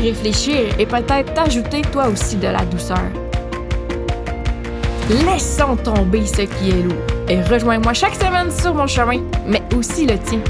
réfléchir 0.00 0.78
et 0.78 0.86
peut-être 0.86 1.34
t'ajouter 1.34 1.82
toi 1.82 2.08
aussi 2.08 2.36
de 2.36 2.48
la 2.48 2.64
douceur. 2.64 3.10
Laissons 5.26 5.76
tomber 5.76 6.24
ce 6.24 6.42
qui 6.42 6.70
est 6.70 6.82
lourd 6.82 7.02
et 7.28 7.42
rejoins-moi 7.42 7.92
chaque 7.92 8.14
semaine 8.14 8.50
sur 8.50 8.74
mon 8.74 8.86
chemin, 8.86 9.20
mais 9.46 9.62
aussi 9.76 10.06
le 10.06 10.18
tien. 10.18 10.40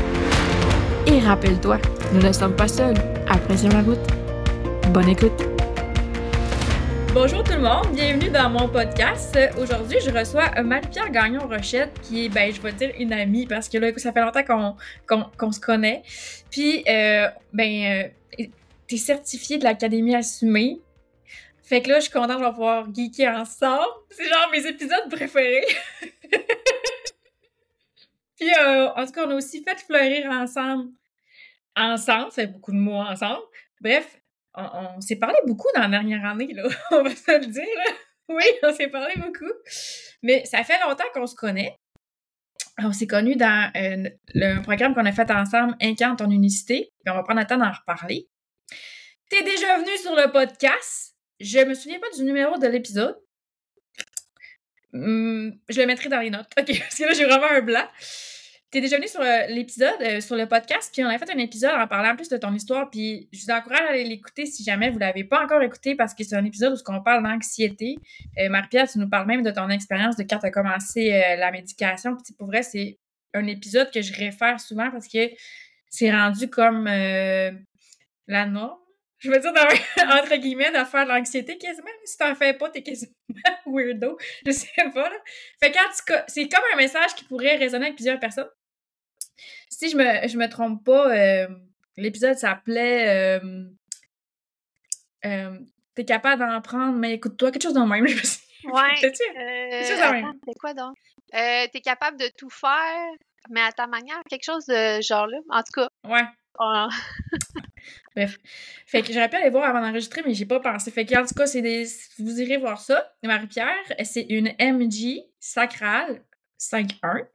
Et 1.06 1.18
rappelle-toi, 1.20 1.78
nous 2.12 2.20
ne 2.20 2.32
sommes 2.32 2.54
pas 2.54 2.68
seuls. 2.68 2.96
Apprécions 3.28 3.70
la 3.70 3.82
route. 3.82 3.98
Bonne 4.92 5.08
écoute. 5.08 5.42
Bonjour 7.12 7.42
tout 7.42 7.54
le 7.54 7.60
monde, 7.60 7.88
bienvenue 7.92 8.30
dans 8.30 8.48
mon 8.50 8.68
podcast. 8.68 9.36
Aujourd'hui, 9.60 9.98
je 10.04 10.10
reçois 10.10 10.62
Marie-Pierre 10.62 11.10
Gagnon-Rochette, 11.10 12.00
qui 12.02 12.26
est, 12.26 12.28
ben, 12.28 12.52
je 12.54 12.60
vais 12.60 12.72
dire 12.72 12.90
une 12.98 13.12
amie, 13.12 13.46
parce 13.46 13.68
que 13.68 13.78
là, 13.78 13.88
ça 13.96 14.12
fait 14.12 14.20
longtemps 14.20 14.76
qu'on 15.36 15.52
se 15.52 15.58
connaît. 15.58 16.02
Puis, 16.50 16.84
euh, 16.88 17.26
ben, 17.52 18.08
euh, 18.38 18.44
t'es 18.90 18.96
certifiée 18.96 19.56
de 19.58 19.64
l'Académie 19.64 20.16
Assumée. 20.16 20.82
Fait 21.62 21.80
que 21.80 21.88
là, 21.88 22.00
je 22.00 22.06
suis 22.06 22.12
contente 22.12 22.40
de 22.40 22.48
pouvoir 22.50 22.92
geeker 22.92 23.32
ensemble. 23.38 23.86
C'est 24.10 24.28
genre 24.28 24.50
mes 24.50 24.66
épisodes 24.66 25.08
préférés. 25.08 25.64
Puis, 28.36 28.50
euh, 28.50 28.88
en 28.88 29.06
tout 29.06 29.12
cas, 29.12 29.26
on 29.26 29.30
a 29.30 29.34
aussi 29.36 29.62
fait 29.62 29.78
fleurir 29.78 30.28
ensemble. 30.30 30.90
Ensemble, 31.76 32.32
c'est 32.32 32.48
beaucoup 32.48 32.72
de 32.72 32.78
mots 32.78 32.96
ensemble. 32.96 33.42
Bref, 33.80 34.20
on, 34.54 35.00
s'est 35.00 35.16
parlé 35.16 35.36
beaucoup 35.46 35.68
dans 35.76 35.82
la 35.82 35.88
dernière 35.88 36.24
année, 36.24 36.52
là. 36.52 36.64
on 36.90 37.04
va 37.04 37.14
se 37.14 37.38
le 37.38 37.46
dire. 37.46 37.64
Oui, 38.28 38.42
on 38.64 38.74
s'est 38.74 38.88
parlé 38.88 39.14
beaucoup. 39.16 39.52
Mais 40.24 40.44
ça 40.46 40.64
fait 40.64 40.80
longtemps 40.84 41.04
qu'on 41.14 41.28
se 41.28 41.36
connaît. 41.36 41.76
On 42.82 42.92
s'est 42.92 43.06
connus 43.06 43.36
dans 43.36 43.70
euh, 43.76 44.08
le 44.34 44.62
programme 44.62 44.94
qu'on 44.94 45.06
a 45.06 45.12
fait 45.12 45.30
ensemble, 45.30 45.76
Incarne 45.80 46.16
ton 46.16 46.30
unicité. 46.30 46.90
Puis 47.04 47.12
on 47.12 47.14
va 47.14 47.22
prendre 47.22 47.40
le 47.40 47.46
temps 47.46 47.58
d'en 47.58 47.70
reparler. 47.70 48.26
T'es 49.30 49.44
déjà 49.44 49.78
venu 49.78 49.96
sur 49.96 50.16
le 50.16 50.32
podcast. 50.32 51.14
Je 51.38 51.60
me 51.60 51.74
souviens 51.74 52.00
pas 52.00 52.10
du 52.16 52.24
numéro 52.24 52.58
de 52.58 52.66
l'épisode. 52.66 53.16
Hum, 54.92 55.56
je 55.68 55.80
le 55.80 55.86
mettrai 55.86 56.08
dans 56.08 56.18
les 56.18 56.30
notes. 56.30 56.48
OK, 56.58 56.66
parce 56.80 56.96
que 56.96 57.04
là, 57.04 57.12
j'ai 57.12 57.26
vraiment 57.26 57.46
un 57.48 57.60
blanc. 57.60 57.86
T'es 58.72 58.80
déjà 58.80 58.96
venu 58.96 59.06
sur 59.06 59.20
euh, 59.20 59.46
l'épisode, 59.46 60.02
euh, 60.02 60.20
sur 60.20 60.34
le 60.34 60.46
podcast, 60.46 60.90
puis 60.92 61.04
on 61.04 61.08
a 61.08 61.16
fait 61.16 61.30
un 61.30 61.38
épisode 61.38 61.70
en 61.74 61.86
parlant 61.86 62.16
plus 62.16 62.28
de 62.28 62.36
ton 62.38 62.52
histoire, 62.52 62.90
puis 62.90 63.28
je 63.32 63.44
vous 63.44 63.52
encourage 63.52 63.82
à 63.82 63.90
aller 63.90 64.02
l'écouter 64.02 64.46
si 64.46 64.64
jamais 64.64 64.90
vous 64.90 64.98
l'avez 64.98 65.22
pas 65.22 65.44
encore 65.44 65.62
écouté, 65.62 65.94
parce 65.94 66.12
que 66.12 66.24
c'est 66.24 66.34
un 66.34 66.44
épisode 66.44 66.72
où 66.72 66.92
on 66.92 67.00
parle 67.00 67.22
d'anxiété. 67.22 67.98
Euh, 68.38 68.48
Marie-Pierre, 68.48 68.90
tu 68.90 68.98
nous 68.98 69.08
parles 69.08 69.28
même 69.28 69.42
de 69.42 69.50
ton 69.52 69.68
expérience 69.68 70.16
de 70.16 70.24
quand 70.24 70.40
tu 70.40 70.46
as 70.46 70.50
commencé 70.50 71.10
la 71.10 71.52
médication, 71.52 72.16
puis 72.16 72.34
pour 72.34 72.48
vrai, 72.48 72.64
c'est 72.64 72.98
un 73.34 73.46
épisode 73.46 73.92
que 73.92 74.02
je 74.02 74.12
réfère 74.12 74.58
souvent 74.58 74.90
parce 74.90 75.06
que 75.06 75.30
c'est 75.88 76.10
rendu 76.10 76.48
comme 76.50 76.86
la 76.86 78.46
norme. 78.46 78.79
Je 79.20 79.30
veux 79.30 79.38
dire, 79.38 79.52
entre 80.12 80.36
guillemets, 80.36 80.70
de 80.70 80.84
faire 80.84 81.04
de 81.04 81.10
l'anxiété 81.10 81.58
quasiment. 81.58 81.88
Si 82.04 82.16
t'en 82.16 82.34
fais 82.34 82.54
pas, 82.54 82.70
t'es 82.70 82.82
quasiment 82.82 83.12
weirdo. 83.66 84.18
Je 84.44 84.50
sais 84.50 84.68
pas, 84.92 85.08
là. 85.08 85.16
Fait 85.62 85.72
quand 85.72 86.24
c'est 86.26 86.48
comme 86.48 86.64
un 86.72 86.76
message 86.76 87.14
qui 87.14 87.24
pourrait 87.24 87.56
résonner 87.56 87.86
avec 87.86 87.96
plusieurs 87.96 88.18
personnes 88.18 88.48
si 89.80 89.88
je 89.88 89.96
me, 89.96 90.28
je 90.28 90.36
me 90.36 90.46
trompe 90.48 90.84
pas, 90.84 91.10
euh, 91.10 91.48
l'épisode 91.96 92.36
s'appelait 92.36 93.40
euh, 93.40 93.64
euh, 95.24 95.58
T'es 95.94 96.04
capable 96.04 96.40
d'en 96.40 96.60
prendre, 96.60 96.96
mais 96.96 97.14
écoute-toi, 97.14 97.50
quelque 97.50 97.62
chose 97.62 97.74
de 97.74 97.80
même. 97.80 98.04
ouais. 98.04 98.14
C'est 100.44 100.58
quoi 100.58 100.74
donc? 100.74 100.94
T'es 101.32 101.80
capable 101.82 102.18
de 102.18 102.30
tout 102.36 102.50
faire, 102.50 103.06
mais 103.48 103.62
à 103.62 103.72
ta 103.72 103.86
manière, 103.86 104.20
quelque 104.28 104.44
chose 104.44 104.66
de 104.66 105.00
genre 105.00 105.26
là. 105.26 105.38
En 105.48 105.62
tout 105.62 105.72
cas. 105.74 105.88
Ouais. 106.04 106.24
Bref. 108.14 108.38
Fait 108.86 109.02
que 109.02 109.12
j'aurais 109.12 109.28
pu 109.28 109.36
aller 109.36 109.50
voir 109.50 109.68
avant 109.68 109.80
d'enregistrer, 109.80 110.22
mais 110.26 110.34
j'ai 110.34 110.46
pas 110.46 110.60
pensé. 110.60 110.90
Fait 110.90 111.04
que, 111.04 111.14
en 111.14 111.26
tout 111.26 111.34
cas, 111.34 111.46
c'est 111.46 111.62
des. 111.62 111.86
Vous 112.18 112.40
irez 112.40 112.56
voir 112.56 112.80
ça. 112.80 113.12
Marie-Pierre, 113.22 113.92
c'est 114.04 114.26
une 114.28 114.52
MG 114.58 115.24
sacrale 115.38 116.22
5.1. 116.60 117.26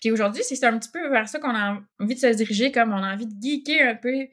Puis 0.00 0.10
aujourd'hui, 0.10 0.42
c'est 0.44 0.62
un 0.64 0.78
petit 0.78 0.90
peu 0.90 1.08
vers 1.08 1.28
ça 1.28 1.38
qu'on 1.38 1.54
a 1.54 1.80
envie 1.98 2.14
de 2.14 2.20
se 2.20 2.26
diriger, 2.26 2.70
comme 2.70 2.92
on 2.92 3.02
a 3.02 3.14
envie 3.14 3.26
de 3.26 3.34
geeker 3.40 3.88
un 3.88 3.94
peu 3.94 4.28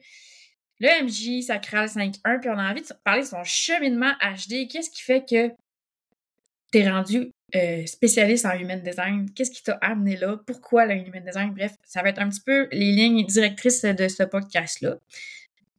le 0.82 1.04
MJ 1.04 1.44
Sacral 1.44 1.86
5.1, 1.86 2.40
puis 2.40 2.50
on 2.50 2.58
a 2.58 2.70
envie 2.70 2.82
de 2.82 2.88
parler 3.04 3.22
de 3.22 3.26
son 3.26 3.44
cheminement 3.44 4.12
HD. 4.20 4.68
Qu'est-ce 4.68 4.90
qui 4.90 5.02
fait 5.02 5.24
que 5.24 5.52
t'es 6.72 6.90
rendu 6.90 7.30
euh, 7.54 7.86
spécialiste 7.86 8.44
en 8.46 8.58
human 8.58 8.82
design? 8.82 9.30
Qu'est-ce 9.32 9.52
qui 9.52 9.62
t'a 9.62 9.74
amené 9.74 10.16
là? 10.16 10.38
Pourquoi 10.44 10.86
le 10.86 10.96
human 10.96 11.24
design? 11.24 11.54
Bref, 11.54 11.76
ça 11.84 12.02
va 12.02 12.08
être 12.08 12.20
un 12.20 12.28
petit 12.28 12.40
peu 12.44 12.68
les 12.72 12.90
lignes 12.90 13.24
directrices 13.26 13.82
de 13.82 14.08
ce 14.08 14.24
podcast-là. 14.24 14.96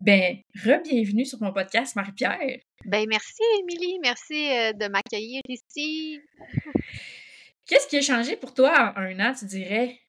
Ben, 0.02 0.42
re-bienvenue 0.66 1.26
sur 1.26 1.42
mon 1.42 1.54
podcast, 1.54 1.96
Marie-Pierre. 1.96 2.60
Ben, 2.86 3.06
merci, 3.08 3.42
Émilie. 3.60 4.00
Merci 4.02 4.50
euh, 4.52 4.74
de 4.74 4.88
m'accueillir 4.88 5.42
ici. 5.48 6.20
Qu'est-ce 7.66 7.88
qui 7.88 7.98
a 7.98 8.02
changé 8.02 8.36
pour 8.36 8.54
toi 8.54 8.94
en 8.96 9.02
un 9.02 9.20
an, 9.20 9.34
tu 9.34 9.46
dirais? 9.46 10.00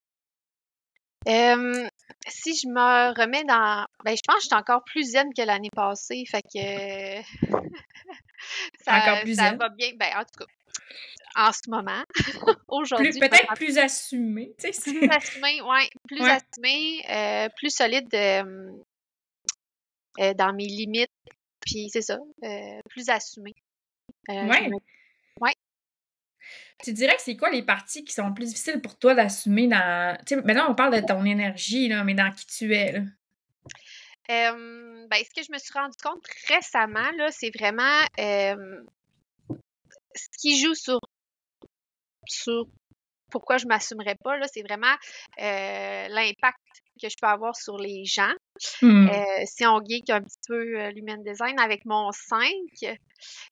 si 1.27 2.55
je 2.55 2.69
me 2.69 3.19
remets 3.19 3.45
dans. 3.45 3.87
Ben, 4.05 4.15
je 4.15 4.21
pense 4.27 4.37
que 4.37 4.43
je 4.43 4.47
suis 4.47 4.55
encore 4.55 4.85
plus 4.85 5.13
zen 5.13 5.33
que 5.33 5.43
l'année 5.43 5.71
passée. 5.75 6.25
Fait 6.31 6.43
que. 6.43 7.23
ça, 8.85 8.99
encore 8.99 9.21
plus 9.21 9.37
ça 9.37 9.55
va 9.55 9.69
bien. 9.71 9.93
Ben, 9.97 10.09
en 10.17 10.25
tout 10.25 10.45
cas, 10.45 10.47
en 11.37 11.53
ce 11.53 11.69
moment, 11.69 12.03
aujourd'hui. 12.69 13.19
Peut-être 13.19 13.55
plus 13.55 13.79
assumé. 13.79 14.55
Tu 14.59 14.73
sais, 14.73 14.93
plus 14.93 15.09
assumé, 15.09 15.61
oui. 15.63 15.89
Plus 16.09 16.23
assumé, 16.23 17.05
euh, 17.11 17.49
plus 17.57 17.71
solide 17.71 18.13
euh, 18.15 18.71
dans 20.19 20.53
mes 20.55 20.67
limites. 20.67 21.11
Puis 21.61 21.89
c'est 21.91 22.03
ça, 22.03 22.19
euh, 22.43 22.81
plus 22.91 23.09
assumé. 23.09 23.55
oui. 25.41 25.53
Tu 26.83 26.93
dirais 26.93 27.17
que 27.17 27.23
c'est 27.23 27.37
quoi 27.37 27.51
les 27.51 27.63
parties 27.63 28.05
qui 28.05 28.13
sont 28.13 28.35
plus 28.35 28.47
difficiles 28.47 28.83
pour 28.83 28.99
toi 28.99 29.15
d'assumer 29.15 29.67
dans. 29.67 30.17
Tu 30.27 30.35
sais, 30.35 30.43
maintenant, 30.43 30.71
on 30.71 30.75
parle 30.75 31.01
de 31.01 31.07
ton 31.07 31.25
énergie, 31.25 31.89
là, 31.89 32.05
mais 32.05 32.15
dans 32.15 32.31
qui 32.33 32.47
tu 32.47 32.75
es, 32.75 32.93
là? 32.93 33.01
ben, 34.29 35.19
ce 35.23 35.31
que 35.35 35.43
je 35.47 35.53
me 35.53 35.59
suis 35.59 35.73
rendu 35.73 35.97
compte 36.03 36.25
récemment, 36.49 37.11
là, 37.17 37.31
c'est 37.31 37.51
vraiment 37.57 38.05
ce 40.15 40.39
qui 40.39 40.61
joue 40.61 40.75
sur, 40.75 40.99
sur 42.27 42.67
pourquoi 43.31 43.59
je 43.59 43.67
m'assumerais 43.67 44.17
pas, 44.23 44.37
là, 44.37 44.47
c'est 44.53 44.63
vraiment 44.63 44.95
euh, 45.41 46.09
l'impact 46.09 46.59
que 47.03 47.09
je 47.09 47.17
peux 47.21 47.27
avoir 47.27 47.57
sur 47.57 47.79
les 47.79 48.05
gens. 48.05 48.33
Mmh. 48.83 49.09
Euh, 49.09 49.43
si 49.47 49.67
on 49.67 49.81
geek 49.85 50.11
un 50.11 50.23
petit 50.23 50.39
peu 50.47 50.79
euh, 50.79 50.91
l'human 50.93 51.23
design 51.25 51.59
avec 51.59 51.85
mon 51.85 52.13
5, 52.13 52.53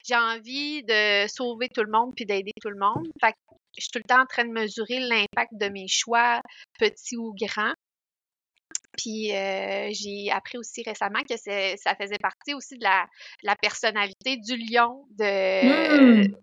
j'ai 0.05 0.15
envie 0.15 0.83
de 0.83 1.27
sauver 1.27 1.67
tout 1.69 1.83
le 1.83 1.91
monde 1.91 2.13
puis 2.15 2.25
d'aider 2.25 2.53
tout 2.61 2.69
le 2.69 2.79
monde. 2.79 3.07
Fait 3.19 3.33
que 3.33 3.37
je 3.77 3.81
suis 3.81 3.91
tout 3.91 3.99
le 3.99 4.07
temps 4.07 4.21
en 4.21 4.25
train 4.25 4.45
de 4.45 4.51
mesurer 4.51 4.99
l'impact 4.99 5.53
de 5.53 5.67
mes 5.69 5.87
choix, 5.87 6.41
petits 6.79 7.17
ou 7.17 7.33
grands. 7.33 7.73
Puis 8.97 9.29
j'ai 9.29 10.29
appris 10.31 10.59
aussi 10.59 10.83
récemment 10.83 11.23
que 11.27 11.35
ça 11.35 11.95
faisait 11.95 12.19
partie 12.19 12.53
aussi 12.53 12.77
de 12.77 12.83
la, 12.83 13.07
la 13.41 13.55
personnalité 13.55 14.37
du 14.37 14.55
lion 14.55 15.05
de, 15.17 16.21
mmh. 16.21 16.35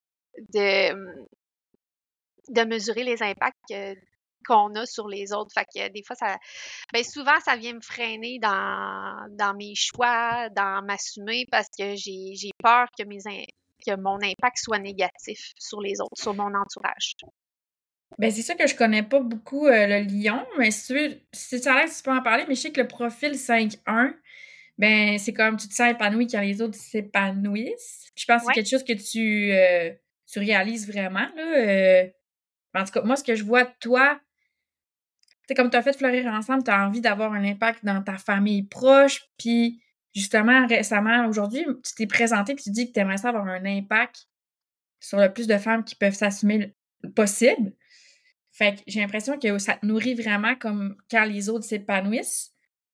de, 0.53 1.27
de 2.49 2.65
mesurer 2.65 3.05
les 3.05 3.23
impacts 3.23 3.73
qu'on 4.47 4.75
a 4.75 4.87
sur 4.87 5.09
les 5.09 5.33
autres. 5.33 5.53
Fait 5.53 5.65
que 5.65 5.89
des 5.93 6.03
fois, 6.03 6.17
ça. 6.17 6.37
Ben 6.93 7.05
souvent, 7.05 7.39
ça 7.45 7.57
vient 7.57 7.75
me 7.75 7.81
freiner 7.81 8.39
dans, 8.41 9.27
dans 9.31 9.55
mes 9.55 9.75
choix, 9.75 10.49
dans 10.51 10.83
m'assumer 10.85 11.47
parce 11.51 11.69
que 11.79 11.95
j'ai 11.97 12.51
peur 12.63 12.87
que 12.99 13.05
mes 13.05 13.47
que 13.87 13.97
mon 13.97 14.17
impact 14.23 14.59
soit 14.59 14.79
négatif 14.79 15.53
sur 15.59 15.81
les 15.81 16.01
autres, 16.01 16.21
sur 16.21 16.35
mon 16.35 16.55
entourage. 16.55 17.15
Ben, 18.19 18.31
c'est 18.31 18.43
ça 18.43 18.55
que 18.55 18.67
je 18.67 18.75
connais 18.75 19.03
pas 19.03 19.21
beaucoup 19.21 19.67
euh, 19.67 19.87
le 19.87 20.01
lion, 20.01 20.45
mais 20.59 20.71
si 20.71 20.87
tu 20.89 20.95
veux, 20.95 21.21
si 21.33 21.57
l'air 21.59 21.85
tu 21.87 22.03
peux 22.03 22.11
en 22.11 22.23
parler, 22.23 22.45
mais 22.49 22.55
je 22.55 22.63
sais 22.63 22.73
que 22.73 22.81
le 22.81 22.89
profil 22.89 23.33
5-1, 23.33 24.15
ben, 24.79 25.19
c'est 25.19 25.33
comme 25.33 25.57
tu 25.57 25.69
te 25.69 25.75
sens 25.75 25.91
épanoui 25.91 26.27
quand 26.27 26.41
les 26.41 26.61
autres 26.61 26.75
s'épanouissent. 26.75 28.11
Je 28.17 28.25
pense 28.25 28.43
que 28.43 28.47
c'est 28.49 28.55
quelque 28.55 28.69
chose 28.69 28.85
que 28.85 28.93
tu, 28.93 29.53
euh, 29.53 29.93
tu 30.27 30.39
réalises 30.39 30.91
vraiment, 30.91 31.29
là. 31.37 31.59
Euh, 31.59 32.09
en 32.75 32.85
tout 32.85 32.93
cas, 32.93 33.03
moi, 33.03 33.17
ce 33.17 33.25
que 33.25 33.35
je 33.35 33.45
vois 33.45 33.65
de 33.65 33.73
toi, 33.81 34.21
c'est 35.51 35.57
comme 35.57 35.69
tu 35.69 35.77
as 35.77 35.83
fait 35.83 35.99
fleurir 35.99 36.27
ensemble, 36.27 36.63
tu 36.63 36.71
as 36.71 36.87
envie 36.87 37.01
d'avoir 37.01 37.33
un 37.33 37.43
impact 37.43 37.85
dans 37.85 38.01
ta 38.05 38.19
famille 38.19 38.63
proche, 38.63 39.23
puis 39.37 39.83
justement, 40.15 40.65
récemment, 40.69 41.27
aujourd'hui, 41.27 41.67
tu 41.85 41.93
t'es 41.97 42.07
présenté 42.07 42.53
et 42.53 42.55
tu 42.55 42.71
dis 42.71 42.87
que 42.87 42.93
tu 42.93 43.01
aimerais 43.01 43.17
ça 43.17 43.31
avoir 43.31 43.49
un 43.49 43.65
impact 43.65 44.29
sur 45.01 45.19
le 45.19 45.33
plus 45.33 45.49
de 45.49 45.59
femmes 45.59 45.83
qui 45.83 45.97
peuvent 45.97 46.15
s'assumer 46.15 46.73
possible. 47.17 47.73
Fait 48.53 48.77
que 48.77 48.83
j'ai 48.87 49.01
l'impression 49.01 49.41
que 49.41 49.59
ça 49.59 49.75
te 49.75 49.85
nourrit 49.85 50.15
vraiment 50.15 50.55
comme 50.55 50.95
quand 51.11 51.25
les 51.25 51.49
autres 51.49 51.65
s'épanouissent. 51.65 52.53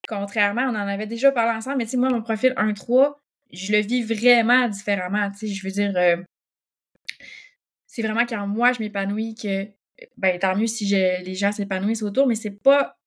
Contrairement, 0.09 0.63
on 0.63 0.71
en 0.75 0.89
avait 0.89 1.07
déjà 1.07 1.33
parlé 1.33 1.55
ensemble, 1.59 1.77
mais 1.77 1.85
tu 1.85 1.91
sais, 1.91 1.97
moi, 1.99 2.09
mon 2.09 2.23
profil 2.23 2.55
1-3, 2.57 3.17
je 3.53 3.73
le 3.73 3.81
vis 3.81 4.03
vraiment 4.03 4.67
différemment. 4.67 5.31
Tu 5.31 5.41
sais, 5.41 5.49
je 5.49 5.63
veux 5.63 5.73
dire, 5.73 5.93
euh, 5.95 6.17
c'est 7.87 8.01
vraiment 8.01 8.25
quand 8.25 8.47
moi, 8.47 8.73
je 8.73 8.81
m'épanouis 8.81 9.35
que, 9.35 9.69
ben, 10.17 10.39
tant 10.39 10.57
mieux 10.57 10.67
si 10.67 10.87
les 10.87 11.35
gens 11.35 11.53
s'épanouissent 11.53 12.03
autour, 12.03 12.27
mais 12.27 12.35
c'est 12.35 12.51
pas, 12.63 12.99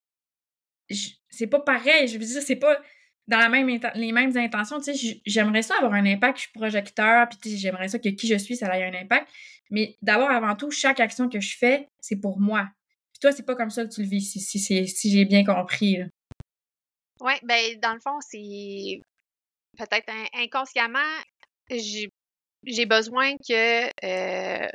c'est 1.29 1.47
pas 1.47 1.59
pareil. 1.59 2.07
Je 2.07 2.17
veux 2.17 2.25
dire, 2.25 2.41
c'est 2.41 2.55
pas 2.55 2.79
dans 3.27 3.37
la 3.37 3.49
même 3.49 3.67
les 3.95 4.11
mêmes 4.11 4.35
intentions. 4.35 4.79
Tu 4.81 4.95
sais, 4.95 5.21
j'aimerais 5.25 5.61
ça 5.61 5.75
avoir 5.77 5.93
un 5.93 6.05
impact, 6.05 6.37
je 6.37 6.41
suis 6.43 6.51
projecteur, 6.51 7.27
puis 7.29 7.57
j'aimerais 7.57 7.87
ça 7.87 7.99
que 7.99 8.09
qui 8.09 8.27
je 8.27 8.35
suis, 8.35 8.55
ça 8.55 8.77
ait 8.77 8.83
un 8.83 8.99
impact. 8.99 9.27
Mais 9.69 9.97
d'abord, 10.01 10.29
avant 10.29 10.55
tout, 10.55 10.71
chaque 10.71 10.99
action 10.99 11.29
que 11.29 11.39
je 11.39 11.55
fais, 11.55 11.87
c'est 11.99 12.19
pour 12.19 12.39
moi. 12.39 12.67
Puis 13.13 13.19
toi, 13.21 13.31
c'est 13.31 13.45
pas 13.45 13.55
comme 13.55 13.69
ça 13.69 13.85
que 13.85 13.93
tu 13.93 14.01
le 14.01 14.07
vis, 14.07 14.21
si, 14.21 14.59
si, 14.59 15.11
j'ai 15.11 15.25
bien 15.25 15.43
compris. 15.43 15.99
Oui, 17.21 17.33
ben 17.43 17.79
dans 17.81 17.93
le 17.93 17.99
fond, 17.99 18.19
c'est 18.21 19.01
peut-être 19.77 20.11
inconsciemment, 20.33 20.99
j'ai 21.69 22.85
besoin 22.87 23.35
que 23.37 23.85
euh, 24.05 24.69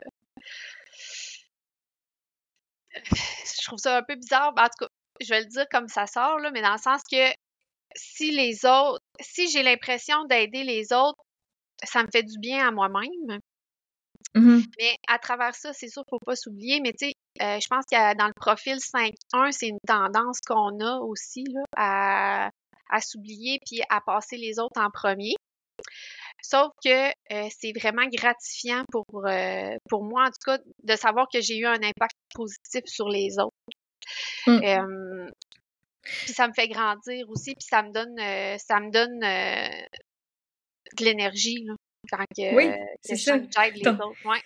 je 3.05 3.65
trouve 3.65 3.79
ça 3.79 3.99
un 3.99 4.03
peu 4.03 4.15
bizarre. 4.17 4.53
Ben, 4.55 4.65
en 4.65 4.67
tout 4.67 4.85
cas, 4.85 4.89
je 5.21 5.29
vais 5.29 5.41
le 5.41 5.47
dire 5.47 5.67
comme 5.71 5.89
ça 5.89 6.07
sort, 6.07 6.39
là, 6.39 6.51
mais 6.51 6.63
dans 6.63 6.73
le 6.73 6.79
sens 6.79 7.03
que 7.11 7.33
si 7.95 8.31
les 8.31 8.65
autres, 8.67 9.01
si 9.21 9.49
j'ai 9.49 9.63
l'impression 9.63 10.25
d'aider 10.25 10.65
les 10.65 10.93
autres, 10.93 11.19
ça 11.83 12.03
me 12.03 12.09
fait 12.13 12.23
du 12.23 12.39
bien 12.39 12.67
à 12.67 12.71
moi-même. 12.71 13.39
Mmh 14.35 14.63
mais 14.81 14.97
à 15.07 15.19
travers 15.21 15.55
ça, 15.55 15.73
c'est 15.73 15.89
sûr 15.89 16.03
qu'il 16.05 16.17
ne 16.17 16.19
faut 16.19 16.25
pas 16.25 16.35
s'oublier. 16.35 16.81
Mais 16.81 16.93
tu 16.93 17.07
sais, 17.07 17.13
euh, 17.41 17.61
je 17.61 17.67
pense 17.69 17.85
que 17.91 18.17
dans 18.17 18.27
le 18.27 18.33
profil 18.35 18.79
5.1, 18.79 19.53
c'est 19.53 19.69
une 19.69 19.79
tendance 19.87 20.41
qu'on 20.41 20.81
a 20.81 20.99
aussi 20.99 21.45
là, 21.45 21.63
à, 21.77 22.51
à 22.91 23.01
s'oublier 23.01 23.61
puis 23.65 23.83
à 23.91 24.01
passer 24.01 24.37
les 24.37 24.59
autres 24.59 24.81
en 24.81 24.91
premier. 24.91 25.35
Sauf 26.45 26.73
que 26.85 27.09
euh, 27.09 27.49
c'est 27.59 27.73
vraiment 27.73 28.07
gratifiant 28.13 28.85
pour, 28.93 29.07
euh, 29.27 29.77
pour 29.89 30.05
moi, 30.05 30.25
en 30.25 30.27
tout 30.27 30.45
cas, 30.45 30.59
de 30.83 30.95
savoir 30.95 31.27
que 31.33 31.41
j'ai 31.41 31.57
eu 31.57 31.65
un 31.65 31.83
impact 31.83 32.17
positif 32.35 32.83
sur 32.85 33.09
les 33.09 33.39
autres. 33.39 33.57
Mmh. 34.47 35.31
puis 36.03 36.35
ça 36.35 36.47
me 36.47 36.53
fait 36.53 36.69
grandir 36.69 37.25
aussi, 37.31 37.55
puis 37.55 37.67
ça 37.67 37.83
me 37.83 37.91
donne, 37.91 38.19
ça 38.59 38.79
me 38.81 38.91
donne 38.91 39.21
de 39.21 41.05
l'énergie. 41.05 41.65
Là 41.65 41.75
oui, 42.53 42.71
c'est 43.01 43.17
ça. 43.17 43.37
les 43.37 43.89
autres. 43.89 44.13
Ouais. 44.27 44.43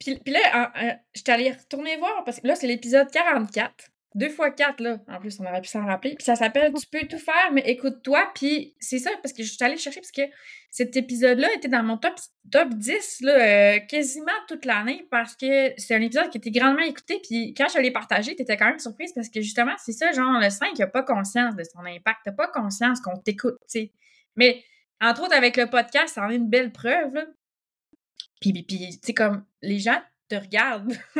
puis, 0.00 0.18
puis, 0.18 0.32
là, 0.32 0.72
je 1.14 1.20
suis 1.20 1.30
allée 1.30 1.52
retourner 1.52 1.96
voir 1.98 2.24
parce 2.24 2.40
que 2.40 2.48
là, 2.48 2.56
c'est 2.56 2.66
l'épisode 2.66 3.08
44. 3.10 3.72
Deux 4.16 4.28
fois 4.28 4.50
quatre, 4.50 4.80
là. 4.80 4.98
En 5.06 5.20
plus, 5.20 5.38
on 5.38 5.46
aurait 5.46 5.60
pu 5.60 5.68
s'en 5.68 5.86
rappeler. 5.86 6.16
Puis 6.16 6.24
ça 6.24 6.34
s'appelle 6.34 6.72
Tu 6.74 6.86
peux 6.86 7.06
tout 7.06 7.18
faire, 7.18 7.52
mais 7.52 7.62
écoute-toi. 7.66 8.28
Puis 8.34 8.74
c'est 8.80 8.98
ça, 8.98 9.10
parce 9.22 9.32
que 9.32 9.44
je 9.44 9.52
suis 9.52 9.64
allée 9.64 9.76
chercher, 9.76 10.00
parce 10.00 10.10
que 10.10 10.22
cet 10.70 10.96
épisode-là 10.96 11.48
était 11.54 11.68
dans 11.68 11.84
mon 11.84 11.96
top, 11.96 12.14
top 12.50 12.70
10, 12.70 13.20
là, 13.20 13.32
euh, 13.32 13.78
quasiment 13.88 14.32
toute 14.48 14.64
l'année, 14.64 15.06
parce 15.12 15.36
que 15.36 15.72
c'est 15.76 15.94
un 15.94 16.00
épisode 16.00 16.28
qui 16.30 16.38
était 16.38 16.50
grandement 16.50 16.82
écouté. 16.82 17.20
Puis 17.22 17.54
quand 17.54 17.68
je 17.72 17.78
l'ai 17.78 17.92
partagé, 17.92 18.34
t'étais 18.34 18.56
quand 18.56 18.66
même 18.66 18.80
surprise, 18.80 19.12
parce 19.12 19.28
que 19.28 19.40
justement, 19.42 19.74
c'est 19.78 19.92
ça, 19.92 20.10
genre, 20.10 20.40
le 20.40 20.50
5 20.50 20.76
n'a 20.76 20.86
pas 20.88 21.04
conscience 21.04 21.54
de 21.54 21.62
son 21.62 21.84
impact. 21.84 22.18
T'as 22.24 22.32
pas 22.32 22.48
conscience 22.48 23.00
qu'on 23.00 23.16
t'écoute, 23.16 23.58
tu 23.70 23.80
sais. 23.80 23.92
Mais 24.34 24.64
entre 25.00 25.22
autres, 25.22 25.36
avec 25.36 25.56
le 25.56 25.70
podcast, 25.70 26.14
ça 26.14 26.22
en 26.22 26.30
est 26.30 26.36
une 26.36 26.50
belle 26.50 26.72
preuve, 26.72 27.14
là. 27.14 27.26
Puis, 28.40 28.52
puis, 28.52 28.64
tu 28.64 28.98
sais, 29.02 29.14
comme, 29.14 29.44
les 29.62 29.78
gens 29.78 30.00
te 30.28 30.34
regardent. 30.34 30.94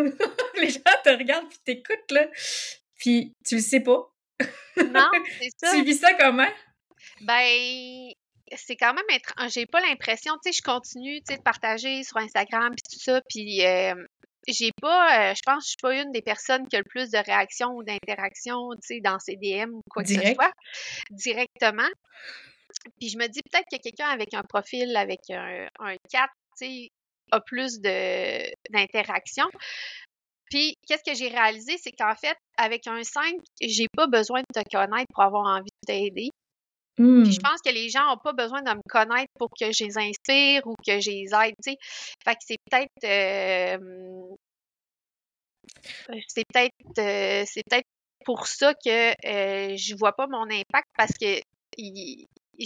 les 0.61 0.71
gens 0.71 0.81
te 1.05 1.11
regardent 1.11 1.49
puis 1.49 1.59
t'écoutent, 1.65 2.11
là. 2.11 2.27
Puis, 3.01 3.35
tu 3.45 3.57
le 3.57 3.63
sais 3.63 3.81
pas. 3.81 4.13
non, 4.77 5.11
c'est 5.41 5.51
ça. 5.59 5.73
tu 5.73 5.83
vis 5.83 5.99
ça 5.99 6.15
comment? 6.15 6.49
Ben, 7.23 8.13
c'est 8.57 8.77
quand 8.77 8.95
même 8.95 9.05
être... 9.11 9.33
J'ai 9.49 9.67
pas 9.67 9.81
l'impression, 9.81 10.35
tu 10.45 10.53
sais, 10.53 10.59
je 10.59 10.63
continue, 10.63 11.21
tu 11.23 11.33
sais, 11.33 11.39
de 11.39 11.43
partager 11.43 12.05
sur 12.05 12.19
Instagram 12.19 12.75
puis 12.75 12.97
tout 12.97 13.03
ça, 13.03 13.21
puis 13.29 13.65
euh, 13.67 13.95
j'ai 14.47 14.71
pas, 14.81 15.31
euh, 15.31 15.35
je 15.35 15.43
pense 15.45 15.59
que 15.59 15.65
je 15.65 15.69
suis 15.69 15.77
pas 15.81 15.95
une 16.01 16.13
des 16.13 16.23
personnes 16.23 16.67
qui 16.69 16.77
a 16.77 16.81
le 16.81 16.85
plus 16.85 17.11
de 17.11 17.19
réactions 17.19 17.71
ou 17.71 17.83
d'interactions, 17.83 18.71
tu 18.83 18.97
sais, 18.97 19.01
dans 19.01 19.19
ces 19.19 19.37
DM 19.37 19.71
ou 19.73 19.83
quoi 19.91 20.03
que 20.03 20.11
ce 20.11 20.35
soit, 20.35 20.53
directement. 21.11 21.89
Puis 22.99 23.09
je 23.11 23.19
me 23.19 23.27
dis 23.27 23.41
peut-être 23.51 23.67
que 23.71 23.83
quelqu'un 23.83 24.09
avec 24.09 24.35
un 24.35 24.43
profil 24.43 24.97
avec 24.97 25.21
un, 25.31 25.69
un 25.81 25.97
4, 26.11 26.29
tu 26.59 26.67
sais, 26.67 26.89
a 27.33 27.41
plus 27.41 27.81
d'interaction. 27.81 29.47
Puis, 30.51 30.75
qu'est-ce 30.87 31.05
que 31.09 31.17
j'ai 31.17 31.29
réalisé, 31.29 31.77
c'est 31.79 31.93
qu'en 31.93 32.15
fait, 32.15 32.37
avec 32.59 32.87
un 32.87 33.03
5, 33.03 33.37
j'ai 33.63 33.87
pas 33.97 34.09
besoin 34.09 34.41
de 34.41 34.61
te 34.61 34.69
connaître 34.69 35.07
pour 35.15 35.23
avoir 35.23 35.47
envie 35.47 35.71
de 35.71 35.87
t'aider. 35.87 36.31
Puis 36.97 37.33
je 37.33 37.39
mmh. 37.39 37.43
pense 37.43 37.63
que 37.65 37.71
les 37.71 37.89
gens 37.89 38.05
n'ont 38.07 38.19
pas 38.19 38.35
besoin 38.35 38.61
de 38.61 38.71
me 38.71 38.83
connaître 38.87 39.33
pour 39.39 39.49
que 39.59 39.73
je 39.73 39.85
les 39.85 39.97
inspire 39.97 40.67
ou 40.67 40.75
que 40.87 41.01
je 41.01 41.11
les 41.11 41.29
aide, 41.33 41.55
tu 41.65 41.71
sais. 41.71 41.79
Fait 42.23 42.35
que 42.35 42.41
c'est 42.41 42.59
peut-être... 42.71 43.05
Euh, 43.05 44.37
c'est 46.29 46.45
peut-être... 46.53 46.99
Euh, 46.99 47.45
c'est 47.47 47.63
peut-être 47.67 47.87
pour 48.27 48.47
ça 48.47 48.75
que 48.75 49.11
euh, 49.27 49.77
je 49.79 49.95
vois 49.97 50.13
pas 50.13 50.27
mon 50.27 50.43
impact 50.43 50.89
parce 50.95 51.13
que 51.19 51.41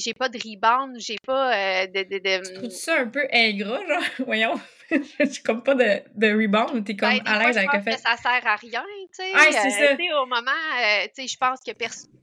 j'ai 0.00 0.14
pas 0.14 0.28
de 0.28 0.38
rebound, 0.38 0.96
j'ai 0.98 1.16
pas 1.24 1.54
euh, 1.54 1.86
de, 1.86 2.02
de, 2.02 2.18
de... 2.18 2.48
Tu 2.48 2.54
trouves 2.54 2.70
ça 2.70 3.00
un 3.00 3.08
peu 3.08 3.26
ingrat, 3.32 3.80
genre? 3.86 4.02
Voyons. 4.26 4.60
j'ai 4.90 5.42
comme 5.42 5.62
pas 5.62 5.74
de, 5.74 6.02
de 6.14 6.32
rebound, 6.32 6.84
t'es 6.84 6.96
comme 6.96 7.10
ben, 7.10 7.22
à 7.24 7.38
l'aise 7.44 7.56
avec 7.56 7.72
le 7.72 7.82
fait. 7.82 7.96
que 7.96 8.00
ça 8.00 8.16
sert 8.16 8.46
à 8.46 8.56
rien, 8.56 8.82
tu 8.82 9.08
sais. 9.12 9.32
Ah, 9.34 9.46
c'est 9.50 9.82
euh, 9.82 9.96
ça. 9.96 10.22
au 10.22 10.26
moment, 10.26 10.50
euh, 10.50 11.04
tu 11.14 11.22
sais, 11.22 11.28
je 11.28 11.36
pense 11.38 11.60
que 11.60 11.72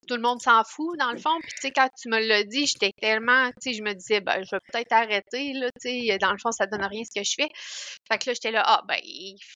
tout 0.08 0.16
le 0.16 0.22
monde 0.22 0.42
s'en 0.42 0.64
fout, 0.64 0.98
dans 1.00 1.12
le 1.12 1.18
fond. 1.18 1.38
Puis, 1.42 1.52
tu 1.54 1.62
sais, 1.62 1.72
quand 1.72 1.90
tu 2.00 2.10
me 2.10 2.20
l'as 2.20 2.44
dit, 2.44 2.68
j'étais 2.68 2.92
tellement, 3.00 3.50
tu 3.62 3.72
sais, 3.72 3.74
je 3.74 3.82
me 3.82 3.94
disais, 3.94 4.22
ben, 4.22 4.44
je 4.44 4.56
vais 4.56 4.60
peut-être 4.72 4.92
arrêter, 4.92 5.54
là, 5.54 5.70
tu 5.82 5.90
sais. 5.90 6.18
Dans 6.20 6.32
le 6.32 6.38
fond, 6.38 6.52
ça 6.52 6.68
donne 6.68 6.84
rien 6.84 7.04
ce 7.04 7.20
que 7.20 7.26
je 7.26 7.34
fais. 7.36 7.50
Fait 8.12 8.18
que 8.18 8.30
là, 8.30 8.34
j'étais 8.34 8.52
là, 8.52 8.64
ah, 8.66 8.84
ben, 8.88 9.00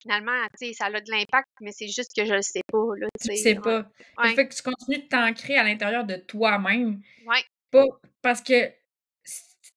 finalement, 0.01 0.41
tu 0.59 0.67
sais, 0.67 0.73
ça 0.73 0.85
a 0.85 0.89
de 0.91 1.11
l'impact, 1.11 1.49
mais 1.61 1.71
c'est 1.71 1.87
juste 1.87 2.11
que 2.15 2.25
je 2.25 2.33
le 2.33 2.41
sais 2.41 2.63
pas, 2.71 2.87
là, 2.97 3.07
tu 3.19 3.27
sais. 3.27 3.33
Tu 3.33 3.41
sais 3.41 3.55
pas. 3.55 3.85
Ouais. 4.17 4.33
fait 4.33 4.47
que 4.47 4.55
tu 4.55 4.63
continues 4.63 5.03
de 5.03 5.07
t'ancrer 5.07 5.57
à 5.57 5.63
l'intérieur 5.63 6.05
de 6.05 6.15
toi-même. 6.15 7.01
Ouais 7.27 7.43
parce 8.21 8.41
que 8.41 8.69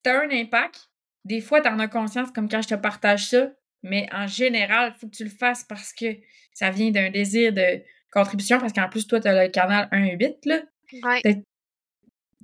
tu 0.04 0.10
as 0.10 0.20
un 0.20 0.30
impact, 0.30 0.88
des 1.24 1.40
fois, 1.40 1.60
tu 1.60 1.68
en 1.68 1.78
as 1.78 1.88
conscience, 1.88 2.30
comme 2.30 2.48
quand 2.48 2.62
je 2.62 2.68
te 2.68 2.74
partage 2.74 3.26
ça, 3.26 3.50
mais 3.82 4.08
en 4.12 4.26
général, 4.26 4.92
il 4.94 4.98
faut 4.98 5.08
que 5.08 5.16
tu 5.16 5.24
le 5.24 5.30
fasses 5.30 5.64
parce 5.64 5.92
que 5.92 6.06
ça 6.52 6.70
vient 6.70 6.90
d'un 6.90 7.10
désir 7.10 7.52
de 7.52 7.82
contribution, 8.12 8.58
parce 8.58 8.72
qu'en 8.72 8.88
plus, 8.88 9.06
toi, 9.06 9.20
tu 9.20 9.28
as 9.28 9.44
le 9.44 9.50
canal 9.50 9.88
1-8, 9.92 10.36
là. 10.46 10.62
Ouais. 11.02 11.44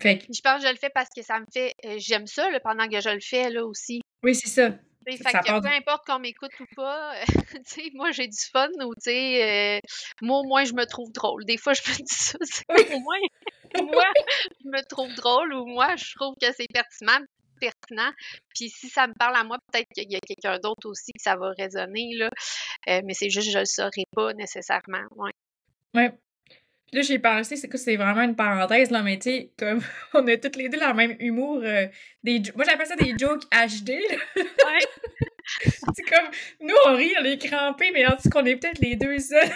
Fait 0.01 0.27
Je 0.29 0.41
pense 0.41 0.61
que 0.61 0.67
je 0.67 0.73
le 0.73 0.79
fais 0.79 0.91
parce 0.93 1.09
que 1.15 1.23
ça 1.23 1.39
me 1.39 1.47
fait. 1.53 1.73
Euh, 1.85 1.97
j'aime 1.99 2.27
ça 2.27 2.49
pendant 2.63 2.89
que 2.89 3.01
je 3.01 3.11
le 3.11 3.21
fais 3.21 3.49
là 3.51 3.65
aussi. 3.65 4.01
Oui, 4.25 4.35
c'est 4.35 4.49
ça. 4.49 4.77
Fait 5.07 5.19
que 5.19 5.61
peu 5.61 5.69
importe 5.69 6.07
qu'on 6.07 6.19
m'écoute 6.19 6.51
ou 6.61 6.65
pas, 6.75 7.13
moi 7.95 8.11
j'ai 8.13 8.27
du 8.27 8.39
fun 8.51 8.69
ou 8.83 8.93
euh, 9.07 9.79
moi 10.23 10.39
au 10.39 10.45
moins 10.45 10.65
je 10.65 10.73
me 10.73 10.87
trouve 10.87 11.13
drôle. 11.13 11.45
Des 11.45 11.59
fois 11.59 11.75
je 11.75 11.83
me 11.83 11.97
dis 11.97 12.05
ça, 12.07 12.39
au 12.95 13.01
moins 13.01 13.19
moi 13.83 14.05
je 14.63 14.69
me 14.69 14.83
trouve 14.89 15.15
drôle 15.15 15.53
ou 15.55 15.67
moi 15.67 15.97
je 15.97 16.15
trouve 16.15 16.35
que 16.41 16.53
c'est 16.53 16.69
pertinent, 16.73 17.21
pertinent. 17.61 18.11
Puis 18.55 18.71
si 18.71 18.89
ça 18.89 19.07
me 19.07 19.15
parle 19.15 19.37
à 19.37 19.45
moi, 19.45 19.59
peut-être 19.73 19.89
qu'il 19.95 20.11
y 20.11 20.17
a 20.17 20.21
quelqu'un 20.21 20.59
d'autre 20.59 20.89
aussi 20.89 21.13
que 21.13 21.23
ça 21.23 21.37
va 21.37 21.51
résonner 21.57 22.15
là, 22.17 22.31
euh, 22.89 23.01
mais 23.05 23.15
c'est 23.15 23.31
juste 23.31 23.49
que 23.49 23.53
je 23.53 23.59
le 23.59 23.67
saurais 23.67 24.07
pas 24.15 24.33
nécessairement. 24.35 25.05
Ouais. 25.17 25.33
Ouais. 25.95 26.13
Là, 26.93 27.03
j'ai 27.03 27.19
pensé, 27.19 27.57
c'est 27.57 27.69
que 27.69 27.77
c'est 27.77 27.97
vraiment 27.97 28.23
une 28.23 28.37
parenthèse, 28.37 28.93
là, 28.93 29.03
mais 29.03 29.19
tu 29.19 29.31
sais, 29.31 29.51
comme 29.59 29.81
on 30.15 30.27
a 30.29 30.37
toutes 30.37 30.55
les 30.55 30.69
deux 30.69 30.79
le 30.79 30.95
même 30.95 31.17
humour. 31.19 31.61
Euh, 31.65 31.87
des, 32.23 32.41
moi, 32.55 32.65
j'appelle 32.65 32.87
ça 32.87 32.95
des 32.95 33.15
jokes 33.19 33.43
HD. 33.51 33.91
Ouais. 33.91 34.79
c'est 35.95 36.05
comme, 36.05 36.31
nous, 36.61 36.75
on 36.87 36.95
rit, 36.95 37.13
on 37.21 37.25
est 37.25 37.39
crampés, 37.39 37.91
mais 37.93 38.07
en 38.07 38.17
tout 38.17 38.29
cas, 38.29 38.41
on 38.41 38.47
est 38.47 38.57
peut-être 38.57 38.79
les 38.79 38.95
deux 38.95 39.19
seuls. 39.19 39.51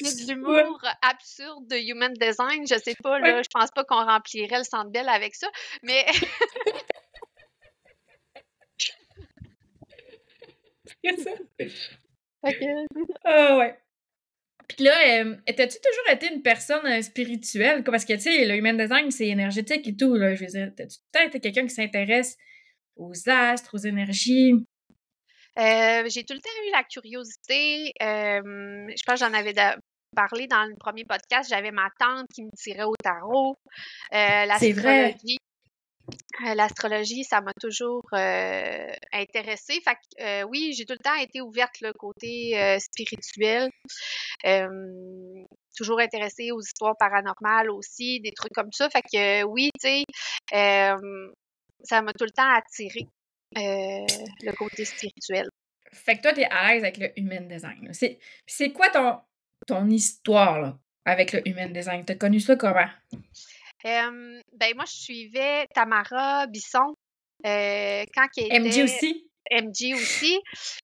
de 0.26 0.32
l'humour 0.32 0.80
absurde 1.02 1.66
de 1.68 1.76
human 1.76 2.12
design, 2.14 2.66
je 2.66 2.78
sais 2.78 2.96
pas, 3.02 3.18
là, 3.18 3.42
je 3.42 3.48
pense 3.52 3.70
pas 3.70 3.84
qu'on 3.84 4.04
remplirait 4.04 4.58
le 4.58 4.64
centre 4.64 4.90
belle 4.90 5.08
avec 5.08 5.34
ça, 5.34 5.48
mais. 5.82 6.06
c'est 11.04 11.16
ça. 11.18 11.30
Ok. 12.42 12.56
Ah 13.24 13.58
ouais. 13.58 13.76
Puis 14.68 14.84
là, 14.84 15.22
euh, 15.22 15.36
t'as-tu 15.46 15.78
toujours 15.78 16.10
été 16.12 16.32
une 16.32 16.42
personne 16.42 16.86
euh, 16.86 17.02
spirituelle? 17.02 17.82
Parce 17.82 18.04
que, 18.04 18.12
tu 18.14 18.20
sais, 18.20 18.44
le 18.46 18.54
human 18.54 18.76
design, 18.76 19.10
c'est 19.10 19.26
énergétique 19.26 19.86
et 19.86 19.96
tout, 19.96 20.14
là. 20.14 20.34
Je 20.34 20.44
veux 20.44 20.50
dire, 20.50 20.72
t'as-tu 20.76 20.98
peut-être 21.12 21.34
été 21.34 21.40
quelqu'un 21.40 21.66
qui 21.66 21.74
s'intéresse 21.74 22.36
aux 22.96 23.12
astres, 23.28 23.74
aux 23.74 23.78
énergies? 23.78 24.52
Euh, 25.58 26.04
j'ai 26.08 26.24
tout 26.24 26.34
le 26.34 26.40
temps 26.40 26.68
eu 26.68 26.70
la 26.72 26.84
curiosité. 26.84 27.92
je 28.00 29.02
pense 29.04 29.20
que 29.20 29.26
j'en 29.26 29.34
avais 29.34 29.52
parlé 30.14 30.46
dans 30.46 30.64
le 30.64 30.74
premier 30.76 31.04
podcast, 31.04 31.48
j'avais 31.50 31.70
ma 31.70 31.88
tante 31.98 32.26
qui 32.34 32.42
me 32.44 32.50
tirait 32.56 32.84
au 32.84 32.94
tarot. 33.02 33.56
Euh, 34.12 34.46
l'astrologie. 34.46 35.38
euh, 36.46 36.54
L'astrologie, 36.54 37.24
ça 37.24 37.40
m'a 37.40 37.52
toujours 37.60 38.02
euh, 38.12 38.92
intéressée. 39.12 39.80
Fait 39.84 39.96
que, 40.16 40.44
oui, 40.44 40.72
j'ai 40.76 40.84
tout 40.84 40.94
le 40.94 41.04
temps 41.04 41.14
été 41.14 41.40
ouverte 41.40 41.80
le 41.80 41.92
côté 41.92 42.78
spirituel. 42.80 43.70
Toujours 45.76 46.00
intéressée 46.00 46.50
aux 46.50 46.60
histoires 46.60 46.96
paranormales 46.98 47.70
aussi, 47.70 48.20
des 48.20 48.32
trucs 48.32 48.52
comme 48.52 48.72
ça. 48.72 48.88
Fait 48.90 49.02
que 49.02 49.44
oui, 49.44 49.70
tu 49.80 49.88
sais, 49.88 50.04
ça 50.50 52.02
m'a 52.02 52.12
tout 52.12 52.24
le 52.24 52.30
temps 52.30 52.50
attiré 52.52 53.06
euh, 53.56 54.06
le 54.42 54.52
côté 54.52 54.84
spirituel. 54.84 55.48
Fait 55.92 56.16
que 56.16 56.22
toi, 56.22 56.32
t'es 56.32 56.44
à 56.44 56.68
l'aise 56.68 56.84
avec 56.84 56.98
le 56.98 57.10
human 57.18 57.48
design. 57.48 57.90
c'est 58.46 58.72
quoi 58.72 58.90
ton, 58.90 59.18
ton 59.66 59.88
histoire 59.88 60.60
là, 60.60 60.78
avec 61.04 61.32
le 61.32 61.46
human 61.48 61.72
design? 61.72 62.04
T'as 62.04 62.14
connu 62.14 62.40
ça 62.40 62.56
comment? 62.56 62.88
Euh, 63.86 64.40
ben 64.52 64.74
moi, 64.74 64.84
je 64.86 64.92
suivais 64.92 65.66
Tamara 65.74 66.46
Bisson 66.46 66.94
euh, 67.46 68.04
quand 68.14 68.26
elle 68.36 68.62
MJ 68.62 68.66
était 68.68 68.82
aussi? 68.82 69.26
MJ 69.50 69.94
aussi. 69.94 70.38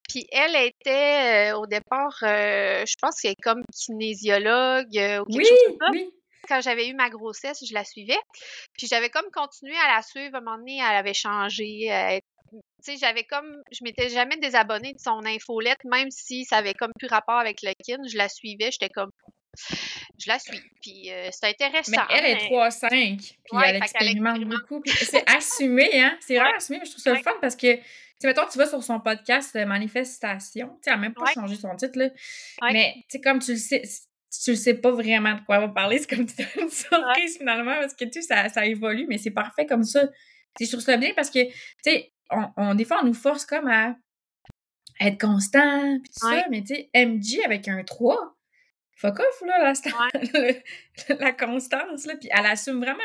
Puis 0.09 0.27
elle 0.33 0.57
était 0.57 1.53
euh, 1.53 1.59
au 1.59 1.67
départ, 1.67 2.17
euh, 2.23 2.85
je 2.87 2.95
pense 3.01 3.21
qu'elle 3.21 3.33
est 3.33 3.43
comme 3.43 3.63
kinésiologue 3.75 4.97
euh, 4.97 5.21
ou 5.21 5.25
quelque 5.27 5.37
Oui, 5.39 5.45
chose 5.47 5.59
comme 5.69 5.77
ça. 5.81 5.91
oui. 5.93 6.11
Quand 6.49 6.61
j'avais 6.61 6.89
eu 6.89 6.95
ma 6.95 7.11
grossesse, 7.11 7.65
je 7.69 7.75
la 7.75 7.85
suivais. 7.85 8.19
Puis 8.79 8.87
j'avais 8.87 9.11
comme 9.11 9.31
continué 9.33 9.75
à 9.77 9.97
la 9.97 10.03
suivre. 10.03 10.37
À 10.37 10.39
un 10.39 10.41
moment 10.41 10.59
donné, 10.59 10.79
elle 10.79 10.97
avait 10.97 11.13
changé. 11.13 11.91
J'avais 13.01 13.25
comme, 13.25 13.63
je 13.73 13.79
m'étais 13.83 14.09
jamais 14.09 14.37
désabonnée 14.37 14.93
de 14.93 14.99
son 15.01 15.21
infolette, 15.25 15.83
même 15.85 16.11
si 16.11 16.45
ça 16.45 16.57
avait 16.59 16.75
comme 16.75 16.93
plus 16.99 17.09
rapport 17.09 17.39
avec 17.39 17.63
le 17.63 17.73
kin. 17.85 17.99
Je 18.09 18.17
la 18.17 18.29
suivais, 18.29 18.71
j'étais 18.71 18.89
comme, 18.91 19.11
je 20.19 20.29
la 20.29 20.39
suis. 20.39 20.61
Puis 20.83 21.11
euh, 21.13 21.29
c'était 21.33 21.55
Mais 21.61 21.67
intéressant. 21.67 22.03
elle 22.11 22.25
est 22.27 22.35
mais- 22.35 22.49
3-5, 22.49 23.17
puis 23.19 23.37
Ouais, 23.53 23.63
elle 23.71 23.77
expérimente 23.77 24.45
beaucoup. 24.45 24.83
C'est 24.87 25.29
assumé, 25.29 26.01
hein? 26.01 26.17
C'est 26.21 26.41
Ouais. 26.41 26.53
assumé, 26.57 26.79
mais 26.79 26.85
je 26.87 26.91
trouve 26.93 27.03
ça 27.03 27.11
le 27.11 27.17
Ouais. 27.17 27.23
fun 27.23 27.33
parce 27.41 27.57
que, 27.57 27.75
tu 27.77 27.83
sais, 28.21 28.27
mettons, 28.29 28.47
tu 28.51 28.59
vas 28.59 28.67
sur 28.67 28.83
son 28.83 29.01
podcast 29.01 29.55
euh, 29.57 29.67
Manifestation, 29.67 30.69
tu 30.69 30.75
sais, 30.83 30.91
elle 30.91 30.93
a 30.95 30.97
même 30.99 31.15
pas 31.15 31.33
changé 31.33 31.57
son 31.57 31.75
titre, 31.77 31.99
là. 31.99 32.09
Mais, 32.73 32.95
tu 32.97 33.03
sais, 33.11 33.21
comme 33.21 33.41
tu 33.41 33.53
le 33.53 33.59
sais, 33.59 33.83
tu 34.45 34.51
le 34.51 34.57
sais 34.57 34.75
pas 34.75 34.91
vraiment 34.91 35.35
de 35.35 35.41
quoi 35.45 35.57
elle 35.57 35.63
va 35.63 35.69
parler, 35.69 35.99
c'est 35.99 36.09
comme 36.09 36.27
une 36.61 36.69
surprise 36.71 37.39
finalement 37.39 37.75
parce 37.81 37.95
que, 37.95 38.05
tu 38.05 38.21
sais, 38.21 38.23
ça, 38.23 38.49
ça 38.49 38.65
évolue, 38.67 39.07
mais 39.09 39.19
c'est 39.19 39.31
parfait 39.31 39.67
comme 39.67 39.85
ça. 39.85 40.07
Je 40.61 40.67
trouve 40.69 40.81
ça 40.81 40.97
bien 40.97 41.13
parce 41.15 41.29
que, 41.31 41.45
tu 41.45 41.53
sais, 41.83 42.13
on, 42.31 42.49
on- 42.57 42.75
des 42.75 42.85
fois, 42.85 42.99
on 43.03 43.07
nous 43.07 43.15
force 43.15 43.45
comme 43.45 43.69
à 43.69 43.97
être 45.01 45.21
constant, 45.21 45.99
puis 46.01 46.11
tout 46.19 46.27
Ouais. 46.27 46.41
ça, 46.41 46.47
mais 46.51 46.63
tu 46.63 46.75
sais, 46.75 46.91
MJ 46.95 47.41
avec 47.45 47.69
un 47.69 47.83
3, 47.85 48.35
fuck 48.97 49.19
off, 49.21 49.43
là, 49.47 49.59
la, 49.63 49.73
sta- 49.75 49.93
la 51.21 51.33
constance, 51.33 52.07
là, 52.07 52.15
puis 52.17 52.29
elle 52.33 52.47
assume 52.47 52.79
vraiment 52.81 53.03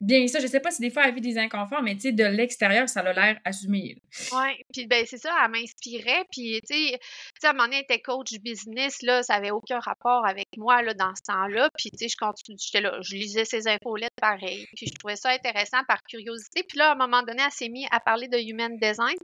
bien 0.00 0.26
ça. 0.26 0.40
Je 0.40 0.46
sais 0.46 0.60
pas 0.60 0.70
si 0.70 0.80
des 0.80 0.90
fois 0.90 1.06
elle 1.06 1.14
vit 1.14 1.20
des 1.20 1.38
inconforts, 1.38 1.82
mais 1.82 1.94
tu 1.94 2.02
sais, 2.02 2.12
de 2.12 2.24
l'extérieur, 2.24 2.88
ça 2.88 3.00
a 3.00 3.12
l'air 3.12 3.38
assumé. 3.44 3.96
Ouais, 4.32 4.64
puis 4.72 4.86
ben 4.86 5.04
c'est 5.06 5.18
ça, 5.18 5.30
elle 5.44 5.50
m'inspirait, 5.50 6.24
puis 6.30 6.60
tu 6.68 6.74
sais, 6.74 7.00
à 7.44 7.50
un 7.50 7.52
moment 7.52 7.64
donné, 7.64 7.76
elle 7.76 7.82
était 7.82 8.00
coach 8.00 8.32
business, 8.40 9.02
là, 9.02 9.22
ça 9.22 9.34
avait 9.34 9.50
aucun 9.50 9.78
rapport 9.78 10.26
avec 10.26 10.48
moi, 10.56 10.82
là, 10.82 10.94
dans 10.94 11.14
ce 11.14 11.22
temps-là, 11.32 11.68
puis 11.76 11.90
tu 11.90 12.08
sais, 12.08 12.08
je 12.08 13.00
je 13.02 13.14
lisais 13.14 13.44
ses 13.44 13.68
infolettes 13.68 14.14
pareil, 14.20 14.66
puis 14.74 14.86
je 14.86 14.94
trouvais 14.94 15.16
ça 15.16 15.30
intéressant 15.30 15.82
par 15.86 16.02
curiosité, 16.02 16.62
puis 16.68 16.78
là, 16.78 16.90
à 16.90 16.92
un 16.92 16.96
moment 16.96 17.22
donné, 17.22 17.42
elle 17.44 17.52
s'est 17.52 17.68
mise 17.68 17.86
à 17.90 18.00
parler 18.00 18.28
de 18.28 18.38
human 18.38 18.76
design, 18.78 19.16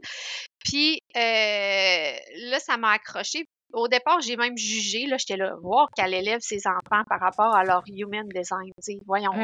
puis 0.59 1.01
euh, 1.15 2.17
là, 2.49 2.59
ça 2.59 2.77
m'a 2.77 2.91
accroché. 2.91 3.45
Au 3.73 3.87
départ, 3.87 4.21
j'ai 4.21 4.37
même 4.37 4.55
jugé, 4.57 5.07
là, 5.07 5.17
j'étais 5.17 5.37
là, 5.37 5.55
voir 5.61 5.87
qu'elle 5.95 6.13
élève 6.13 6.39
ses 6.41 6.67
enfants 6.67 7.03
par 7.07 7.19
rapport 7.19 7.55
à 7.55 7.63
leur 7.63 7.83
human 7.87 8.27
design, 8.29 8.71
voyons 9.05 9.31
donc. 9.31 9.39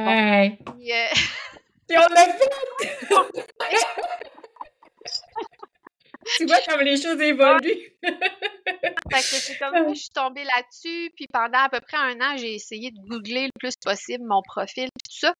Puis, 0.78 0.92
euh, 0.92 1.06
Puis 1.88 1.98
on 1.98 2.14
l'a 2.14 2.26
fait! 2.34 2.50
tu 6.38 6.46
vois 6.46 6.60
comme 6.68 6.82
les 6.82 6.96
choses 6.96 7.20
évoluent. 7.20 7.92
Fait 8.02 9.20
que 9.20 9.22
c'est 9.22 9.58
comme 9.58 9.94
je 9.94 10.00
suis 10.00 10.10
tombée 10.10 10.44
là-dessus, 10.44 11.12
puis 11.16 11.28
pendant 11.32 11.60
à 11.60 11.70
peu 11.70 11.80
près 11.82 11.98
un 11.98 12.20
an, 12.22 12.38
j'ai 12.38 12.56
essayé 12.56 12.92
de 12.92 13.00
googler 13.08 13.46
le 13.46 13.52
plus 13.60 13.76
possible 13.84 14.24
mon 14.26 14.42
profil, 14.42 14.88
puis 14.96 15.04
tout 15.04 15.20
ça. 15.20 15.34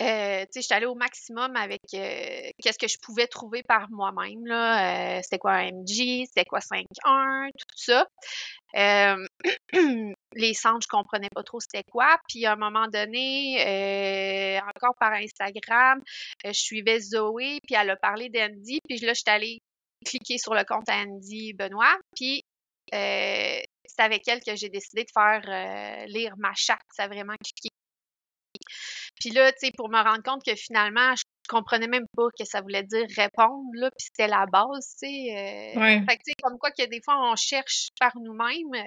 Euh, 0.00 0.44
tu 0.52 0.60
j'étais 0.60 0.74
allée 0.74 0.86
au 0.86 0.94
maximum 0.94 1.56
avec 1.56 1.82
euh, 1.94 2.50
qu'est-ce 2.62 2.78
que 2.78 2.88
je 2.88 2.98
pouvais 3.00 3.26
trouver 3.26 3.62
par 3.62 3.90
moi-même, 3.90 4.46
là. 4.46 5.18
Euh, 5.18 5.20
c'était 5.22 5.38
quoi 5.38 5.52
un 5.52 5.70
MG, 5.70 6.26
c'était 6.26 6.44
quoi 6.44 6.60
5.1, 6.60 7.50
tout 7.50 7.76
ça. 7.76 8.06
Euh, 8.76 9.26
les 10.34 10.54
centres, 10.54 10.82
je 10.82 10.88
comprenais 10.88 11.28
pas 11.32 11.42
trop 11.42 11.60
c'était 11.60 11.84
quoi. 11.84 12.18
Puis 12.28 12.44
à 12.46 12.52
un 12.52 12.56
moment 12.56 12.88
donné, 12.88 14.58
encore 14.76 14.94
par 14.98 15.12
Instagram, 15.12 16.00
je 16.44 16.52
suivais 16.52 17.00
Zoé, 17.00 17.58
puis 17.66 17.76
elle 17.76 17.90
a 17.90 17.96
parlé 17.96 18.28
d'Andy, 18.28 18.80
puis 18.88 18.98
là, 18.98 19.14
j'étais 19.14 19.30
allée 19.30 19.58
cliquer 20.04 20.38
sur 20.38 20.54
le 20.54 20.64
compte 20.64 20.88
Andy 20.88 21.54
Benoît, 21.54 21.96
puis 22.16 22.42
c'est 22.90 24.02
avec 24.02 24.26
elle 24.28 24.40
que 24.40 24.56
j'ai 24.56 24.68
décidé 24.68 25.04
de 25.04 25.10
faire 25.12 26.06
lire 26.08 26.34
ma 26.38 26.52
charte. 26.54 26.82
Ça 26.90 27.04
a 27.04 27.08
vraiment 27.08 27.34
cliqué. 27.42 27.73
Puis 29.24 29.32
là, 29.32 29.50
tu 29.52 29.58
sais, 29.66 29.72
pour 29.74 29.88
me 29.88 29.96
rendre 30.02 30.22
compte 30.22 30.42
que 30.44 30.54
finalement, 30.54 31.14
je 31.16 31.22
comprenais 31.48 31.86
même 31.86 32.04
pas 32.14 32.26
que 32.38 32.44
ça 32.44 32.60
voulait 32.60 32.82
dire 32.82 33.06
répondre, 33.16 33.70
là, 33.74 33.88
puis 33.96 34.04
c'était 34.06 34.28
la 34.28 34.44
base, 34.44 34.96
tu 35.00 35.06
sais. 35.08 35.74
euh, 35.76 35.80
Ouais. 35.80 36.02
Fait 36.06 36.16
que, 36.18 36.22
tu 36.24 36.32
sais, 36.32 36.34
comme 36.42 36.58
quoi 36.58 36.70
que 36.72 36.84
des 36.86 37.00
fois, 37.02 37.16
on 37.32 37.34
cherche 37.36 37.88
par 37.98 38.12
nous-mêmes 38.16 38.86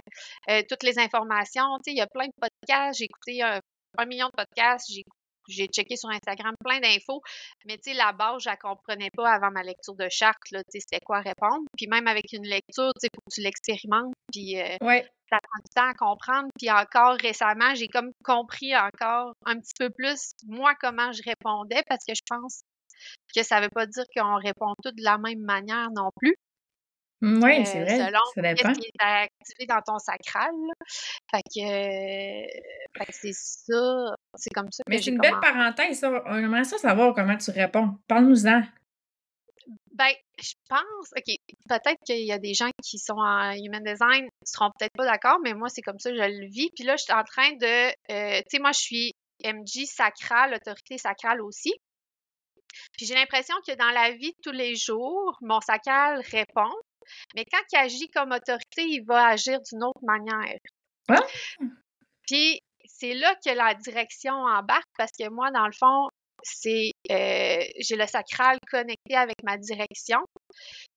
euh, 0.49 0.61
toutes 0.69 0.83
les 0.83 0.99
informations. 0.99 1.77
Tu 1.77 1.85
sais, 1.85 1.91
il 1.93 1.97
y 1.97 2.01
a 2.01 2.07
plein 2.07 2.27
de 2.27 2.33
podcasts. 2.39 2.99
J'ai 2.99 3.05
écouté 3.05 3.41
un, 3.41 3.59
un 3.97 4.05
million 4.05 4.27
de 4.27 4.31
podcasts. 4.43 4.85
J'ai 4.93 5.03
j'ai 5.47 5.67
checké 5.67 5.95
sur 5.95 6.09
Instagram 6.09 6.53
plein 6.63 6.79
d'infos, 6.79 7.21
mais 7.65 7.77
tu 7.77 7.91
sais, 7.91 7.93
la 7.97 8.11
base, 8.13 8.43
je 8.43 8.49
la 8.49 8.57
comprenais 8.57 9.09
pas 9.15 9.29
avant 9.31 9.51
ma 9.51 9.63
lecture 9.63 9.95
de 9.95 10.07
charte, 10.09 10.51
là, 10.51 10.59
tu 10.63 10.71
sais, 10.71 10.79
c'était 10.79 11.03
quoi 11.03 11.19
répondre. 11.21 11.63
Puis 11.77 11.87
même 11.87 12.07
avec 12.07 12.31
une 12.33 12.45
lecture, 12.45 12.91
tu 12.95 13.01
sais, 13.01 13.09
faut 13.13 13.21
que 13.21 13.33
tu 13.33 13.41
l'expérimentes, 13.41 14.13
puis 14.31 14.59
euh, 14.59 14.75
Ouais. 14.81 15.07
ça 15.29 15.37
prend 15.41 15.59
du 15.59 15.73
temps 15.75 15.89
à 15.89 15.93
comprendre. 15.93 16.49
Puis 16.57 16.69
encore 16.71 17.15
récemment, 17.21 17.73
j'ai 17.75 17.87
comme 17.87 18.11
compris 18.23 18.75
encore 18.75 19.33
un 19.45 19.59
petit 19.59 19.73
peu 19.79 19.89
plus, 19.89 20.31
moi, 20.47 20.73
comment 20.79 21.11
je 21.11 21.21
répondais, 21.25 21.81
parce 21.87 22.03
que 22.05 22.13
je 22.15 22.21
pense 22.29 22.61
que 23.35 23.43
ça 23.43 23.61
veut 23.61 23.69
pas 23.69 23.85
dire 23.85 24.05
qu'on 24.15 24.35
répond 24.37 24.73
tous 24.83 24.91
de 24.91 25.03
la 25.03 25.17
même 25.17 25.39
manière 25.41 25.89
non 25.95 26.09
plus. 26.19 26.35
Oui, 27.21 27.61
Euh, 27.61 27.63
c'est 27.65 27.81
vrai. 27.81 27.97
selon 27.97 28.19
Ça 28.35 28.41
dépend. 28.41 28.69
Qu'est-ce 28.69 28.79
qui 28.79 28.87
est 28.87 29.03
activé 29.03 29.65
dans 29.67 29.81
ton 29.81 29.97
sacral, 29.97 30.51
là. 30.51 30.73
Fait 31.31 31.41
que, 31.41 31.61
euh, 31.65 32.47
fait 32.97 33.05
que 33.05 33.11
c'est 33.13 33.33
ça, 33.33 34.15
c'est 34.37 34.53
comme 34.53 34.71
ça 34.71 34.83
Mais 34.87 35.01
c'est 35.01 35.11
une 35.11 35.19
belle 35.19 35.39
parenthèse, 35.41 35.99
ça. 35.99 36.23
On 36.25 36.35
aimerait 36.37 36.63
ça 36.63 36.77
savoir 36.77 37.13
comment 37.13 37.37
tu 37.37 37.51
réponds. 37.51 37.97
Parle-nous-en. 38.07 38.61
Ben, 39.93 40.13
je 40.39 40.53
pense, 40.69 41.11
OK, 41.17 41.35
peut-être 41.67 41.99
qu'il 42.05 42.25
y 42.25 42.31
a 42.31 42.37
des 42.37 42.53
gens 42.53 42.69
qui 42.83 42.99
sont 42.99 43.17
en 43.17 43.51
human 43.53 43.83
design 43.83 44.25
ne 44.25 44.29
seront 44.45 44.69
peut-être 44.77 44.93
pas 44.93 45.05
d'accord, 45.05 45.39
mais 45.43 45.53
moi, 45.53 45.69
c'est 45.69 45.81
comme 45.81 45.97
ça 45.97 46.11
je 46.11 46.15
le 46.15 46.47
vis. 46.47 46.69
Puis 46.75 46.83
là, 46.83 46.95
je 46.97 47.03
suis 47.03 47.13
en 47.13 47.23
train 47.23 47.51
de, 47.53 47.87
euh, 48.11 48.39
tu 48.41 48.45
sais, 48.51 48.59
moi, 48.59 48.71
je 48.73 48.79
suis 48.79 49.13
MJ 49.43 49.85
sacrale, 49.85 50.53
autorité 50.53 50.97
sacrale 50.97 51.41
aussi. 51.41 51.73
Puis 52.95 53.07
j'ai 53.07 53.15
l'impression 53.15 53.55
que 53.67 53.73
dans 53.75 53.89
la 53.91 54.11
vie 54.11 54.31
de 54.31 54.41
tous 54.43 54.51
les 54.51 54.75
jours, 54.75 55.35
mon 55.41 55.61
sacral 55.61 56.21
répond, 56.31 56.73
mais 57.35 57.45
quand 57.51 57.63
il 57.71 57.77
agit 57.77 58.09
comme 58.09 58.31
autorité, 58.31 58.83
il 58.83 59.03
va 59.05 59.27
agir 59.27 59.59
d'une 59.61 59.83
autre 59.83 60.03
manière. 60.03 60.59
Ah! 61.09 61.25
Puis 62.27 62.59
c'est 62.99 63.13
là 63.13 63.35
que 63.45 63.51
la 63.51 63.73
direction 63.75 64.33
embarque 64.33 64.89
parce 64.97 65.11
que 65.17 65.29
moi, 65.29 65.51
dans 65.51 65.65
le 65.65 65.73
fond, 65.73 66.09
c'est 66.43 66.91
euh, 67.11 67.63
j'ai 67.79 67.95
le 67.95 68.07
sacral 68.07 68.57
connecté 68.71 69.15
avec 69.15 69.35
ma 69.43 69.57
direction. 69.57 70.19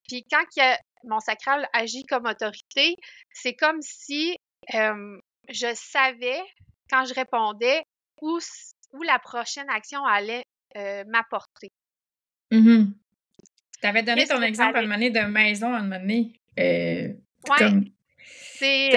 Puis 0.09 0.25
quand 0.31 0.45
mon 1.05 1.21
sacral 1.21 1.69
agit 1.73 2.05
comme 2.05 2.27
autorité, 2.27 2.97
c'est 3.33 3.55
comme 3.55 3.81
si 3.83 4.37
euh, 4.75 5.19
je 5.49 5.75
savais 5.75 6.41
quand 6.91 7.05
je 7.05 7.15
répondais 7.15 7.83
où, 8.21 8.39
où 8.93 9.03
la 9.03 9.19
prochaine 9.19 9.69
action 9.71 10.05
allait 10.05 10.45
euh, 10.77 11.05
m'apporter. 11.07 11.71
Mhm. 12.51 12.95
Tu 13.81 13.87
avais 13.87 14.03
donné 14.03 14.27
ton 14.27 14.43
exemple 14.43 14.77
à 14.77 14.81
un 14.81 14.83
moment 14.83 14.95
donné 14.95 15.11
de 15.11 15.21
maison 15.21 15.73
à 15.73 15.79
un 15.79 15.83
moment 15.83 16.01
donné. 16.01 16.33
Ouais, 16.57 17.17
comme... 17.57 17.85
c'est 18.19 18.91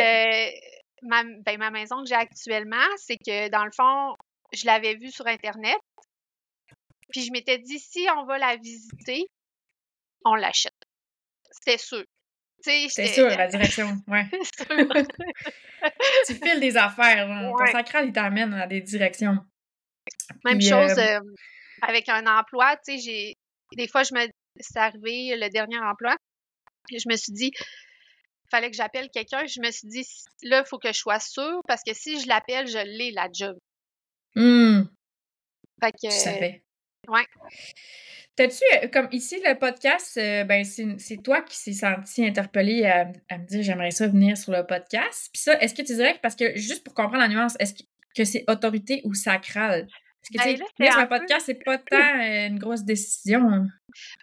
ma, 1.03 1.23
ben, 1.23 1.57
ma 1.57 1.71
maison 1.71 2.01
que 2.01 2.09
j'ai 2.09 2.15
actuellement, 2.15 2.85
c'est 2.97 3.17
que 3.17 3.49
dans 3.49 3.65
le 3.65 3.71
fond, 3.71 4.15
je 4.53 4.65
l'avais 4.65 4.95
vue 4.95 5.11
sur 5.11 5.27
Internet. 5.27 5.77
Puis 7.11 7.21
je 7.25 7.31
m'étais 7.31 7.59
dit, 7.59 7.79
si 7.79 8.07
on 8.17 8.25
va 8.25 8.37
la 8.37 8.55
visiter, 8.57 9.25
on 10.25 10.35
l'achète. 10.35 10.73
C'était 11.51 11.77
sûr. 11.77 12.03
C'est 12.59 12.87
sûr, 13.07 13.27
la 13.27 13.47
direction. 13.47 14.01
Ouais. 14.07 14.25
sûr. 14.57 14.67
tu 16.27 16.35
files 16.35 16.61
des 16.61 16.77
affaires. 16.77 17.27
Ton 17.27 17.53
Ouais. 17.53 17.71
sacral, 17.71 18.07
il 18.07 18.13
t'amène 18.13 18.51
dans 18.51 18.67
des 18.67 18.79
directions. 18.81 19.37
Même 20.45 20.57
Puis, 20.57 20.69
chose 20.69 20.97
euh, 20.97 21.19
euh, 21.19 21.21
avec 21.81 22.07
un 22.07 22.25
emploi, 22.25 22.77
tu 22.77 22.93
sais, 22.93 22.97
j'ai 22.99 23.37
des 23.75 23.87
fois 23.87 24.03
je 24.03 24.13
me 24.13 24.27
c'est 24.59 24.79
arrivé 24.79 25.35
le 25.35 25.49
dernier 25.49 25.79
emploi, 25.79 26.15
je 26.89 27.09
me 27.09 27.15
suis 27.15 27.33
dit 27.33 27.51
fallait 28.49 28.69
que 28.69 28.77
j'appelle 28.77 29.09
quelqu'un. 29.09 29.45
Je 29.45 29.59
me 29.61 29.71
suis 29.71 29.87
dit, 29.87 30.05
là, 30.43 30.63
il 30.65 30.67
faut 30.67 30.77
que 30.77 30.89
je 30.89 30.97
sois 30.97 31.19
sûre 31.19 31.61
parce 31.67 31.81
que 31.85 31.93
si 31.93 32.19
je 32.19 32.27
l'appelle, 32.27 32.67
je 32.67 32.77
l'ai, 32.77 33.11
la 33.11 33.27
job. 33.31 33.57
Hum. 34.35 34.89
Fait 35.81 35.91
que. 35.91 36.09
Tu 36.09 36.11
savais. 36.11 36.63
Ouais. 37.07 37.25
T'as-tu, 38.35 38.63
euh, 38.75 38.87
comme 38.87 39.09
ici, 39.11 39.39
le 39.45 39.57
podcast, 39.59 40.17
euh, 40.17 40.43
ben, 40.43 40.63
c'est 40.63 41.21
toi 41.21 41.41
qui 41.41 41.55
s'est 41.55 41.73
senti 41.73 42.25
interpellé 42.25 42.85
à, 42.85 43.11
à 43.29 43.37
me 43.37 43.45
dire 43.45 43.61
j'aimerais 43.61 43.91
ça 43.91 44.07
venir 44.07 44.37
sur 44.37 44.51
le 44.51 44.65
podcast. 44.65 45.29
Puis 45.31 45.41
ça, 45.43 45.59
est-ce 45.59 45.75
que 45.75 45.83
tu 45.83 45.93
dirais 45.93 46.15
que, 46.15 46.19
parce 46.21 46.35
que 46.35 46.55
juste 46.55 46.83
pour 46.83 46.93
comprendre 46.93 47.19
la 47.21 47.27
nuance, 47.27 47.55
est-ce 47.59 47.73
que, 47.73 47.83
que 48.15 48.23
c'est 48.23 48.43
autorité 48.47 49.01
ou 49.03 49.13
sacral? 49.13 49.87
Parce 49.87 50.29
que, 50.29 50.37
Ben 50.37 50.55
tu 50.55 50.63
sais, 50.63 50.71
venir 50.79 50.93
sur 50.93 51.01
un 51.01 51.07
podcast, 51.07 51.45
c'est 51.45 51.63
pas 51.63 51.77
tant 51.77 51.97
euh, 51.97 52.47
une 52.47 52.57
grosse 52.57 52.83
décision. 52.83 53.67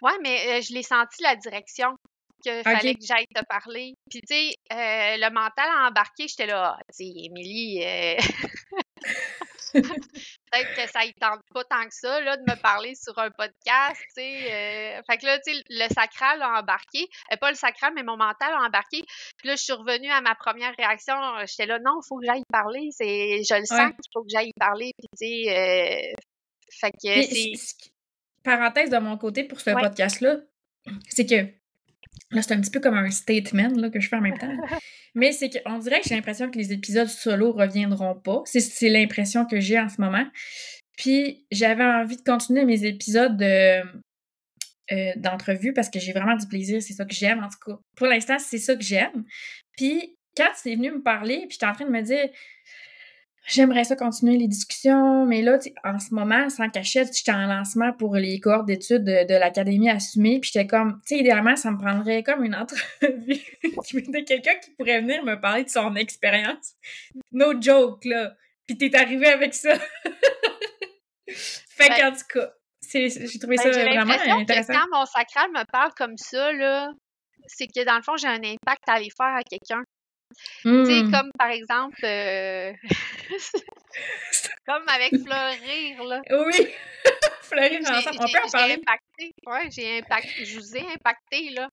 Ouais, 0.01 0.11
mais 0.23 0.39
euh, 0.47 0.61
je 0.61 0.73
l'ai 0.73 0.83
senti 0.83 1.21
la 1.21 1.35
direction 1.35 1.95
que 2.43 2.59
Ok. 2.59 2.63
fallait 2.63 2.95
que 2.95 3.05
j'aille 3.05 3.27
te 3.33 3.41
parler. 3.47 3.93
Puis 4.09 4.21
tu 4.21 4.27
sais, 4.35 4.49
euh, 4.73 5.17
le 5.17 5.29
mental 5.33 5.67
a 5.69 5.87
embarqué, 5.87 6.27
j'étais 6.27 6.47
là, 6.47 6.75
Ah, 6.77 6.83
tu 6.97 7.05
sais, 7.05 7.11
Émilie, 7.25 7.83
euh, 7.83 8.15
peut-être 9.73 10.75
que 10.75 10.89
ça 10.91 11.05
y 11.05 11.13
tente 11.13 11.39
pas 11.53 11.63
tant 11.63 11.83
que 11.83 11.93
ça, 11.93 12.19
là, 12.21 12.35
de 12.37 12.41
me 12.43 12.55
parler 12.61 12.93
sur 12.95 13.17
un 13.17 13.29
podcast, 13.31 13.99
tu 14.15 14.21
sais. 14.21 14.51
euh, 14.51 15.01
Fait 15.09 15.17
que 15.17 15.25
là, 15.25 15.39
tu 15.39 15.53
sais, 15.53 15.63
le 15.69 15.87
sacral 15.93 16.41
a 16.41 16.59
embarqué. 16.59 17.07
Pas 17.39 17.49
le 17.51 17.55
sacral, 17.55 17.93
mais 17.95 18.03
mon 18.03 18.17
mental 18.17 18.53
a 18.53 18.65
embarqué. 18.65 19.01
Puis 19.37 19.47
là, 19.47 19.55
je 19.55 19.63
suis 19.63 19.73
revenue 19.73 20.09
à 20.09 20.21
ma 20.21 20.35
première 20.35 20.73
réaction. 20.77 21.15
J'étais 21.47 21.65
là, 21.65 21.79
non, 21.79 21.99
il 22.03 22.07
faut 22.07 22.17
que 22.19 22.25
j'aille 22.25 22.43
parler. 22.51 22.89
C'est, 22.91 23.43
je 23.43 23.55
le 23.55 23.65
sens 23.65 23.79
Ouais. 23.79 23.85
qu'il 23.91 24.11
faut 24.13 24.23
que 24.23 24.29
j'aille 24.29 24.51
parler. 24.59 24.91
Puis 24.97 25.07
tu 25.17 25.49
sais, 25.49 26.13
fait 26.79 26.91
que 26.91 27.21
c'est... 27.23 27.53
parenthèse 28.43 28.89
de 28.89 28.97
mon 28.97 29.17
côté 29.17 29.43
pour 29.45 29.59
ce 29.61 29.69
Ouais. 29.71 29.81
podcast-là, 29.81 30.35
c'est 31.09 31.25
que 31.25 31.60
là, 32.29 32.41
c'est 32.41 32.53
un 32.53 32.61
petit 32.61 32.71
peu 32.71 32.79
comme 32.79 32.95
un 32.95 33.09
statement 33.09 33.69
là, 33.75 33.89
que 33.89 33.99
je 33.99 34.07
fais 34.07 34.15
en 34.15 34.21
même 34.21 34.37
temps. 34.37 34.51
Mais 35.15 35.31
c'est 35.31 35.49
qu'on 35.49 35.79
dirait 35.79 35.99
que 36.01 36.07
j'ai 36.07 36.15
l'impression 36.15 36.49
que 36.49 36.57
les 36.57 36.71
épisodes 36.71 37.07
solo 37.07 37.51
reviendront 37.51 38.15
pas. 38.15 38.41
C'est, 38.45 38.61
c'est 38.61 38.89
l'impression 38.89 39.45
que 39.45 39.59
j'ai 39.59 39.79
en 39.79 39.89
ce 39.89 39.99
moment. 39.99 40.25
Puis 40.97 41.45
j'avais 41.51 41.83
envie 41.83 42.17
de 42.17 42.21
continuer 42.21 42.63
mes 42.63 42.85
épisodes 42.85 43.35
de, 43.35 43.81
euh, 44.91 45.11
d'entrevue 45.17 45.73
parce 45.73 45.89
que 45.89 45.99
j'ai 45.99 46.13
vraiment 46.13 46.35
du 46.35 46.47
plaisir. 46.47 46.81
C'est 46.81 46.93
ça 46.93 47.05
que 47.05 47.13
j'aime, 47.13 47.43
en 47.43 47.49
tout 47.49 47.59
cas. 47.65 47.79
Pour 47.95 48.07
l'instant, 48.07 48.37
c'est 48.39 48.57
ça 48.57 48.75
que 48.75 48.83
j'aime. 48.83 49.25
Puis 49.77 50.15
quand 50.35 50.49
tu 50.61 50.71
es 50.71 50.75
venu 50.75 50.91
me 50.91 51.01
parler, 51.01 51.39
puis 51.47 51.51
j'étais 51.51 51.65
en 51.65 51.73
train 51.73 51.85
de 51.85 51.91
me 51.91 52.01
dire 52.01 52.29
J'aimerais 53.47 53.83
ça 53.83 53.95
continuer 53.95 54.37
les 54.37 54.47
discussions, 54.47 55.25
mais 55.25 55.41
là, 55.41 55.57
en 55.83 55.97
ce 55.99 56.13
moment, 56.13 56.49
sans 56.49 56.69
cachette, 56.69 57.09
j'étais 57.15 57.31
en 57.31 57.47
lancement 57.47 57.91
pour 57.91 58.15
les 58.15 58.39
cohortes 58.39 58.67
d'études 58.67 59.03
de, 59.03 59.27
de 59.27 59.33
l'Académie 59.33 59.89
assumée, 59.89 60.39
puis 60.39 60.51
j'étais 60.53 60.67
comme, 60.67 61.01
tu 61.07 61.15
sais, 61.15 61.21
idéalement, 61.21 61.55
ça 61.55 61.71
me 61.71 61.77
prendrait 61.77 62.21
comme 62.23 62.43
une 62.43 62.55
entrevue 62.55 62.81
de 63.01 64.25
quelqu'un 64.25 64.55
qui 64.63 64.69
pourrait 64.77 65.01
venir 65.01 65.23
me 65.23 65.35
parler 65.41 65.63
de 65.63 65.69
son 65.69 65.95
expérience. 65.95 66.75
No 67.31 67.59
joke, 67.59 68.05
là. 68.05 68.35
Puis 68.67 68.77
t'es 68.77 68.95
arrivé 68.95 69.27
avec 69.27 69.53
ça. 69.53 69.73
fait 71.27 71.89
Ben- 71.89 71.97
qu'en 71.99 72.11
tout 72.11 72.39
cas, 72.39 72.51
j'ai 72.93 73.39
trouvé 73.39 73.55
Ben, 73.57 73.71
ça 73.73 73.83
vraiment 73.83 74.13
que 74.13 74.41
intéressant. 74.41 74.73
quand 74.73 74.97
mon 74.99 75.05
sacral 75.05 75.49
me 75.51 75.63
parle 75.71 75.91
comme 75.97 76.17
ça, 76.17 76.51
là, 76.53 76.91
c'est 77.47 77.67
que 77.67 77.83
dans 77.85 77.95
le 77.95 78.03
fond, 78.03 78.15
j'ai 78.17 78.27
un 78.27 78.35
impact 78.43 78.87
à 78.87 78.93
aller 78.93 79.09
faire 79.17 79.35
à 79.35 79.41
quelqu'un. 79.43 79.83
Tu 80.63 80.85
sais, 80.85 81.03
Hmm. 81.03 81.11
comme 81.11 81.31
par 81.37 81.49
exemple, 81.49 81.97
euh, 82.03 82.71
comme 84.65 84.83
avec 84.87 85.11
Fleurir, 85.11 86.03
là. 86.03 86.21
Oui! 86.45 86.67
Fleurir 87.41 87.79
J'ai 87.85 87.93
ensemble. 87.93 88.17
On 88.21 88.25
j'ai- 88.27 88.33
peut 88.33 88.39
en 88.43 88.47
j'ai 88.47 88.51
parler? 88.51 88.73
impacté. 88.75 89.31
Ouais, 89.45 89.69
j'ai 89.71 89.99
impacté. 89.99 90.45
Je 90.45 90.59
vous 90.59 90.77
ai 90.77 90.81
impacté, 90.93 91.49
là. 91.51 91.69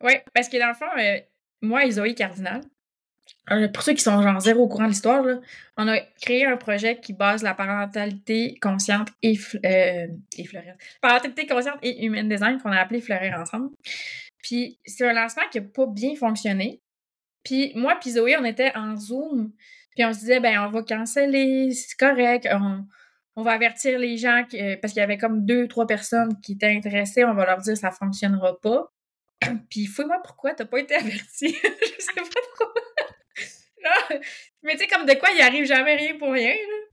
Oui, 0.00 0.14
parce 0.34 0.48
que 0.48 0.56
dans 0.58 0.68
le 0.68 0.74
fond, 0.74 0.88
euh, 0.98 1.18
moi 1.60 1.84
et 1.84 1.90
Zoé 1.90 2.14
Cardinal, 2.14 2.62
euh, 3.50 3.68
pour 3.68 3.82
ceux 3.82 3.92
qui 3.92 4.00
sont 4.02 4.20
genre 4.22 4.40
zéro 4.40 4.62
au 4.64 4.68
courant 4.68 4.84
de 4.84 4.88
l'histoire, 4.90 5.24
on 5.76 5.86
a 5.88 6.00
créé 6.20 6.44
un 6.46 6.56
projet 6.56 6.98
qui 7.00 7.12
base 7.12 7.42
la 7.42 7.54
parentalité 7.54 8.56
consciente 8.60 9.08
et, 9.22 9.38
euh, 9.64 10.06
et 10.38 10.44
fleurir. 10.46 10.74
Parentalité 11.00 11.46
consciente 11.46 11.78
et 11.82 12.04
human 12.04 12.28
design 12.28 12.60
qu'on 12.60 12.72
a 12.72 12.78
appelé 12.80 13.00
Fleurir 13.00 13.38
ensemble. 13.38 13.70
Puis 14.42 14.78
c'est 14.84 15.06
un 15.06 15.12
lancement 15.12 15.44
qui 15.52 15.60
n'a 15.60 15.66
pas 15.68 15.86
bien 15.86 16.16
fonctionné. 16.16 16.80
Puis 17.44 17.72
moi 17.74 17.96
puis 18.00 18.12
Zoé, 18.12 18.36
on 18.36 18.44
était 18.44 18.72
en 18.76 18.96
Zoom. 18.96 19.52
Puis 19.94 20.04
on 20.04 20.12
se 20.12 20.20
disait, 20.20 20.40
ben 20.40 20.66
on 20.66 20.70
va 20.70 20.82
canceller, 20.82 21.72
c'est 21.72 21.98
correct. 21.98 22.48
On, 23.36 23.42
va 23.42 23.52
avertir 23.52 23.98
les 23.98 24.16
gens 24.16 24.44
parce 24.80 24.92
qu'il 24.92 25.00
y 25.00 25.04
avait 25.04 25.18
comme 25.18 25.44
deux, 25.44 25.66
trois 25.68 25.86
personnes 25.86 26.40
qui 26.40 26.52
étaient 26.52 26.74
intéressées. 26.74 27.24
On 27.24 27.34
va 27.34 27.46
leur 27.46 27.58
dire 27.58 27.76
ça 27.76 27.90
fonctionnera 27.90 28.60
pas. 28.60 28.92
Puis 29.70 29.86
fouille-moi 29.86 30.20
pourquoi 30.24 30.54
t'as 30.54 30.64
pas 30.64 30.80
été 30.80 30.94
averti. 30.94 31.56
je 31.62 32.02
sais 32.02 32.14
pas 32.14 32.40
trop. 32.54 32.68
Mais 34.62 34.72
tu 34.72 34.78
sais, 34.78 34.86
comme 34.86 35.06
de 35.06 35.14
quoi 35.14 35.30
il 35.34 35.40
arrive 35.40 35.64
jamais 35.64 35.96
rien 35.96 36.16
pour 36.18 36.32
rien, 36.32 36.54
là. 36.54 36.92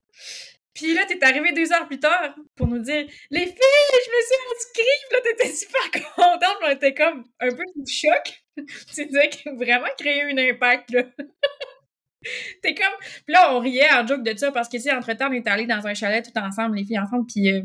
Puis 0.74 0.94
là, 0.94 1.06
t'es 1.06 1.22
arrivé 1.24 1.52
deux 1.52 1.72
heures 1.74 1.88
plus 1.88 2.00
tard 2.00 2.34
pour 2.56 2.68
nous 2.68 2.80
dire 2.80 3.06
Les 3.32 3.46
filles, 3.46 3.56
je 3.56 4.12
me 4.12 4.22
suis 4.26 4.36
inscrite! 4.56 5.04
Puis 5.10 5.14
là, 5.14 5.20
t'étais 5.24 5.54
super 5.54 5.92
contente, 6.16 6.58
on 6.64 6.70
était 6.70 6.94
comme 6.94 7.26
un 7.40 7.50
peu 7.50 7.64
sous 7.76 7.86
choc. 7.86 8.44
tu 8.96 9.06
disais 9.06 9.30
que 9.30 9.56
vraiment 9.56 9.88
créer 9.98 10.24
un 10.24 10.38
impact, 10.38 10.92
là. 10.92 11.04
T'es 12.62 12.76
comme. 12.76 12.86
Puis 13.26 13.34
là, 13.34 13.56
on 13.56 13.60
riait 13.60 13.92
en 13.94 14.06
joke 14.06 14.24
de 14.24 14.38
ça 14.38 14.52
parce 14.52 14.70
sais, 14.70 14.92
entre-temps, 14.92 15.30
on 15.30 15.34
est 15.34 15.48
allés 15.48 15.66
dans 15.66 15.88
un 15.88 15.94
chalet 15.94 16.24
tout 16.24 16.38
ensemble, 16.38 16.76
les 16.76 16.86
filles 16.86 17.00
ensemble, 17.00 17.26
puis 17.28 17.50
euh, 17.50 17.62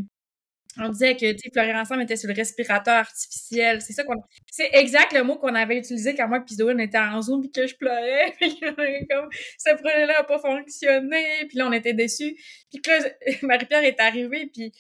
on 0.79 0.89
disait 0.89 1.15
que, 1.15 1.33
tu 1.33 1.51
sais, 1.53 1.75
ensemble 1.75 2.03
était 2.03 2.17
sur 2.17 2.29
le 2.29 2.35
respirateur 2.35 2.95
artificiel. 2.95 3.81
C'est 3.81 3.93
ça 3.93 4.03
qu'on. 4.05 4.15
C'est 4.51 4.71
exact 4.73 5.13
le 5.13 5.23
mot 5.23 5.37
qu'on 5.37 5.55
avait 5.55 5.79
utilisé 5.79 6.15
quand 6.15 6.29
moi 6.29 6.43
Zoé, 6.49 6.75
on 6.75 6.79
était 6.79 6.99
en 6.99 7.21
Zoom 7.23 7.43
puis 7.43 7.51
que 7.53 7.67
je 7.67 7.77
pleurais. 7.77 8.33
Puis 8.41 8.59
comme, 8.59 9.29
ce 9.59 9.75
projet-là 9.77 10.19
n'a 10.19 10.25
pas 10.25 10.39
fonctionné. 10.39 11.47
Puis 11.49 11.59
là, 11.59 11.69
on 11.69 11.73
était 11.73 11.93
déçus. 11.93 12.37
Puis 12.73 12.83
que 12.83 12.91
là, 12.91 13.09
Marie-Pierre 13.43 13.85
est 13.85 14.01
arrivée 14.01 14.51
puis 14.53 14.73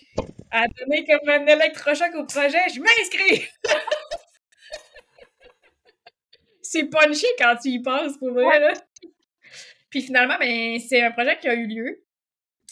a 0.51 0.65
donné 0.79 1.05
comme 1.05 1.29
un 1.29 1.47
électrochoc 1.47 2.15
au 2.15 2.25
projet. 2.25 2.59
Je 2.75 2.81
m'inscris! 2.81 3.49
C'est 6.75 6.87
punché 6.87 7.29
quand 7.39 7.55
tu 7.63 7.69
y 7.69 7.79
penses, 7.81 8.19
pour 8.19 8.33
vrai, 8.33 8.59
là. 8.59 8.73
Puis 9.91 10.03
finalement, 10.03 10.37
ben, 10.41 10.81
c'est 10.81 11.03
un 11.03 11.13
projet 11.13 11.39
qui 11.39 11.47
a 11.47 11.55
eu 11.55 11.69
lieu. 11.69 12.03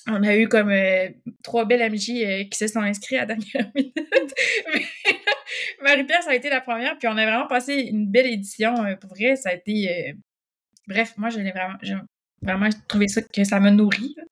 On 0.08 0.24
a 0.24 0.34
eu 0.36 0.48
comme 0.48 0.70
euh, 0.70 1.08
trois 1.44 1.64
belles 1.66 1.88
MJ 1.88 2.10
euh, 2.10 2.42
qui 2.50 2.58
se 2.58 2.66
sont 2.66 2.80
inscrits 2.80 3.16
à 3.18 3.26
la 3.26 3.36
dernière 3.36 3.70
minute. 3.76 3.94
Marie-Pierre, 5.82 6.24
ça 6.24 6.30
a 6.30 6.34
été 6.34 6.50
la 6.50 6.60
première, 6.60 6.98
puis 6.98 7.06
on 7.06 7.16
a 7.16 7.24
vraiment 7.24 7.46
passé 7.46 7.74
une 7.74 8.10
belle 8.10 8.26
édition. 8.26 8.74
euh, 8.84 8.96
pour 8.96 9.10
vrai, 9.10 9.36
ça 9.36 9.50
a 9.50 9.52
été. 9.52 10.16
Bref, 10.88 11.14
moi, 11.16 11.28
j'ai 11.30 11.48
vraiment, 11.52 11.76
j'ai 11.80 11.94
vraiment 12.42 12.70
trouvé 12.88 13.06
ça 13.06 13.22
que 13.22 13.44
ça 13.44 13.60
me 13.60 13.70
nourrit. 13.70 14.14
là. 14.16 14.24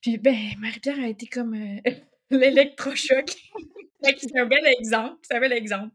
Puis, 0.00 0.16
ben, 0.16 0.36
Marie-Pierre 0.60 1.00
a 1.00 1.08
été 1.08 1.26
comme 1.26 1.56
l'électrochoc. 2.30 3.32
C'est 4.00 4.38
un 4.38 4.46
bel 4.46 4.64
exemple. 4.78 5.16
C'est 5.22 5.34
un 5.34 5.40
bel 5.40 5.52
exemple. 5.54 5.92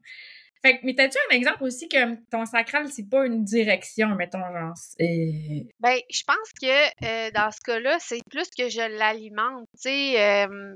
Fait 0.66 0.80
que, 0.80 0.86
mais 0.88 0.96
t'as-tu 0.96 1.20
un 1.30 1.36
exemple 1.36 1.64
aussi 1.64 1.88
que 1.88 2.16
ton 2.32 2.44
sacral, 2.48 2.88
c'est 2.90 3.08
pas 3.08 3.28
une 3.28 3.44
direction, 3.44 4.08
mettons, 4.16 4.40
genre. 4.40 4.74
c'est- 4.76 5.68
Ben, 5.80 6.00
je 6.10 6.24
pense 6.26 6.52
que 6.60 7.06
euh, 7.06 7.30
dans 7.36 7.52
ce 7.52 7.60
cas-là, 7.64 7.98
c'est 8.00 8.18
plus 8.32 8.50
que 8.58 8.68
je 8.68 8.82
l'alimente, 8.98 9.68
tu 9.76 9.82
sais, 9.90 10.20
euh, 10.20 10.74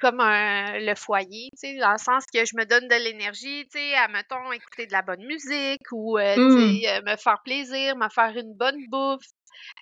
comme 0.00 0.18
un, 0.18 0.80
le 0.80 0.94
foyer, 0.96 1.50
tu 1.52 1.68
sais, 1.70 1.78
dans 1.78 1.92
le 1.92 1.98
sens 1.98 2.24
que 2.34 2.44
je 2.44 2.56
me 2.56 2.64
donne 2.66 2.88
de 2.88 2.96
l'énergie, 3.04 3.64
tu 3.72 3.78
sais, 3.78 3.94
à, 3.94 4.08
mettons, 4.08 4.50
écouter 4.50 4.86
de 4.86 4.92
la 4.92 5.02
bonne 5.02 5.24
musique 5.24 5.86
ou, 5.92 6.18
euh, 6.18 6.34
tu 6.34 6.42
Mm. 6.42 6.50
sais, 6.82 6.88
euh, 6.88 7.02
me 7.06 7.16
faire 7.16 7.40
plaisir, 7.44 7.96
me 7.96 8.08
faire 8.08 8.36
une 8.36 8.54
bonne 8.54 8.84
bouffe. 8.88 9.24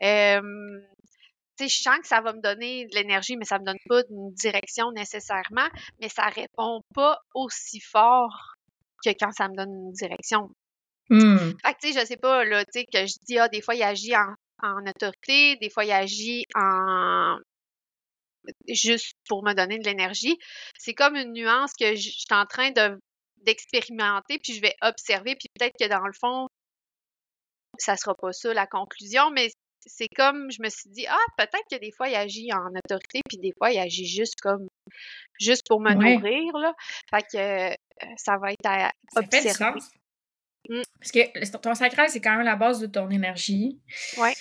Euh, 0.02 0.42
sais, 1.58 1.68
je 1.68 1.82
sens 1.82 1.98
que 1.98 2.06
ça 2.06 2.20
va 2.20 2.32
me 2.32 2.40
donner 2.40 2.86
de 2.86 2.94
l'énergie, 2.94 3.36
mais 3.36 3.44
ça 3.44 3.58
me 3.58 3.64
donne 3.64 3.78
pas 3.88 4.02
une 4.10 4.32
direction 4.32 4.90
nécessairement, 4.92 5.68
mais 6.00 6.08
ça 6.08 6.24
répond 6.24 6.82
pas 6.94 7.18
aussi 7.34 7.80
fort 7.80 8.54
que 9.04 9.10
quand 9.10 9.32
ça 9.32 9.48
me 9.48 9.56
donne 9.56 9.72
une 9.72 9.92
direction. 9.92 10.50
Hmm. 11.10 11.52
Fait 11.64 11.74
que, 11.74 11.80
tu 11.80 11.92
sais, 11.92 12.00
je 12.00 12.06
sais 12.06 12.16
pas, 12.16 12.44
là, 12.44 12.64
tu 12.64 12.80
sais, 12.80 12.86
que 12.86 13.06
je 13.06 13.14
dis, 13.26 13.38
ah, 13.38 13.48
des 13.48 13.60
fois, 13.60 13.74
il 13.74 13.82
agit 13.82 14.16
en, 14.16 14.34
en 14.62 14.86
autorité, 14.86 15.56
des 15.56 15.70
fois, 15.70 15.84
il 15.84 15.92
agit 15.92 16.44
en. 16.54 17.36
juste 18.68 19.14
pour 19.28 19.44
me 19.44 19.52
donner 19.54 19.78
de 19.78 19.84
l'énergie. 19.84 20.38
C'est 20.78 20.94
comme 20.94 21.16
une 21.16 21.32
nuance 21.32 21.72
que 21.78 21.94
je 21.94 22.02
je 22.02 22.10
suis 22.10 22.26
en 22.32 22.46
train 22.46 22.70
de 22.70 22.98
d'expérimenter, 23.42 24.38
puis 24.38 24.54
je 24.54 24.60
vais 24.62 24.74
observer, 24.80 25.36
puis 25.36 25.48
peut-être 25.54 25.74
que 25.78 25.88
dans 25.88 26.06
le 26.06 26.14
fond, 26.18 26.48
ça 27.78 27.96
sera 27.96 28.14
pas 28.14 28.32
ça 28.32 28.54
la 28.54 28.66
conclusion, 28.66 29.30
mais 29.30 29.48
c'est 29.86 30.08
comme, 30.08 30.50
je 30.50 30.62
me 30.62 30.68
suis 30.68 30.90
dit, 30.90 31.06
ah, 31.08 31.18
peut-être 31.36 31.64
que 31.70 31.76
des 31.78 31.92
fois, 31.92 32.08
il 32.08 32.14
agit 32.14 32.52
en 32.52 32.66
autorité, 32.68 33.20
puis 33.28 33.38
des 33.38 33.52
fois, 33.56 33.70
il 33.70 33.78
agit 33.78 34.06
juste 34.06 34.40
comme, 34.40 34.66
juste 35.40 35.66
pour 35.68 35.80
me 35.80 35.94
Ouais. 35.94 36.16
nourrir, 36.16 36.56
là. 36.56 36.74
Fait 37.10 37.22
que 37.22 37.72
euh, 37.72 37.74
ça 38.16 38.36
va 38.38 38.52
être 38.52 38.66
à 38.66 38.92
Ça 39.12 39.22
fait 39.22 39.42
du 39.42 39.48
sens. 39.50 39.90
Mm. 40.68 40.82
Parce 40.98 41.12
que 41.12 41.56
ton 41.58 41.74
sacral, 41.74 42.08
c'est 42.08 42.20
quand 42.20 42.36
même 42.36 42.44
la 42.46 42.56
base 42.56 42.80
de 42.80 42.86
ton 42.86 43.10
énergie. 43.10 43.80
Ouais. 44.18 44.34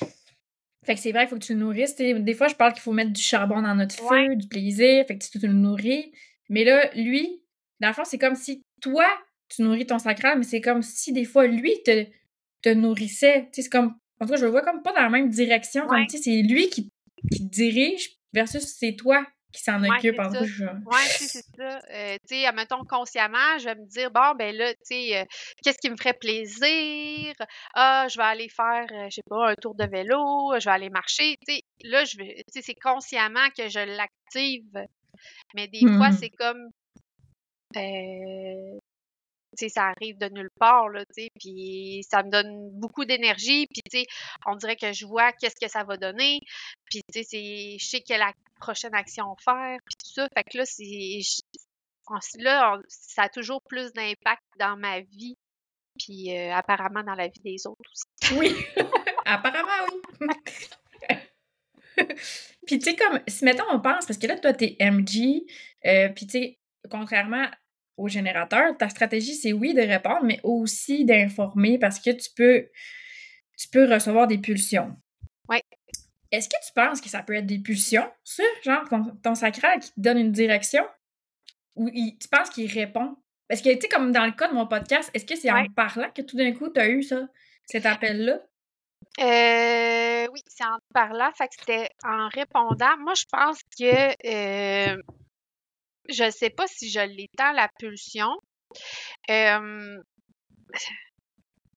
Fait 0.86 0.96
que 0.96 1.00
c'est 1.00 1.12
vrai, 1.12 1.24
il 1.24 1.28
faut 1.28 1.38
que 1.38 1.44
tu 1.44 1.54
le 1.54 1.60
nourrisses. 1.60 1.96
T'sais, 1.96 2.14
des 2.20 2.34
fois, 2.34 2.48
je 2.48 2.56
parle 2.56 2.74
qu'il 2.74 2.82
faut 2.82 2.92
mettre 2.92 3.12
du 3.12 3.22
charbon 3.22 3.62
dans 3.62 3.76
notre 3.76 3.96
feu, 3.96 4.36
du 4.36 4.48
plaisir. 4.48 5.06
Fait 5.08 5.18
que 5.18 5.24
tu 5.24 5.40
te 5.40 5.46
le 5.46 5.54
nourris. 5.54 6.14
Mais 6.50 6.64
là, 6.66 6.90
lui, 6.96 7.42
dans 7.80 7.88
le 7.90 7.94
fond, 7.94 8.04
c'est 8.06 8.18
comme 8.18 8.36
si 8.36 8.62
toi, 8.82 9.06
tu 9.50 9.62
nourris 9.62 9.86
ton 9.86 10.00
sacral, 10.00 10.38
mais 10.38 10.44
c'est 10.44 10.62
comme 10.62 10.82
si 10.82 11.14
des 11.14 11.24
fois, 11.26 11.48
lui 11.48 11.82
te, 11.84 12.06
te 12.62 12.70
nourrissait. 12.70 13.50
C'est 13.54 13.70
comme, 13.70 13.96
en 14.24 14.26
tout 14.26 14.32
cas, 14.32 14.40
je 14.40 14.46
le 14.46 14.52
vois 14.52 14.62
comme 14.62 14.82
pas 14.82 14.94
dans 14.94 15.02
la 15.02 15.10
même 15.10 15.30
direction. 15.30 15.86
Comme, 15.88 16.06
tu 16.08 16.18
sais, 16.18 16.24
c'est 16.24 16.42
lui 16.42 16.70
qui, 16.70 16.90
qui 17.32 17.48
te 17.48 17.54
dirige 17.54 18.10
versus 18.34 18.64
c'est 18.64 18.96
toi 18.96 19.26
qui 19.52 19.62
s'en 19.62 19.84
occupe 19.84 20.18
en 20.18 20.30
Oui, 20.32 21.02
c'est 21.10 21.44
ça. 21.56 21.80
Euh, 21.92 22.16
tu 22.28 22.36
sais, 22.36 22.46
admettons 22.46 22.84
consciemment, 22.90 23.60
je 23.60 23.66
vais 23.66 23.76
me 23.76 23.86
dire, 23.86 24.10
bon, 24.10 24.34
ben 24.38 24.56
là, 24.56 24.74
tu 24.74 24.80
sais, 24.84 25.18
euh, 25.18 25.26
qu'est-ce 25.64 25.78
qui 25.78 25.92
me 25.92 25.96
ferait 25.96 26.16
plaisir? 26.16 27.34
Ah, 27.76 28.08
je 28.10 28.18
vais 28.18 28.24
aller 28.24 28.50
faire, 28.50 28.88
euh, 28.92 29.10
je 29.10 29.16
sais 29.16 29.22
pas, 29.30 29.52
un 29.52 29.56
tour 29.56 29.76
de 29.76 29.86
vélo, 29.86 30.54
je 30.60 30.66
vais 30.66 30.72
aller 30.72 30.90
marcher. 30.90 31.38
Tu 31.48 31.54
sais, 31.54 31.62
là, 31.84 32.04
je 32.04 32.18
vais, 32.18 32.44
tu 32.52 32.54
sais, 32.54 32.62
c'est 32.64 32.80
consciemment 32.82 33.48
que 33.56 33.70
je 33.70 33.80
l'active. 33.80 34.88
Mais 35.54 35.68
des 35.68 35.82
fois, 35.82 36.10
mmh. 36.10 36.18
c'est 36.20 36.32
comme, 36.32 36.70
tu 37.74 37.80
sais, 39.58 39.70
ça 39.70 39.88
arrive 39.90 40.18
de 40.18 40.30
nulle 40.30 40.50
part, 40.60 40.90
là, 40.90 41.06
tu 41.06 41.24
sais, 41.24 41.30
puis 41.40 42.06
ça 42.10 42.24
me 42.24 42.30
donne 42.30 42.72
beaucoup 42.80 43.06
d'énergie, 43.06 43.68
puis 43.68 43.82
tu 43.90 44.00
sais, 44.00 44.06
on 44.46 44.56
dirait 44.56 44.76
que 44.76 44.92
je 44.94 45.06
vois 45.06 45.32
qu'est-ce 45.34 45.60
que 45.60 45.70
ça 45.70 45.84
va 45.84 45.98
donner, 45.98 46.40
puis 46.86 47.02
tu 47.14 47.24
sais, 47.24 47.78
je 47.80 47.86
sais 47.86 48.02
quelle 48.02 48.24
prochaine 48.60 48.96
action 48.96 49.36
faire, 49.44 49.78
puis 49.86 49.96
tout 50.00 50.14
ça, 50.14 50.28
fait 50.36 50.44
que 50.44 50.58
là, 50.58 50.66
c'est, 50.66 51.20
là, 52.40 52.80
ça 52.88 53.24
a 53.24 53.30
toujours 53.30 53.62
plus 53.68 53.92
d'impact 53.94 54.44
dans 54.60 54.78
ma 54.78 55.02
vie, 55.02 55.38
puis 55.98 56.36
euh, 56.36 56.54
apparemment 56.54 57.04
dans 57.04 57.16
la 57.16 57.28
vie 57.28 57.42
des 57.44 57.68
autres 57.68 57.90
aussi. 57.92 58.36
Oui, 58.36 58.56
apparemment, 59.26 59.88
oui. 59.92 60.28
puis 62.66 62.80
tu 62.80 62.92
sais, 62.92 62.96
comme, 62.96 63.20
si 63.28 63.46
mettons, 63.46 63.70
on 63.70 63.80
pense, 63.80 64.06
parce 64.06 64.18
que 64.18 64.28
là, 64.28 64.38
toi, 64.38 64.54
t'es 64.54 64.76
MG, 64.80 65.46
euh, 65.86 66.10
puis 66.10 66.26
tu 66.26 66.32
sais, 66.32 66.60
contrairement 66.90 67.48
au 67.98 68.08
générateur, 68.08 68.76
ta 68.78 68.90
stratégie, 68.90 69.36
c'est 69.36 69.54
oui 69.54 69.74
de 69.74 69.82
répondre, 69.82 70.24
mais 70.24 70.40
aussi 70.44 71.06
d'informer 71.06 71.78
parce 71.78 72.00
que 72.00 72.12
tu 72.12 72.30
peux, 72.36 72.68
tu 73.58 73.68
peux 73.70 73.92
recevoir 73.92 74.28
des 74.28 74.38
pulsions. 74.38 74.96
Oui. 75.50 75.60
Est-ce 76.32 76.50
que 76.50 76.56
tu 76.66 76.74
penses 76.74 77.00
que 77.00 77.10
ça 77.10 77.22
peut 77.22 77.36
être 77.36 77.46
des 77.46 77.60
pulsions, 77.60 78.10
ça? 78.24 78.44
Genre 78.64 78.84
ton, 79.22 79.36
sacral 79.36 79.80
qui 79.80 79.90
te 79.90 80.00
donne 80.00 80.18
une 80.18 80.32
direction? 80.32 80.84
Ou 81.76 81.90
tu 81.90 82.28
penses 82.30 82.50
qu'il 82.50 82.72
répond? 82.72 83.16
Parce 83.48 83.62
que, 83.62 83.70
tu 83.74 83.82
sais, 83.82 83.88
comme 83.88 84.12
dans 84.12 84.26
le 84.26 84.32
cas 84.32 84.48
de 84.48 84.54
mon 84.54 84.66
podcast, 84.66 85.12
est-ce 85.14 85.26
que 85.26 85.36
c'est 85.36 85.52
en 85.52 85.66
parlant 85.76 86.10
que 86.10 86.22
tout 86.22 86.38
d'un 86.38 86.54
coup, 86.54 86.70
tu 86.70 86.80
as 86.80 86.90
eu 86.90 87.04
ça, 87.04 87.28
cet 87.66 87.86
appel-là? 87.86 88.40
Euh, 89.20 90.28
oui, 90.32 90.42
c'est 90.48 90.66
en 90.66 90.80
parlant. 90.94 91.32
Fait 91.38 91.48
que 91.48 91.56
c'était 91.60 91.90
en 92.04 92.30
répondant. 92.30 92.98
Moi, 93.00 93.14
je 93.14 93.26
pense 93.32 93.60
que 93.78 94.94
euh, 94.94 95.02
je 96.10 96.24
ne 96.26 96.32
sais 96.32 96.50
pas 96.50 96.68
si 96.68 96.90
je 96.90 97.00
l'étends, 97.00 97.52
la 97.54 97.70
pulsion. 97.80 98.32
ben, 99.28 99.62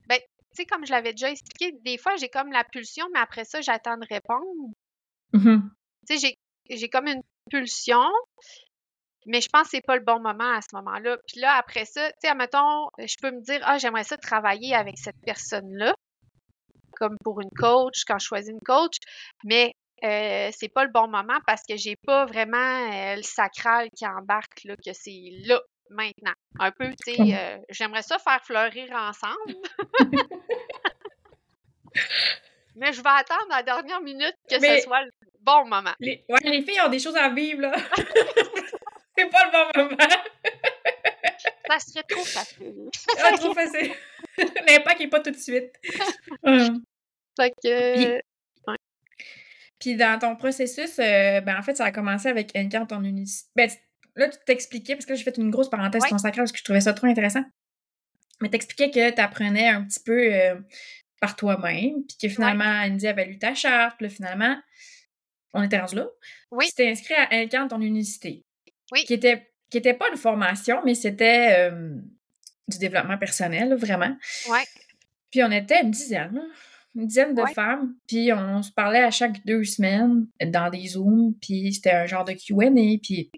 tu 0.09 0.62
sais, 0.62 0.67
comme 0.67 0.87
je 0.87 0.93
l'avais 0.93 1.12
déjà 1.12 1.31
expliqué, 1.31 1.73
des 1.83 1.99
fois, 1.99 2.17
j'ai 2.17 2.29
comme 2.29 2.53
la 2.53 2.65
pulsion, 2.65 3.07
mais 3.12 3.21
après 3.21 3.45
ça, 3.45 3.61
j'attends 3.61 3.99
de 3.99 4.07
répondre. 4.09 4.73
Mmh 5.33 5.69
tu 6.09 6.19
sais, 6.19 6.37
j'ai 6.71 6.89
comme 6.89 7.09
une 7.09 7.23
pulsion, 7.51 8.09
mais 9.27 9.41
je 9.41 9.49
pense 9.49 9.65
que 9.65 9.71
c'est 9.71 9.85
pas 9.85 9.97
le 9.97 10.05
bon 10.05 10.21
moment 10.21 10.53
à 10.53 10.61
ce 10.61 10.75
moment-là. 10.77 11.19
Puis 11.27 11.41
là, 11.41 11.55
après 11.55 11.85
ça, 11.85 12.09
tu 12.12 12.17
sais, 12.23 12.29
admettons, 12.29 12.89
je 12.99 13.17
peux 13.21 13.33
me 13.33 13.43
dire, 13.43 13.61
ah, 13.65 13.79
j'aimerais 13.79 14.05
ça 14.05 14.17
travailler 14.17 14.75
avec 14.75 14.97
cette 14.99 15.21
personne-là, 15.25 15.95
comme 16.93 17.17
pour 17.25 17.41
une 17.41 17.51
coach, 17.51 18.05
quand 18.07 18.19
je 18.19 18.27
choisis 18.27 18.51
une 18.51 18.61
coach, 18.61 18.97
mais 19.45 19.73
euh, 20.05 20.51
c'est 20.53 20.69
pas 20.69 20.85
le 20.85 20.91
bon 20.91 21.09
moment 21.09 21.39
parce 21.47 21.63
que 21.67 21.77
j'ai 21.77 21.97
pas 21.97 22.27
vraiment 22.27 22.57
euh, 22.93 23.17
le 23.17 23.23
sacral 23.23 23.89
qui 23.97 24.07
embarque, 24.07 24.65
là, 24.65 24.77
que 24.77 24.93
c'est 24.93 25.31
là, 25.45 25.61
maintenant. 25.91 26.35
Un 26.59 26.71
peu, 26.71 26.91
tu 27.05 27.15
sais, 27.15 27.35
euh, 27.35 27.57
j'aimerais 27.71 28.03
ça 28.03 28.19
faire 28.19 28.45
fleurir 28.45 28.93
ensemble. 28.93 29.57
Mais 32.77 32.93
je 32.93 33.01
vais 33.03 33.09
attendre 33.09 33.47
la 33.49 33.63
dernière 33.63 34.03
minute 34.03 34.35
que 34.51 34.61
ce 34.61 34.81
soit 34.81 35.03
le 35.03 35.11
bon 35.41 35.65
moment. 35.67 35.95
Les, 35.99 36.23
ouais, 36.29 36.41
les 36.45 36.61
filles 36.61 36.83
ont 36.83 36.91
des 36.91 36.99
choses 36.99 37.17
à 37.17 37.31
vivre, 37.31 37.63
là. 37.63 37.73
c'est 39.17 39.31
pas 39.31 39.47
le 39.47 39.51
bon 39.51 39.83
moment. 39.83 39.97
ça 41.71 41.79
serait 41.79 42.03
trop 42.03 42.25
facile. 42.25 42.91
ah, 43.19 43.33
trop 43.39 43.55
facile. 43.55 43.95
L'impact 44.69 45.01
n'est 45.01 45.09
pas 45.09 45.21
tout 45.21 45.31
de 45.31 45.39
suite. 45.39 45.73
Fait 47.35 47.51
que. 47.63 47.95
Puis 47.95 48.23
dans 49.85 50.19
ton 50.19 50.37
processus, 50.37 50.99
euh, 50.99 51.41
ben 51.41 51.57
en 51.59 51.62
fait, 51.62 51.77
ça 51.77 51.85
a 51.85 51.93
commencé 51.93 52.29
avec 52.29 52.57
Incarne 52.57 52.87
ton 52.87 53.03
unicité. 53.05 53.51
Ben, 53.55 53.71
là, 54.15 54.29
tu 54.29 54.39
t'expliquais, 54.47 54.95
parce 54.95 55.07
que 55.07 55.15
j'ai 55.15 55.25
fait 55.25 55.37
une 55.37 55.51
grosse 55.51 55.71
parenthèse 55.71 56.03
sacral 56.03 56.33
parce 56.35 56.53
que 56.53 56.59
je 56.59 56.65
trouvais 56.65 56.81
ça 56.81 56.95
trop 56.95 57.07
intéressant. 57.07 57.45
Mais 58.41 58.49
t'expliquais 58.49 58.91
que 58.91 59.15
tu 59.15 59.21
apprenais 59.21 59.69
un 59.69 59.85
petit 59.85 60.01
peu 60.01 60.35
euh, 60.35 60.57
par 61.21 61.37
toi-même, 61.37 62.05
puis 62.07 62.17
que 62.21 62.29
finalement, 62.29 62.65
Andy 62.65 63.07
avait 63.07 63.27
lu 63.27 63.39
ta 63.39 63.55
charte, 63.55 63.97
puis 63.99 64.07
là, 64.07 64.11
finalement, 64.11 64.57
on 65.55 65.62
était 65.62 65.79
rendu 65.79 65.97
là. 65.97 66.07
Oui. 66.51 66.67
Tu 66.69 66.75
t'es 66.75 66.91
inscrit 66.91 67.15
à 67.15 67.29
Incarne 67.33 67.69
ton 67.69 67.81
unicité. 67.81 68.45
Oui. 68.93 69.05
Qui 69.05 69.15
était, 69.15 69.51
qui 69.71 69.79
était 69.79 69.95
pas 69.95 70.09
une 70.11 70.19
formation, 70.19 70.83
mais 70.85 70.95
c'était 70.95 71.71
euh, 71.71 71.97
du 72.69 72.79
développement 72.79 73.17
personnel, 73.19 73.75
vraiment. 73.75 74.15
Oui. 74.51 74.59
Puis 75.31 75.43
on 75.43 75.51
était 75.51 75.83
une 75.83 75.91
dizaine, 75.91 76.43
une 76.97 77.07
dizaine 77.07 77.35
de 77.35 77.45
femmes, 77.55 77.95
puis 78.09 78.33
on 78.33 78.63
se 78.63 78.73
parlait 78.73 79.03
à 79.03 79.11
chaque 79.11 79.45
deux 79.45 79.65
semaines 79.65 80.27
dans 80.47 80.71
des 80.71 80.89
Zooms, 80.89 81.35
puis 81.41 81.73
c'était 81.75 81.93
un 81.93 82.07
genre 82.07 82.25
de 82.25 82.33
Q&A, 82.33 82.99
puis... 83.03 83.31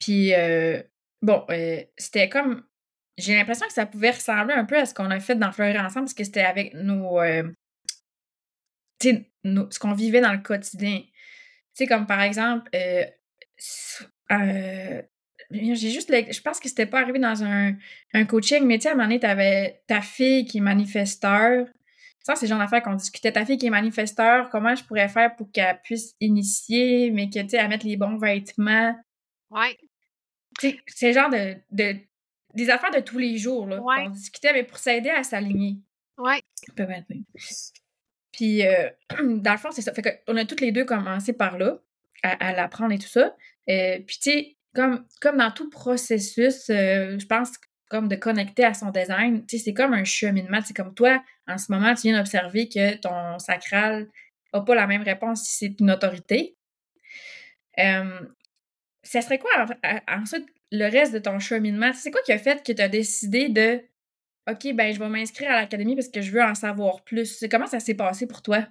Puis, 0.00 0.34
euh, 0.34 0.82
bon, 1.22 1.44
euh, 1.50 1.82
c'était 1.96 2.28
comme... 2.28 2.64
J'ai 3.16 3.34
l'impression 3.34 3.66
que 3.66 3.72
ça 3.72 3.86
pouvait 3.86 4.10
ressembler 4.10 4.54
un 4.54 4.64
peu 4.64 4.76
à 4.78 4.86
ce 4.86 4.94
qu'on 4.94 5.10
a 5.10 5.20
fait 5.20 5.34
dans 5.34 5.50
Fleurir 5.52 5.82
ensemble, 5.82 6.06
parce 6.06 6.14
que 6.14 6.24
c'était 6.24 6.42
avec 6.42 6.74
nos... 6.74 7.20
Euh, 7.20 7.44
tu 9.00 9.10
sais, 9.10 9.30
ce 9.70 9.78
qu'on 9.78 9.92
vivait 9.92 10.20
dans 10.20 10.32
le 10.32 10.38
quotidien. 10.38 11.00
Tu 11.00 11.08
sais, 11.74 11.86
comme 11.86 12.06
par 12.06 12.20
exemple... 12.20 12.70
j'ai 15.50 15.90
juste 15.90 16.10
je 16.10 16.40
pense 16.40 16.60
que 16.60 16.68
c'était 16.68 16.86
pas 16.86 17.00
arrivé 17.00 17.18
dans 17.18 17.42
un, 17.44 17.76
un 18.12 18.24
coaching 18.24 18.64
mais 18.66 18.78
tu 18.78 18.82
sais 18.82 18.88
à 18.88 18.92
un 18.92 18.94
moment 18.94 19.08
donné 19.08 19.20
t'avais 19.20 19.82
ta 19.86 20.00
fille 20.00 20.46
qui 20.46 20.58
est 20.58 20.60
manifesteur 20.62 21.66
ça, 22.24 22.34
c'est 22.34 22.46
le 22.46 22.50
genre 22.50 22.58
d'affaires 22.58 22.82
qu'on 22.82 22.94
discutait. 22.94 23.32
Ta 23.32 23.44
fille 23.44 23.58
qui 23.58 23.66
est 23.66 23.70
manifesteur, 23.70 24.48
comment 24.48 24.74
je 24.74 24.82
pourrais 24.82 25.10
faire 25.10 25.36
pour 25.36 25.52
qu'elle 25.52 25.78
puisse 25.82 26.14
initier, 26.20 27.10
mais 27.10 27.28
que, 27.28 27.38
tu 27.38 27.50
sais, 27.50 27.58
à 27.58 27.68
mettre 27.68 27.86
les 27.86 27.98
bons 27.98 28.16
vêtements? 28.16 28.96
Ouais. 29.50 29.76
c'est 30.58 31.08
le 31.08 31.12
genre 31.12 31.28
de, 31.28 31.56
des 32.54 32.70
affaires 32.70 32.90
de 32.92 33.00
tous 33.00 33.18
les 33.18 33.36
jours, 33.36 33.66
là, 33.66 33.78
qu'on 33.78 34.08
discutait, 34.08 34.54
mais 34.54 34.64
pour 34.64 34.78
s'aider 34.78 35.10
à 35.10 35.22
s'aligner. 35.22 35.76
Ouais. 36.16 36.40
Puis, 38.32 38.66
euh, 38.66 38.88
dans 39.22 39.52
le 39.52 39.58
fond, 39.58 39.70
c'est 39.70 39.82
ça. 39.82 39.92
Fait 39.92 40.22
qu'on 40.26 40.36
a 40.38 40.46
toutes 40.46 40.62
les 40.62 40.72
deux 40.72 40.86
commencé 40.86 41.34
par 41.34 41.58
là, 41.58 41.78
à, 42.22 42.54
l'apprendre 42.54 42.94
et 42.94 42.98
tout 42.98 43.06
ça. 43.06 43.36
Euh, 43.68 43.98
puis, 43.98 44.16
tu 44.16 44.30
sais, 44.30 44.56
comme, 44.74 45.06
comme 45.20 45.36
dans 45.36 45.50
tout 45.50 45.68
processus, 45.68 46.70
euh, 46.70 47.18
je 47.18 47.26
pense 47.26 47.58
comme 47.88 48.08
de 48.08 48.16
connecter 48.16 48.64
à 48.64 48.74
son 48.74 48.90
design. 48.90 49.44
Tu 49.46 49.58
sais, 49.58 49.64
c'est 49.64 49.74
comme 49.74 49.92
un 49.92 50.04
cheminement. 50.04 50.60
C'est 50.64 50.74
comme 50.74 50.94
toi, 50.94 51.22
en 51.46 51.58
ce 51.58 51.70
moment, 51.70 51.94
tu 51.94 52.02
viens 52.08 52.18
d'observer 52.18 52.68
que 52.68 52.96
ton 52.96 53.38
sacral 53.38 54.08
n'a 54.52 54.60
pas 54.60 54.74
la 54.74 54.86
même 54.86 55.02
réponse 55.02 55.44
si 55.44 55.56
c'est 55.58 55.80
une 55.80 55.90
autorité. 55.90 56.56
Euh, 57.78 58.20
ça 59.02 59.20
serait 59.20 59.38
quoi 59.38 59.50
ensuite 60.08 60.46
le 60.72 60.90
reste 60.90 61.12
de 61.12 61.18
ton 61.18 61.38
cheminement? 61.38 61.92
C'est 61.92 62.10
quoi 62.10 62.22
qui 62.22 62.32
a 62.32 62.38
fait 62.38 62.64
que 62.64 62.72
tu 62.72 62.82
as 62.82 62.88
décidé 62.88 63.48
de 63.48 63.82
OK, 64.50 64.74
ben 64.74 64.92
je 64.92 64.98
vais 64.98 65.08
m'inscrire 65.08 65.50
à 65.50 65.54
l'académie 65.54 65.94
parce 65.94 66.08
que 66.08 66.20
je 66.20 66.30
veux 66.30 66.42
en 66.42 66.54
savoir 66.54 67.02
plus? 67.04 67.44
Comment 67.50 67.66
ça 67.66 67.80
s'est 67.80 67.94
passé 67.94 68.26
pour 68.26 68.42
toi? 68.42 68.66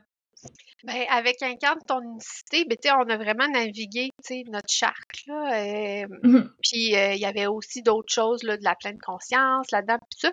Ben, 0.83 1.05
avec 1.09 1.41
un 1.41 1.55
cadre 1.55 1.81
ton 1.87 2.01
unicité, 2.01 2.65
ben, 2.65 2.77
on 2.99 3.09
a 3.09 3.15
vraiment 3.15 3.47
navigué 3.47 4.09
notre 4.47 4.69
charte. 4.69 5.25
Là, 5.27 6.05
mmh 6.23 6.49
Puis 6.61 6.95
euh, 6.95 7.13
il 7.13 7.19
y 7.19 7.25
avait 7.25 7.47
aussi 7.47 7.81
d'autres 7.81 8.13
choses, 8.13 8.43
là, 8.43 8.57
de 8.57 8.63
la 8.63 8.75
pleine 8.75 8.99
conscience 8.99 9.71
là-dedans, 9.71 9.97
puis 10.09 10.19
ça. 10.19 10.31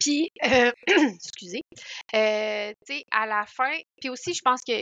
Puis, 0.00 0.32
euh, 0.44 0.72
excusez, 1.14 1.62
euh, 2.14 2.72
à 3.10 3.26
la 3.26 3.44
fin, 3.46 3.76
puis 4.00 4.08
aussi, 4.08 4.32
je 4.32 4.40
pense 4.42 4.62
que 4.66 4.72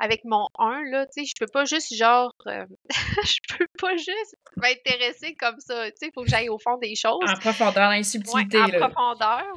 avec 0.00 0.24
mon 0.24 0.46
1, 0.58 0.90
là, 0.90 1.06
tu 1.06 1.24
sais, 1.24 1.24
je 1.26 1.34
peux 1.38 1.50
pas 1.52 1.66
juste, 1.66 1.94
genre, 1.94 2.32
je 2.46 3.56
peux 3.56 3.66
pas 3.78 3.96
juste 3.96 4.34
m'intéresser 4.56 5.34
comme 5.34 5.60
ça, 5.60 5.90
tu 5.90 5.96
sais, 5.96 6.06
il 6.06 6.10
faut 6.14 6.22
que 6.22 6.30
j'aille 6.30 6.48
au 6.48 6.58
fond 6.58 6.78
des 6.78 6.94
choses. 6.94 7.20
En 7.28 7.36
profondeur, 7.36 7.90
dans 7.90 7.96
les 7.96 8.02
subtilités, 8.02 8.58
ouais, 8.58 8.82
en 8.82 8.90
profondeur. 8.90 9.56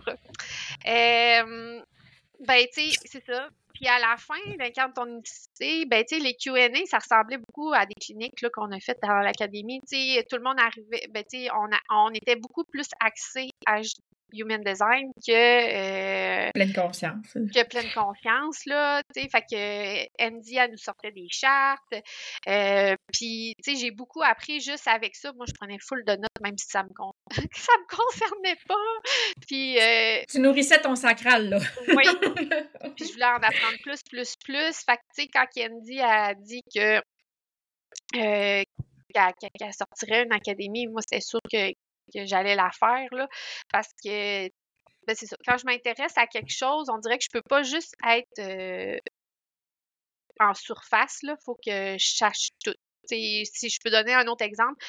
Ben, 2.40 2.66
tu 2.74 2.92
sais, 2.92 3.00
c'est 3.06 3.26
ça. 3.26 3.50
Puis 3.74 3.88
à 3.88 4.00
la 4.00 4.18
fin, 4.18 4.40
d'incarne 4.58 4.94
ton 4.94 5.06
unicité, 5.06 5.86
ben, 5.86 6.04
tu 6.04 6.18
sais, 6.18 6.24
les 6.24 6.36
Q&A, 6.36 6.86
ça 6.86 6.98
ressemblait 6.98 7.38
beaucoup 7.38 7.74
à 7.74 7.86
des 7.86 7.94
cliniques 7.96 8.42
là, 8.42 8.50
qu'on 8.50 8.72
a 8.72 8.80
faites 8.80 9.02
dans 9.02 9.20
l'académie. 9.20 9.80
Tu 9.82 9.98
sais, 9.98 10.26
tout 10.30 10.38
le 10.38 10.44
monde 10.44 10.60
arrivait, 10.60 11.08
ben, 11.12 11.24
tu 11.24 11.44
sais, 11.44 11.50
on, 11.52 11.70
on 11.92 12.10
était 12.12 12.36
beaucoup 12.36 12.64
plus 12.64 12.88
axé 13.00 13.50
à 13.66 13.82
Human 14.34 14.62
Design 14.64 15.12
que 15.26 15.32
euh, 16.48 16.52
pleine 16.54 16.74
conscience. 16.74 17.34
Que 17.34 17.66
pleine 17.66 17.90
conscience 17.94 18.66
là, 18.66 19.02
tu 19.14 19.22
sais, 19.22 19.30
fait 19.30 19.42
que 19.42 20.24
Andy 20.24 20.58
elle 20.58 20.72
nous 20.72 20.78
sortait 20.78 21.12
des 21.12 21.28
chartes. 21.30 21.96
Euh, 22.48 22.96
puis 23.12 23.54
tu 23.64 23.72
sais, 23.72 23.80
j'ai 23.80 23.92
beaucoup 23.92 24.22
appris 24.22 24.60
juste 24.60 24.88
avec 24.88 25.16
ça. 25.16 25.32
Moi, 25.34 25.46
je 25.48 25.54
prenais 25.54 25.78
full 25.80 26.04
de 26.06 26.14
notes 26.14 26.42
même 26.42 26.58
si 26.58 26.68
ça 26.68 26.84
me 26.84 26.90
ça 27.54 27.72
me 27.80 27.96
concernait 27.96 28.60
pas. 28.68 28.76
Puis 29.48 29.80
euh, 29.80 30.22
tu 30.30 30.40
nourrissais 30.40 30.82
ton 30.82 30.96
sacral 30.96 31.50
là. 31.50 31.60
oui. 31.88 32.04
Puis 32.96 33.08
je 33.08 33.14
voulais 33.14 33.26
en 33.26 33.36
apprendre 33.36 33.78
plus, 33.84 34.02
plus, 34.10 34.34
plus. 34.44 34.84
Fait 34.86 34.98
que 34.98 35.02
tu 35.16 35.24
sais, 35.24 35.28
quand 35.28 35.46
Andy 35.58 36.02
a 36.02 36.34
dit 36.34 36.62
que 36.74 37.02
euh, 38.16 38.64
qu'elle 39.14 39.74
sortirait 39.74 40.24
une 40.24 40.34
académie, 40.34 40.88
moi, 40.88 41.02
c'était 41.02 41.22
sûr 41.22 41.40
que, 41.52 41.72
j'allais 42.14 42.56
la 42.56 42.70
faire, 42.72 43.08
là, 43.12 43.28
parce 43.72 43.90
que, 44.04 44.48
ben, 45.08 45.16
c'est 45.16 45.26
ça, 45.26 45.38
quand 45.46 45.58
je 45.58 45.66
m'intéresse 45.66 46.18
à 46.18 46.28
quelque 46.28 46.52
chose, 46.52 46.90
on 46.90 46.98
dirait 47.00 47.18
que 47.18 47.24
je 47.24 47.30
peux 47.32 47.42
pas 47.42 47.64
juste 47.64 47.96
être 48.06 48.40
euh, 48.40 48.98
en 50.40 50.54
surface, 50.54 51.20
là, 51.24 51.36
faut 51.46 51.56
que 51.56 51.98
je 51.98 52.16
sache 52.16 52.50
tout. 52.64 52.74
si 53.10 53.70
je 53.70 53.80
peux 53.84 53.90
donner 53.90 54.14
un 54.14 54.28
autre 54.28 54.44
exemple, 54.44 54.84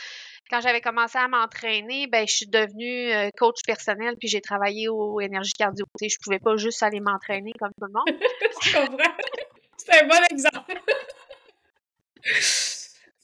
quand 0.51 0.61
j'avais 0.61 0.81
commencé 0.81 1.19
à 1.19 1.29
m'entraîner, 1.29 2.07
ben 2.07 2.27
je 2.27 2.35
suis 2.35 2.47
devenue 2.47 3.13
euh, 3.13 3.31
coach 3.37 3.61
personnel 3.67 4.17
puis 4.19 4.29
j'ai 4.29 4.41
travaillé 4.41 4.89
au 4.89 5.21
énergie 5.21 5.53
cardio. 5.53 5.85
Je 6.01 6.09
je 6.09 6.17
pouvais 6.23 6.39
pas 6.39 6.57
juste 6.57 6.83
aller 6.83 7.01
m'entraîner 7.01 7.53
comme 7.59 7.71
tout 7.79 7.87
le 7.87 7.93
monde. 7.93 8.09
C'est 9.77 10.03
un 10.03 10.07
bon 10.07 10.25
exemple. 10.31 10.81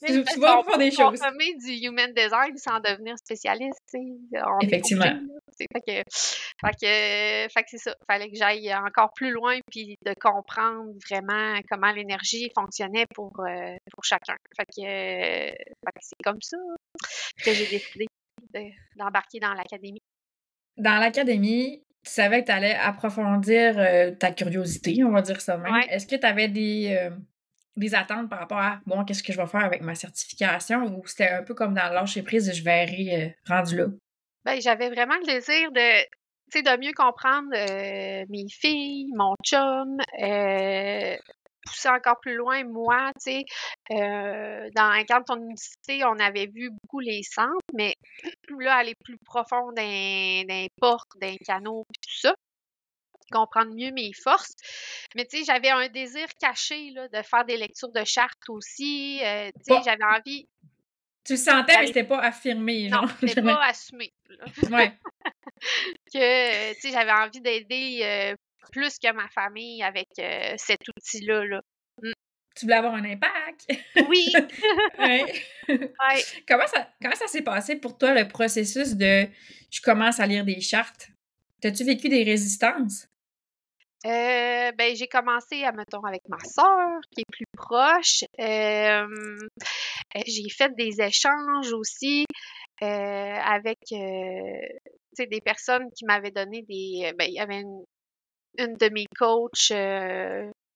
Tu, 0.05 0.23
tu 0.23 0.39
vas 0.39 0.63
faire 0.63 0.77
des 0.77 0.91
choses. 0.91 1.19
du 1.19 1.71
human 1.85 2.13
design 2.13 2.55
sans 2.57 2.79
devenir 2.79 3.17
spécialiste, 3.17 3.95
Effectivement. 4.61 5.05
fait 5.57 5.67
que, 5.81 6.03
fait 6.61 7.61
que, 7.63 7.69
c'est 7.69 7.77
ça. 7.77 7.95
Fallait 8.09 8.29
que 8.29 8.37
j'aille 8.37 8.73
encore 8.73 9.11
plus 9.15 9.31
loin 9.31 9.57
puis 9.71 9.95
de 10.05 10.13
comprendre 10.19 10.91
vraiment 11.09 11.59
comment 11.69 11.91
l'énergie 11.91 12.49
fonctionnait 12.55 13.05
pour, 13.13 13.31
euh, 13.39 13.75
pour 13.91 14.03
chacun. 14.03 14.35
Fait 14.55 14.65
que, 14.65 15.51
que 15.51 16.01
c'est 16.01 16.15
comme 16.23 16.41
ça 16.41 16.57
que 17.43 17.53
j'ai 17.53 17.67
décidé 17.67 18.05
d'embarquer 18.95 19.39
dans 19.39 19.53
l'académie. 19.53 20.01
Dans 20.77 20.99
l'académie, 20.99 21.83
tu 22.05 22.11
savais 22.11 22.41
que 22.41 22.47
tu 22.47 22.51
allais 22.51 22.75
approfondir 22.75 23.77
euh, 23.77 24.11
ta 24.11 24.31
curiosité, 24.31 25.03
on 25.03 25.11
va 25.11 25.21
dire 25.21 25.41
ça 25.41 25.57
même. 25.57 25.73
Est-ce 25.89 26.05
que 26.05 26.15
tu 26.15 26.25
avais 26.25 26.47
des, 26.47 26.95
euh, 26.99 27.09
des 27.75 27.95
attentes 27.95 28.29
par 28.29 28.39
rapport 28.39 28.59
à 28.59 28.79
bon, 28.85 29.03
qu'est-ce 29.03 29.23
que 29.23 29.33
je 29.33 29.41
vais 29.41 29.47
faire 29.47 29.63
avec 29.63 29.81
ma 29.81 29.95
certification? 29.95 30.83
Ou 30.83 31.05
c'était 31.07 31.29
un 31.29 31.43
peu 31.43 31.53
comme 31.53 31.73
dans 31.73 31.91
lâcher 31.91 32.23
prise, 32.23 32.51
je 32.53 32.63
verrai 32.63 33.23
euh, 33.23 33.53
rendu 33.53 33.77
là? 33.77 33.85
Ben, 34.45 34.61
j'avais 34.61 34.89
vraiment 34.89 35.15
le 35.21 35.25
désir 35.25 35.71
de 35.71 36.05
de 36.53 36.77
mieux 36.79 36.93
comprendre 36.93 37.49
euh, 37.53 38.25
mes 38.29 38.47
filles, 38.49 39.11
mon 39.15 39.35
chum, 39.43 39.97
euh, 40.21 41.17
pousser 41.65 41.89
encore 41.89 42.19
plus 42.21 42.35
loin, 42.35 42.63
moi, 42.63 43.11
tu 43.15 43.31
sais, 43.31 43.45
euh, 43.91 44.69
dans 44.75 44.83
un 44.83 45.03
cadre 45.03 45.35
de 45.35 45.41
unicité, 45.41 46.03
on 46.05 46.19
avait 46.19 46.47
vu 46.47 46.69
beaucoup 46.69 46.99
les 46.99 47.23
centres, 47.23 47.57
mais 47.73 47.95
là, 48.59 48.75
aller 48.75 48.95
plus 49.03 49.17
profond 49.25 49.71
dans 49.75 50.69
portes, 50.79 51.11
dans 51.19 51.35
canaux, 51.45 51.85
tout 52.01 52.19
ça 52.19 52.35
comprendre 53.31 53.73
mieux 53.73 53.91
mes 53.91 54.11
forces. 54.13 54.53
Mais 55.15 55.25
tu 55.25 55.37
sais, 55.37 55.43
j'avais 55.45 55.69
un 55.69 55.87
désir 55.89 56.27
caché 56.39 56.91
là, 56.91 57.07
de 57.07 57.21
faire 57.21 57.45
des 57.45 57.57
lectures 57.57 57.91
de 57.91 58.03
chartes 58.03 58.49
aussi. 58.49 59.19
Euh, 59.23 59.49
tu 59.65 59.73
sais, 59.73 59.81
j'avais 59.83 60.03
envie. 60.03 60.47
Tu 61.23 61.33
le 61.33 61.37
sentais, 61.37 61.79
mais 61.79 61.87
c'était 61.87 62.03
pas 62.03 62.19
affirmé. 62.19 62.89
Genre. 62.89 63.01
Non, 63.01 63.07
c'était 63.19 63.41
pas 63.41 63.65
assumé. 63.65 64.13
Ouais. 64.69 64.93
que, 66.13 66.73
tu 66.73 66.79
sais, 66.81 66.91
j'avais 66.91 67.11
envie 67.11 67.41
d'aider 67.41 67.99
euh, 68.03 68.35
plus 68.71 68.99
que 68.99 69.11
ma 69.11 69.27
famille 69.29 69.81
avec 69.81 70.09
euh, 70.19 70.53
cet 70.57 70.81
outil-là. 70.87 71.45
Là. 71.45 71.61
Mm. 72.01 72.11
Tu 72.55 72.65
voulais 72.65 72.77
avoir 72.77 72.93
un 72.93 73.03
impact? 73.03 73.67
Oui. 74.07 74.33
ouais. 74.99 75.25
ouais. 75.67 76.23
Comment 76.47 76.67
ça, 76.67 76.89
comment 77.01 77.15
ça 77.15 77.27
s'est 77.27 77.41
passé 77.41 77.75
pour 77.75 77.97
toi, 77.97 78.13
le 78.13 78.27
processus 78.27 78.95
de 78.95 79.27
je 79.71 79.81
commence 79.81 80.19
à 80.19 80.25
lire 80.25 80.45
des 80.45 80.61
chartes? 80.61 81.09
T'as-tu 81.61 81.83
vécu 81.83 82.07
des 82.07 82.23
résistances? 82.23 83.07
Euh, 84.05 84.71
ben, 84.73 84.95
j'ai 84.95 85.07
commencé, 85.07 85.63
à 85.63 85.71
mettons, 85.71 86.03
avec 86.03 86.21
ma 86.29 86.37
soeur, 86.39 86.99
qui 87.11 87.21
est 87.21 87.31
plus 87.31 87.45
proche. 87.57 88.23
Euh, 88.39 89.07
j'ai 90.27 90.49
fait 90.49 90.71
des 90.75 91.01
échanges 91.01 91.73
aussi 91.73 92.25
euh, 92.83 92.85
avec 92.85 93.79
des 93.89 95.41
personnes 95.43 95.89
qui 95.97 96.05
m'avaient 96.05 96.31
donné 96.31 96.61
des. 96.69 97.13
Ben, 97.17 97.25
il 97.27 97.33
y 97.33 97.39
avait 97.39 97.61
une, 97.61 97.83
une 98.59 98.75
de 98.75 98.89
mes 98.89 99.05
coachs 99.17 99.73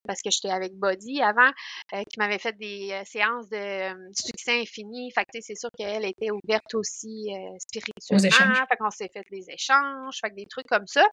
parce 0.08 0.22
que 0.24 0.32
j'étais 0.32 0.50
avec 0.50 0.74
Body 0.74 1.22
avant, 1.22 1.52
qui 1.92 2.18
m'avait 2.18 2.40
fait 2.40 2.58
des 2.58 3.00
séances 3.06 3.48
de 3.50 3.92
succès 4.16 4.60
infini. 4.60 5.12
Fait 5.12 5.22
que 5.26 5.40
c'est 5.40 5.56
sûr 5.56 5.70
qu'elle 5.78 6.06
était 6.06 6.32
ouverte 6.32 6.74
aussi 6.74 7.28
spirituellement. 7.60 8.66
Fait 8.68 8.78
qu'on 8.80 8.90
s'est 8.90 9.10
fait 9.14 9.26
des 9.30 9.52
échanges, 9.52 10.18
fait 10.20 10.32
que 10.32 10.36
des 10.36 10.48
trucs 10.48 10.68
comme 10.68 10.88
ça 10.88 11.06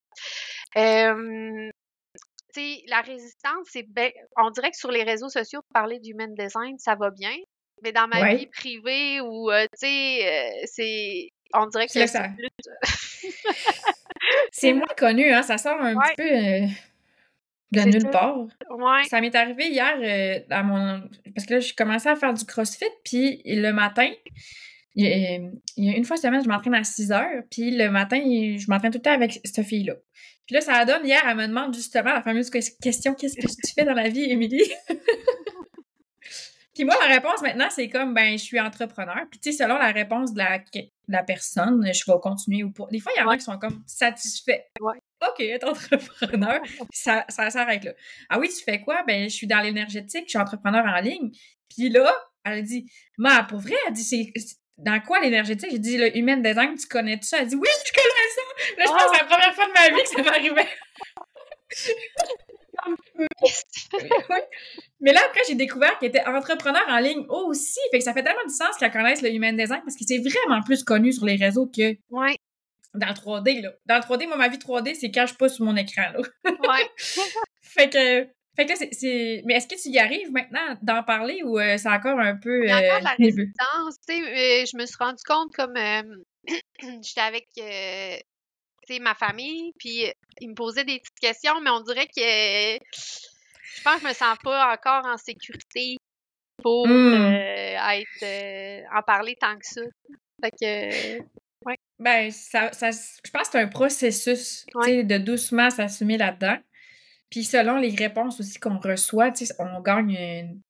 la 2.88 3.00
résistance, 3.00 3.68
c'est 3.70 3.86
ben, 3.88 4.10
on 4.36 4.50
dirait 4.50 4.70
que 4.70 4.76
sur 4.76 4.90
les 4.90 5.02
réseaux 5.02 5.28
sociaux, 5.28 5.60
parler 5.72 5.98
d'human 6.00 6.34
design, 6.34 6.78
ça 6.78 6.94
va 6.94 7.10
bien. 7.10 7.34
Mais 7.82 7.92
dans 7.92 8.08
ma 8.08 8.34
vie 8.34 8.46
privée 8.46 9.20
ou, 9.20 9.50
euh, 9.50 9.64
tu 9.64 9.86
sais, 9.86 10.26
euh, 10.26 10.64
c'est. 10.64 11.28
On 11.54 11.66
dirait 11.66 11.86
que 11.86 11.92
c'est 11.92 12.06
ça. 12.06 12.28
c'est 14.50 14.72
moins 14.72 14.86
connu, 14.96 15.30
hein. 15.32 15.42
Ça 15.42 15.58
sort 15.58 15.80
un 15.80 15.94
petit 15.94 16.14
peu 16.16 16.22
euh, 16.22 16.66
de 17.72 17.80
nulle 17.90 18.10
part. 18.10 18.38
Ouais. 18.70 19.04
Ça 19.08 19.20
m'est 19.20 19.34
arrivé 19.34 19.68
hier 19.68 20.44
dans 20.48 20.64
mon. 20.64 21.02
Parce 21.34 21.46
que 21.46 21.54
là, 21.54 21.60
je 21.60 21.74
commençais 21.74 22.08
à 22.08 22.16
faire 22.16 22.32
du 22.32 22.44
crossfit, 22.44 22.86
puis 23.04 23.42
le 23.44 23.72
matin, 23.72 24.10
il 24.94 25.52
y 25.76 25.90
a 25.90 25.96
une 25.96 26.04
fois 26.04 26.16
semaine, 26.16 26.42
je 26.42 26.48
m'entraîne 26.48 26.74
à 26.74 26.82
6 26.82 27.12
heures, 27.12 27.42
puis 27.50 27.70
le 27.70 27.90
matin, 27.90 28.18
je 28.18 28.70
m'entraîne 28.70 28.90
tout 28.90 28.98
le 28.98 29.02
temps 29.02 29.12
avec 29.12 29.38
cette 29.44 29.64
fille-là. 29.64 29.94
Puis 30.46 30.54
là, 30.54 30.60
ça 30.60 30.84
donne 30.84 31.04
hier, 31.04 31.22
elle 31.28 31.36
me 31.36 31.46
demande 31.46 31.74
justement 31.74 32.12
la 32.12 32.22
fameuse 32.22 32.50
question 32.50 33.14
Qu'est-ce 33.14 33.36
que 33.36 33.66
tu 33.66 33.72
fais 33.74 33.84
dans 33.84 33.94
la 33.94 34.08
vie, 34.08 34.30
Émilie? 34.30 34.72
Puis 36.76 36.84
moi, 36.84 36.94
la 37.00 37.14
réponse 37.14 37.40
maintenant, 37.40 37.68
c'est 37.70 37.88
comme 37.88 38.12
ben, 38.12 38.32
je 38.32 38.44
suis 38.44 38.60
entrepreneur. 38.60 39.24
Puis 39.30 39.40
tu 39.40 39.50
sais, 39.50 39.64
selon 39.64 39.78
la 39.78 39.92
réponse 39.92 40.34
de 40.34 40.38
la, 40.38 40.62
la 41.08 41.22
personne, 41.22 41.82
je 41.90 42.04
vais 42.06 42.18
continuer 42.22 42.64
ou 42.64 42.70
pas. 42.70 42.84
Des 42.90 43.00
fois, 43.00 43.12
il 43.16 43.20
y 43.20 43.22
en 43.22 43.30
a 43.30 43.36
qui 43.38 43.44
sont 43.44 43.58
comme 43.58 43.82
satisfaits. 43.86 44.60
OK, 44.78 45.40
être 45.40 45.66
entrepreneur, 45.66 46.60
ça, 46.92 47.24
ça 47.30 47.48
s'arrête 47.48 47.84
là. 47.84 47.92
Ah 48.28 48.38
oui, 48.38 48.50
tu 48.50 48.62
fais 48.62 48.82
quoi? 48.82 49.02
Ben, 49.04 49.24
je 49.30 49.34
suis 49.34 49.46
dans 49.46 49.60
l'énergétique, 49.60 50.24
je 50.26 50.30
suis 50.30 50.38
entrepreneur 50.38 50.84
en 50.84 51.00
ligne. 51.00 51.30
Puis 51.74 51.88
là, 51.88 52.14
elle 52.44 52.58
a 52.58 52.62
dit, 52.62 52.90
ma, 53.16 53.42
pour 53.44 53.58
vrai, 53.58 53.74
elle 53.86 53.94
dit, 53.94 54.04
c'est 54.04 54.32
dans 54.78 55.00
quoi 55.00 55.20
l'énergétique? 55.20 55.70
J'ai 55.70 55.78
dit, 55.78 55.96
le 55.96 56.14
human 56.16 56.42
design, 56.42 56.76
tu 56.76 56.86
connais 56.86 57.18
ça? 57.22 57.38
Elle 57.40 57.48
dit, 57.48 57.56
oui, 57.56 57.68
je 57.86 57.92
connais 57.92 58.28
ça! 58.34 58.42
Là, 58.78 58.84
je 58.86 58.90
pense 58.90 59.04
que 59.04 59.16
c'est 59.16 59.22
la 59.22 59.28
première 59.28 59.54
fois 59.54 59.66
de 59.66 59.72
ma 59.72 59.88
vie 59.96 60.02
que 60.02 60.08
ça 60.08 60.22
m'arrivait. 60.22 60.68
Mais 65.00 65.12
là, 65.12 65.20
après, 65.26 65.40
j'ai 65.48 65.54
découvert 65.54 65.98
qu'elle 65.98 66.10
était 66.10 66.26
entrepreneur 66.26 66.84
en 66.88 66.98
ligne 66.98 67.24
aussi. 67.28 67.80
Fait 67.90 67.98
que 67.98 68.04
ça 68.04 68.12
fait 68.12 68.22
tellement 68.22 68.44
du 68.46 68.54
sens 68.54 68.76
qu'elle 68.78 68.92
connaisse 68.92 69.22
le 69.22 69.32
human 69.32 69.56
design 69.56 69.80
parce 69.82 69.96
que 69.96 70.04
c'est 70.06 70.18
vraiment 70.18 70.62
plus 70.62 70.84
connu 70.84 71.12
sur 71.12 71.24
les 71.24 71.36
réseaux 71.36 71.66
que 71.66 71.96
dans 72.10 73.08
le 73.08 73.14
3D. 73.14 73.62
Là. 73.62 73.72
Dans 73.86 73.96
le 73.96 74.02
3D, 74.02 74.26
moi, 74.26 74.36
ma 74.36 74.48
vie 74.48 74.58
3D, 74.58 74.94
c'est 74.94 75.10
quand 75.10 75.24
je 75.26 75.34
passe 75.34 75.54
sur 75.54 75.64
mon 75.64 75.74
écran. 75.76 76.12
Là. 76.12 76.20
ouais. 76.44 76.90
fait 77.62 77.88
que 77.90 78.28
fait 78.56 78.64
que 78.64 78.70
là, 78.70 78.76
c'est. 78.90 79.42
Mais 79.44 79.54
est-ce 79.54 79.66
que 79.66 79.80
tu 79.80 79.90
y 79.90 79.98
arrives 79.98 80.32
maintenant 80.32 80.78
d'en 80.80 81.02
parler 81.02 81.42
ou 81.44 81.58
euh, 81.58 81.76
c'est 81.76 81.90
encore 81.90 82.18
un 82.18 82.36
peu. 82.36 82.68
A 82.70 82.78
encore 82.78 83.00
la 83.02 83.12
euh, 83.12 83.16
résistance. 83.18 83.96
Tu 84.08 84.14
sais, 84.14 84.20
euh, 84.20 84.64
je 84.64 84.76
me 84.78 84.86
suis 84.86 84.96
rendu 84.98 85.22
compte 85.26 85.52
comme 85.52 85.74
j'étais 87.02 87.20
avec 87.20 87.46
ma 89.00 89.14
famille, 89.14 89.72
puis 89.78 90.10
ils 90.40 90.48
me 90.48 90.54
posaient 90.54 90.84
des 90.84 90.98
petites 91.00 91.20
questions, 91.20 91.60
mais 91.60 91.68
on 91.68 91.80
dirait 91.80 92.06
que 92.06 92.22
je 92.22 93.82
pense 93.84 93.96
que 93.96 94.02
je 94.02 94.08
me 94.08 94.14
sens 94.14 94.38
pas 94.42 94.72
encore 94.72 95.04
en 95.04 95.18
sécurité 95.18 95.96
pour 96.62 96.88
mmh. 96.88 97.14
être 97.14 98.86
en 98.96 99.02
parler 99.02 99.36
tant 99.38 99.54
que 99.58 99.66
ça. 99.66 99.82
Fait 100.42 100.50
que. 100.50 101.18
Ouais. 101.66 101.76
Ben, 101.98 102.30
ça, 102.30 102.72
ça, 102.72 102.90
je 102.90 103.30
pense 103.30 103.48
que 103.48 103.52
c'est 103.52 103.60
un 103.60 103.68
processus 103.68 104.64
sais, 104.82 105.02
de 105.02 105.18
doucement 105.18 105.68
s'assumer 105.68 106.16
là-dedans. 106.16 106.56
Puis 107.30 107.44
selon 107.44 107.76
les 107.76 107.94
réponses 107.94 108.40
aussi 108.40 108.58
qu'on 108.58 108.78
reçoit, 108.78 109.32
on 109.58 109.80
gagne 109.80 110.60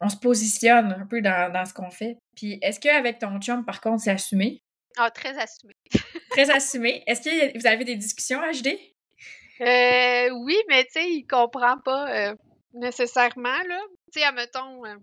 On 0.00 0.08
se 0.08 0.16
positionne 0.16 0.92
un 0.92 1.06
peu 1.06 1.20
dans, 1.20 1.64
ce 1.64 1.74
qu'on 1.74 1.90
fait. 1.90 2.18
Puis 2.36 2.58
est-ce 2.62 2.80
qu'avec 2.80 3.18
ton 3.18 3.38
chum, 3.40 3.64
par 3.64 3.80
contre, 3.80 4.02
c'est 4.02 4.10
assumé? 4.10 4.62
Ah, 4.96 5.10
très 5.10 5.38
assumé. 5.38 5.74
très 6.30 6.50
assumé. 6.50 7.02
Est-ce 7.06 7.22
que 7.22 7.58
vous 7.58 7.66
avez 7.66 7.84
des 7.84 7.96
discussions 7.96 8.40
HD? 8.40 8.78
Euh, 9.60 10.30
oui, 10.30 10.56
mais 10.68 10.84
tu 10.84 10.92
sais, 10.92 11.10
il 11.10 11.26
comprend 11.26 11.78
pas 11.84 12.30
euh, 12.30 12.34
nécessairement, 12.72 13.62
là. 13.68 13.80
Tu 14.12 14.20
sais, 14.20 14.26
admettons, 14.26 14.84
euh, 14.86 14.96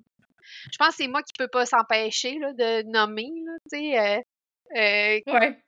je 0.71 0.77
pense 0.77 0.89
que 0.89 0.95
c'est 0.97 1.07
moi 1.07 1.21
qui 1.21 1.33
peux 1.37 1.47
pas 1.47 1.65
s'empêcher, 1.65 2.35
de 2.35 2.81
nommer, 2.91 3.29
là, 3.45 3.51
tu 3.71 3.77
sais. 3.77 4.23
ouais. 4.73 5.61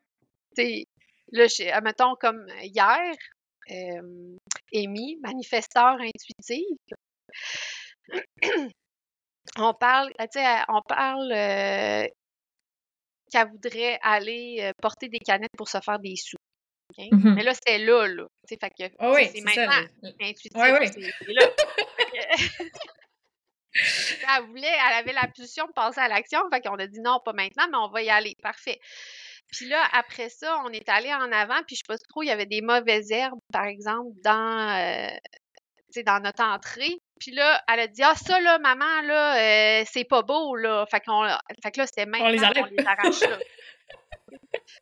Tu 0.55 0.63
sais, 0.63 0.85
là, 1.31 1.81
mettons, 1.81 2.15
comme 2.15 2.47
hier, 2.63 3.15
euh, 3.71 4.37
Amy, 4.73 5.17
manifesteur 5.21 5.97
intuitive, 5.99 6.77
on 9.57 9.73
parle, 9.73 10.11
tu 10.19 10.39
sais, 10.39 10.45
on 10.67 10.81
parle 10.81 11.31
euh, 11.31 12.07
qu'elle 13.31 13.49
voudrait 13.49 13.99
aller 14.01 14.71
porter 14.81 15.09
des 15.09 15.19
canettes 15.19 15.55
pour 15.57 15.69
se 15.69 15.79
faire 15.81 15.99
des 15.99 16.15
sous. 16.15 16.37
Mm-hmm. 16.97 17.35
Mais 17.35 17.43
là, 17.43 17.53
c'était 17.53 17.77
là, 17.77 18.07
là. 18.07 18.25
Fait 18.47 18.57
que, 18.57 18.91
oh 18.99 19.13
oui, 19.15 19.29
c'est 19.33 19.41
maintenant 19.41 19.71
ça, 19.71 20.09
intuitif. 20.21 20.51
C'est 20.53 21.33
là. 21.33 21.47
elle 23.73 24.45
voulait, 24.47 24.67
elle 24.67 24.93
avait 24.93 25.13
la 25.13 25.27
position 25.27 25.67
de 25.67 25.71
passer 25.73 26.01
à 26.01 26.07
l'action, 26.07 26.39
fait 26.51 26.61
qu'on 26.61 26.79
a 26.79 26.87
dit 26.87 26.99
non, 27.01 27.19
pas 27.23 27.33
maintenant, 27.33 27.67
mais 27.69 27.77
on 27.77 27.89
va 27.89 28.01
y 28.01 28.09
aller. 28.09 28.35
Parfait. 28.41 28.79
Puis 29.51 29.67
là, 29.67 29.83
après 29.93 30.29
ça, 30.29 30.61
on 30.65 30.69
est 30.69 30.87
allé 30.89 31.13
en 31.13 31.31
avant, 31.31 31.61
puis 31.65 31.75
je 31.75 31.79
sais 31.79 31.87
pas 31.87 31.97
trop, 31.97 32.21
il 32.23 32.27
y 32.27 32.31
avait 32.31 32.45
des 32.45 32.61
mauvaises 32.61 33.11
herbes, 33.11 33.39
par 33.51 33.65
exemple, 33.65 34.11
dans, 34.23 34.77
euh, 34.77 36.03
dans 36.05 36.21
notre 36.21 36.43
entrée. 36.43 36.99
Puis 37.19 37.31
là, 37.31 37.61
elle 37.67 37.81
a 37.81 37.87
dit 37.87 38.03
Ah, 38.03 38.15
ça 38.15 38.39
là, 38.39 38.59
maman, 38.59 39.01
là, 39.03 39.81
euh, 39.81 39.83
c'est 39.91 40.05
pas 40.05 40.21
beau, 40.21 40.55
là. 40.55 40.85
Fait, 40.89 41.01
qu'on, 41.01 41.27
fait 41.63 41.71
que 41.71 41.79
là, 41.79 41.87
c'était 41.87 42.05
maintenant 42.05 42.27
qu'on 42.53 42.65
les, 42.65 42.77
les 42.77 42.85
arrache 42.85 43.21
là. 43.21 43.37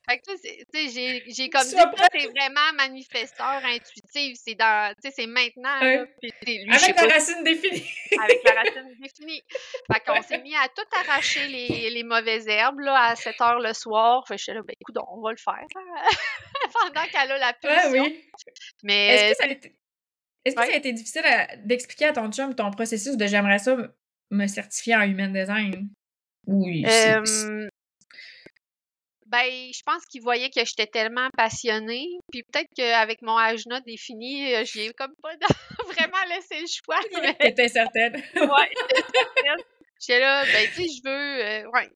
Fait 0.10 0.20
que 0.20 0.32
tu 0.32 0.38
sais, 0.38 0.90
j'ai, 0.90 1.24
j'ai 1.28 1.50
comme 1.50 1.64
dit, 1.64 1.76
c'est 1.76 2.28
vraiment 2.28 2.74
manifesteur 2.76 3.62
intuitif. 3.64 4.38
C'est 4.44 4.56
dans, 4.56 4.94
tu 4.96 5.10
sais, 5.10 5.14
c'est 5.16 5.28
maintenant. 5.28 5.76
avec 5.80 6.96
la 6.96 7.08
racine 7.08 7.44
définie. 7.44 7.86
avec 8.22 8.44
la 8.44 8.62
racine 8.62 8.96
définie. 9.02 9.44
Fait 9.92 10.00
qu'on 10.06 10.22
s'est 10.22 10.42
mis 10.42 10.56
à 10.56 10.68
tout 10.70 10.88
arracher 10.94 11.48
les, 11.48 11.90
les 11.90 12.04
mauvaises 12.04 12.48
herbes, 12.48 12.80
là, 12.80 13.10
à 13.10 13.16
7 13.16 13.40
heures 13.42 13.60
le 13.60 13.74
soir. 13.74 14.28
Fait 14.28 14.36
que 14.36 14.42
je 14.42 14.52
là, 14.52 14.62
ben, 14.62 14.76
écoute, 14.80 14.98
on 15.10 15.22
va 15.22 15.32
le 15.32 15.38
faire. 15.38 15.54
Hein, 15.54 16.08
pendant 16.74 17.06
qu'elle 17.08 17.32
a 17.32 17.38
la 17.38 17.54
pulsion. 17.54 18.04
oui. 18.04 18.30
Mais. 18.84 19.08
Est-ce 19.08 19.32
que 19.32 19.38
ça 19.38 19.50
a 19.50 19.52
été, 19.52 19.80
est-ce 20.46 20.56
que 20.56 20.66
ça 20.66 20.74
a 20.74 20.78
été 20.78 20.94
difficile 20.94 21.24
d'expliquer 21.66 22.06
à 22.06 22.14
ton 22.14 22.32
chum 22.32 22.56
ton 22.56 22.72
processus 22.72 23.18
de 23.18 23.28
j'aimerais 23.28 23.60
ça 23.60 23.76
me 24.32 24.48
certifier 24.48 24.96
en 24.96 25.02
human 25.02 25.34
design? 25.34 25.90
Oui. 26.46 26.86
Euh, 26.88 27.70
ben, 29.30 29.72
je 29.74 29.82
pense 29.86 30.06
qu'il 30.06 30.22
voyait 30.22 30.50
que 30.50 30.64
j'étais 30.64 30.88
tellement 30.88 31.30
passionnée. 31.36 32.08
Puis 32.32 32.44
peut-être 32.44 32.70
qu'avec 32.76 33.22
mon 33.22 33.38
agenda 33.38 33.80
défini, 33.82 34.54
euh, 34.54 34.64
j'ai 34.66 34.92
comme 34.94 35.14
pas 35.22 35.32
vraiment 35.86 36.24
laissé 36.30 36.62
le 36.62 36.68
choix. 36.68 37.00
Mais... 37.22 37.34
T'étais 37.36 37.68
certaine. 37.68 38.16
ouais, 38.16 38.72
certaine. 38.96 39.66
J'étais 40.00 40.20
là, 40.20 40.44
ben, 40.46 40.68
tu 40.68 40.84
sais, 40.84 40.88
je 40.90 41.10
veux, 41.10 41.44
euh, 41.44 41.72
ouais, 41.72 41.90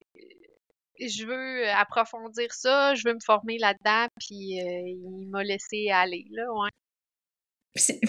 je 0.99 1.25
veux 1.25 1.69
approfondir 1.69 2.51
ça, 2.51 2.95
je 2.95 3.07
veux 3.07 3.13
me 3.13 3.19
former 3.23 3.59
là-dedans, 3.59 4.07
puis 4.19 4.59
euh, 4.59 4.81
il 4.87 5.27
m'a 5.29 5.43
laissé 5.43 5.89
aller, 5.91 6.25
là, 6.31 6.43
ouais. 6.51 6.69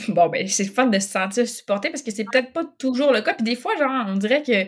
Bon, 0.08 0.28
ben, 0.28 0.48
c'est 0.48 0.64
fun 0.64 0.86
de 0.86 0.98
se 0.98 1.08
sentir 1.08 1.46
supporté 1.46 1.90
parce 1.90 2.02
que 2.02 2.10
c'est 2.10 2.24
peut-être 2.24 2.52
pas 2.52 2.64
toujours 2.78 3.12
le 3.12 3.20
cas. 3.20 3.34
Puis 3.34 3.44
des 3.44 3.54
fois, 3.54 3.76
genre, 3.76 4.06
on 4.08 4.16
dirait 4.16 4.42
que 4.42 4.66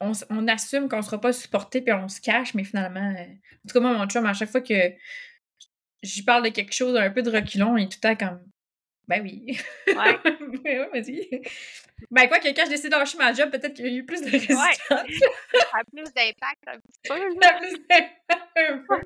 on, 0.00 0.48
assume 0.48 0.88
qu'on 0.88 1.02
sera 1.02 1.20
pas 1.20 1.32
supporté 1.32 1.80
puis 1.80 1.92
on 1.92 2.08
se 2.08 2.20
cache, 2.20 2.54
mais 2.54 2.64
finalement, 2.64 3.14
euh, 3.16 3.22
en 3.22 3.68
tout 3.68 3.74
cas, 3.74 3.80
moi, 3.80 3.92
mon 3.92 4.06
chum, 4.06 4.26
à 4.26 4.34
chaque 4.34 4.50
fois 4.50 4.60
que 4.60 4.92
j'y 6.02 6.22
parle 6.22 6.44
de 6.44 6.50
quelque 6.50 6.72
chose 6.72 6.96
un 6.96 7.10
peu 7.10 7.22
de 7.22 7.30
reculon, 7.30 7.76
il 7.76 7.84
est 7.84 7.88
tout 7.88 7.98
le 8.02 8.14
temps 8.14 8.28
comme 8.28 8.40
ben 9.08 9.22
oui. 9.22 9.58
Ouais. 9.86 10.18
ben 10.64 10.88
vas-y. 10.92 11.40
Ben 12.10 12.28
quoi 12.28 12.40
que 12.40 12.48
quand 12.48 12.64
je 12.64 12.70
décide 12.70 12.90
d'acheter 12.90 13.18
ma 13.18 13.32
job, 13.32 13.50
peut-être 13.50 13.74
qu'il 13.74 13.86
y 13.86 13.88
a 13.88 13.92
eu 13.92 14.04
plus 14.04 14.20
de 14.20 14.30
résistance. 14.30 14.58
Ouais. 14.58 14.74
Ça 14.90 15.04
a 15.74 15.84
plus 15.84 16.12
d'impact 16.12 16.66
un 16.66 16.80
petit 16.80 17.00
peu. 17.08 17.40
Ça 17.40 17.48
a 17.48 17.58
plus 17.58 17.72
d'impact 17.88 18.50
un 18.56 18.78
peu. 18.78 18.96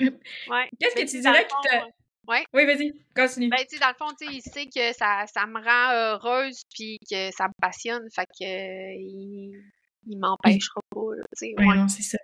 ouais. 0.50 0.70
Qu'est-ce 0.80 0.94
que 0.96 1.08
tu 1.08 1.20
dirais 1.20 1.46
qui 1.46 1.68
te. 1.68 2.03
Ouais. 2.26 2.44
Oui, 2.52 2.64
vas-y, 2.64 2.92
continue. 3.14 3.50
Ben, 3.50 3.58
tu 3.68 3.76
sais, 3.76 3.80
dans 3.80 3.88
le 3.88 3.94
fond, 3.94 4.14
tu 4.18 4.26
sais, 4.26 4.32
il 4.34 4.42
sait 4.42 4.66
que 4.66 4.96
ça, 4.96 5.24
ça 5.32 5.46
me 5.46 5.58
rend 5.58 5.92
heureuse 5.92 6.62
puis 6.74 6.98
que 7.10 7.30
ça 7.32 7.48
me 7.48 7.52
passionne. 7.60 8.06
Fait 8.14 8.26
que 8.26 8.44
euh, 8.44 8.94
il, 8.98 9.62
il 10.06 10.18
m'empêchera 10.18 10.80
pas, 10.90 11.00
tu 11.36 11.48
sais. 11.48 11.54
Ouais, 11.58 11.76
non, 11.76 11.88
c'est 11.88 12.02
ça. 12.02 12.18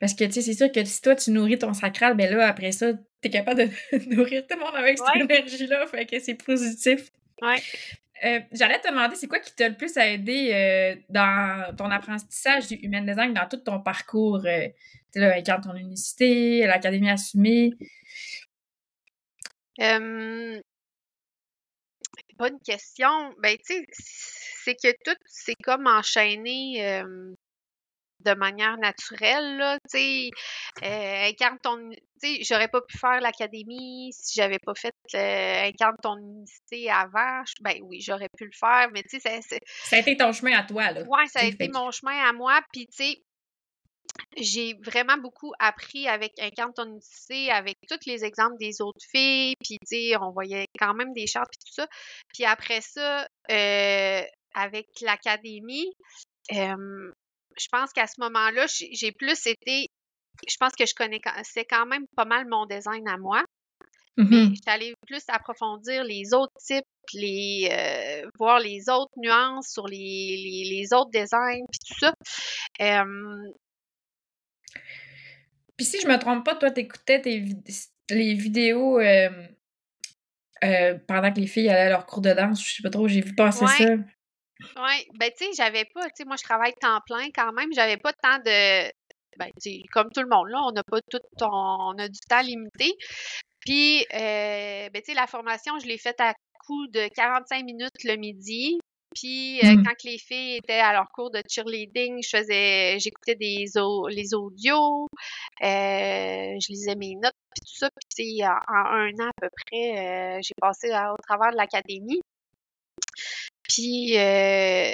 Parce 0.00 0.14
que, 0.14 0.24
tu 0.24 0.32
sais, 0.32 0.42
c'est 0.42 0.54
sûr 0.54 0.72
que 0.72 0.82
si 0.84 1.02
toi, 1.02 1.14
tu 1.14 1.30
nourris 1.30 1.58
ton 1.58 1.74
sacral, 1.74 2.16
ben 2.16 2.34
là, 2.34 2.48
après 2.48 2.72
ça, 2.72 2.92
t'es 3.20 3.28
capable 3.28 3.68
de 3.68 4.14
nourrir 4.14 4.46
tout 4.46 4.56
le 4.58 4.64
monde 4.64 4.74
avec 4.74 4.98
cette 4.98 5.30
énergie-là. 5.30 5.86
Fait 5.86 6.06
que 6.06 6.18
c'est 6.18 6.34
positif. 6.42 7.10
Ouais. 7.42 7.56
Euh, 8.24 8.40
J'allais 8.52 8.80
te 8.80 8.88
demander, 8.88 9.16
c'est 9.16 9.28
quoi 9.28 9.38
qui 9.40 9.54
t'a 9.54 9.68
le 9.68 9.76
plus 9.76 9.96
aidé 9.96 10.50
euh, 10.52 10.94
dans 11.08 11.74
ton 11.76 11.90
apprentissage 11.90 12.68
du 12.68 12.74
Human 12.76 13.04
Design, 13.04 13.34
dans 13.34 13.46
tout 13.48 13.58
ton 13.58 13.80
parcours? 13.80 14.40
Tu 14.42 15.20
sais, 15.20 15.42
quand 15.46 15.60
ton 15.62 15.74
unicité, 15.74 16.66
l'Académie 16.66 17.10
assumée? 17.10 17.72
Euh, 19.80 20.60
bonne 22.38 22.58
question. 22.64 23.34
Ben, 23.38 23.56
tu 23.56 23.74
sais, 23.74 23.86
c'est 24.64 24.74
que 24.74 24.92
tout, 25.04 25.16
c'est 25.26 25.56
comme 25.62 25.86
enchaîné 25.86 27.04
de 28.24 28.34
manière 28.34 28.76
naturelle, 28.78 29.56
là, 29.56 29.78
tu 29.90 29.98
sais. 29.98 30.30
Euh, 30.82 31.28
incarne 31.28 31.58
ton... 31.62 31.90
Tu 31.90 31.96
sais, 32.36 32.42
j'aurais 32.42 32.68
pas 32.68 32.80
pu 32.82 32.98
faire 32.98 33.20
l'académie 33.20 34.10
si 34.12 34.34
j'avais 34.36 34.58
pas 34.58 34.74
fait 34.74 34.94
euh, 35.14 35.68
incarne 35.68 35.96
ton 36.02 36.16
unicité 36.18 36.90
avant. 36.90 37.42
Ben 37.60 37.76
oui, 37.82 38.00
j'aurais 38.00 38.28
pu 38.36 38.44
le 38.44 38.52
faire, 38.52 38.88
mais 38.92 39.02
tu 39.02 39.20
sais, 39.20 39.40
ça, 39.40 39.96
a 39.96 39.98
été 39.98 40.16
ton 40.16 40.32
chemin 40.32 40.58
à 40.58 40.64
toi, 40.64 40.90
là. 40.90 41.02
Ouais, 41.02 41.26
ça 41.26 41.40
a 41.40 41.44
été 41.44 41.68
mon 41.68 41.90
chemin 41.90 42.28
à 42.28 42.32
moi, 42.32 42.60
puis 42.72 42.86
tu 42.86 43.04
sais, 43.04 43.22
j'ai 44.36 44.74
vraiment 44.84 45.16
beaucoup 45.16 45.52
appris 45.58 46.06
avec 46.08 46.32
Incarne 46.40 46.72
ton 46.74 46.86
unicité, 46.86 47.50
avec 47.50 47.76
tous 47.88 48.06
les 48.06 48.24
exemples 48.24 48.56
des 48.58 48.80
autres 48.80 49.04
filles, 49.10 49.54
puis 49.62 49.76
sais, 49.84 50.12
on 50.20 50.30
voyait 50.30 50.66
quand 50.78 50.94
même 50.94 51.12
des 51.12 51.26
chartes, 51.26 51.50
puis 51.50 51.66
tout 51.66 51.82
ça. 51.82 51.88
Puis 52.32 52.44
après 52.44 52.80
ça, 52.80 53.26
euh, 53.50 54.22
avec 54.54 54.86
l'académie, 55.02 55.92
je 56.50 57.68
pense 57.70 57.92
qu'à 57.92 58.06
ce 58.06 58.20
moment-là, 58.20 58.66
j'ai 58.68 59.12
plus 59.12 59.46
été. 59.46 59.88
Je 60.48 60.56
pense 60.58 60.72
que 60.74 60.86
je 60.86 60.94
connais 60.94 61.20
c'est 61.42 61.64
quand 61.64 61.86
même 61.86 62.06
pas 62.16 62.24
mal 62.24 62.46
mon 62.48 62.66
design 62.66 63.06
à 63.08 63.18
moi. 63.18 63.44
Mais 64.16 64.24
mm-hmm. 64.24 64.54
je 64.54 64.70
allée 64.70 64.94
plus 65.06 65.22
approfondir 65.28 66.04
les 66.04 66.34
autres 66.34 66.52
types, 66.58 66.84
les 67.14 67.68
euh, 67.70 68.28
voir 68.38 68.58
les 68.58 68.88
autres 68.90 69.12
nuances 69.16 69.68
sur 69.68 69.86
les, 69.86 70.66
les, 70.68 70.92
autres 70.92 71.10
designs, 71.10 71.64
puis 71.70 71.78
tout 71.86 71.98
ça. 72.00 72.12
Puis 75.80 75.86
si 75.86 75.98
je 75.98 76.06
me 76.06 76.18
trompe 76.18 76.44
pas, 76.44 76.54
toi, 76.56 76.70
t'écoutais 76.70 77.22
tes 77.22 77.42
les 78.10 78.34
vidéos 78.34 79.00
euh, 79.00 79.30
pendant 81.08 81.32
que 81.32 81.40
les 81.40 81.46
filles 81.46 81.70
allaient 81.70 81.86
à 81.86 81.88
leur 81.88 82.04
cours 82.04 82.20
de 82.20 82.34
danse, 82.34 82.62
je 82.62 82.74
sais 82.74 82.82
pas 82.82 82.90
trop, 82.90 83.08
j'ai 83.08 83.22
vu 83.22 83.34
passer 83.34 83.66
ça. 83.66 83.84
Oui, 83.88 85.08
ben 85.18 85.30
tu 85.34 85.46
sais, 85.46 85.50
j'avais 85.56 85.86
pas, 85.94 86.04
tu 86.04 86.16
sais, 86.16 86.24
moi 86.26 86.36
je 86.36 86.42
travaille 86.42 86.74
temps 86.74 87.00
plein 87.06 87.28
quand 87.34 87.50
même, 87.54 87.72
j'avais 87.72 87.96
pas 87.96 88.12
tant 88.12 88.36
de. 88.40 88.90
Ben, 89.38 89.48
tu 89.58 89.80
comme 89.90 90.10
tout 90.14 90.20
le 90.20 90.28
monde, 90.28 90.48
là, 90.50 90.58
on 90.66 90.72
n'a 90.72 90.82
pas 90.82 91.00
tout, 91.00 91.18
on, 91.40 91.94
a 91.98 92.08
du 92.08 92.20
temps 92.28 92.42
limité. 92.42 92.92
Puis, 93.60 94.04
euh, 94.12 94.90
ben, 94.90 95.00
tu 95.02 95.12
sais, 95.12 95.14
la 95.14 95.26
formation, 95.26 95.78
je 95.78 95.86
l'ai 95.86 95.96
faite 95.96 96.20
à 96.20 96.34
coup 96.66 96.88
de 96.88 97.08
45 97.08 97.64
minutes 97.64 98.04
le 98.04 98.16
midi. 98.16 98.78
Puis, 99.14 99.60
euh, 99.64 99.76
mmh. 99.76 99.84
quand 99.84 100.04
les 100.04 100.18
filles 100.18 100.56
étaient 100.56 100.80
à 100.80 100.92
leur 100.92 101.08
cours 101.12 101.30
de 101.30 101.42
cheerleading, 101.48 102.22
je 102.22 102.28
faisais, 102.28 102.98
j'écoutais 103.00 103.34
des 103.34 103.66
les 104.08 104.34
audios, 104.34 105.08
euh, 105.62 106.56
je 106.60 106.72
lisais 106.72 106.94
mes 106.94 107.16
notes, 107.16 107.34
puis 107.54 107.60
tout 107.60 107.76
ça. 107.76 107.90
Puis, 108.14 108.42
en, 108.44 108.50
en, 108.50 108.86
un 108.86 109.12
an 109.20 109.28
à 109.28 109.40
peu 109.40 109.48
près, 109.66 110.40
j'ai 110.42 110.54
passé 110.60 110.88
au 110.88 111.16
travers 111.22 111.50
de 111.52 111.56
l'académie. 111.56 112.20
Puis, 113.68 114.18
euh, 114.18 114.90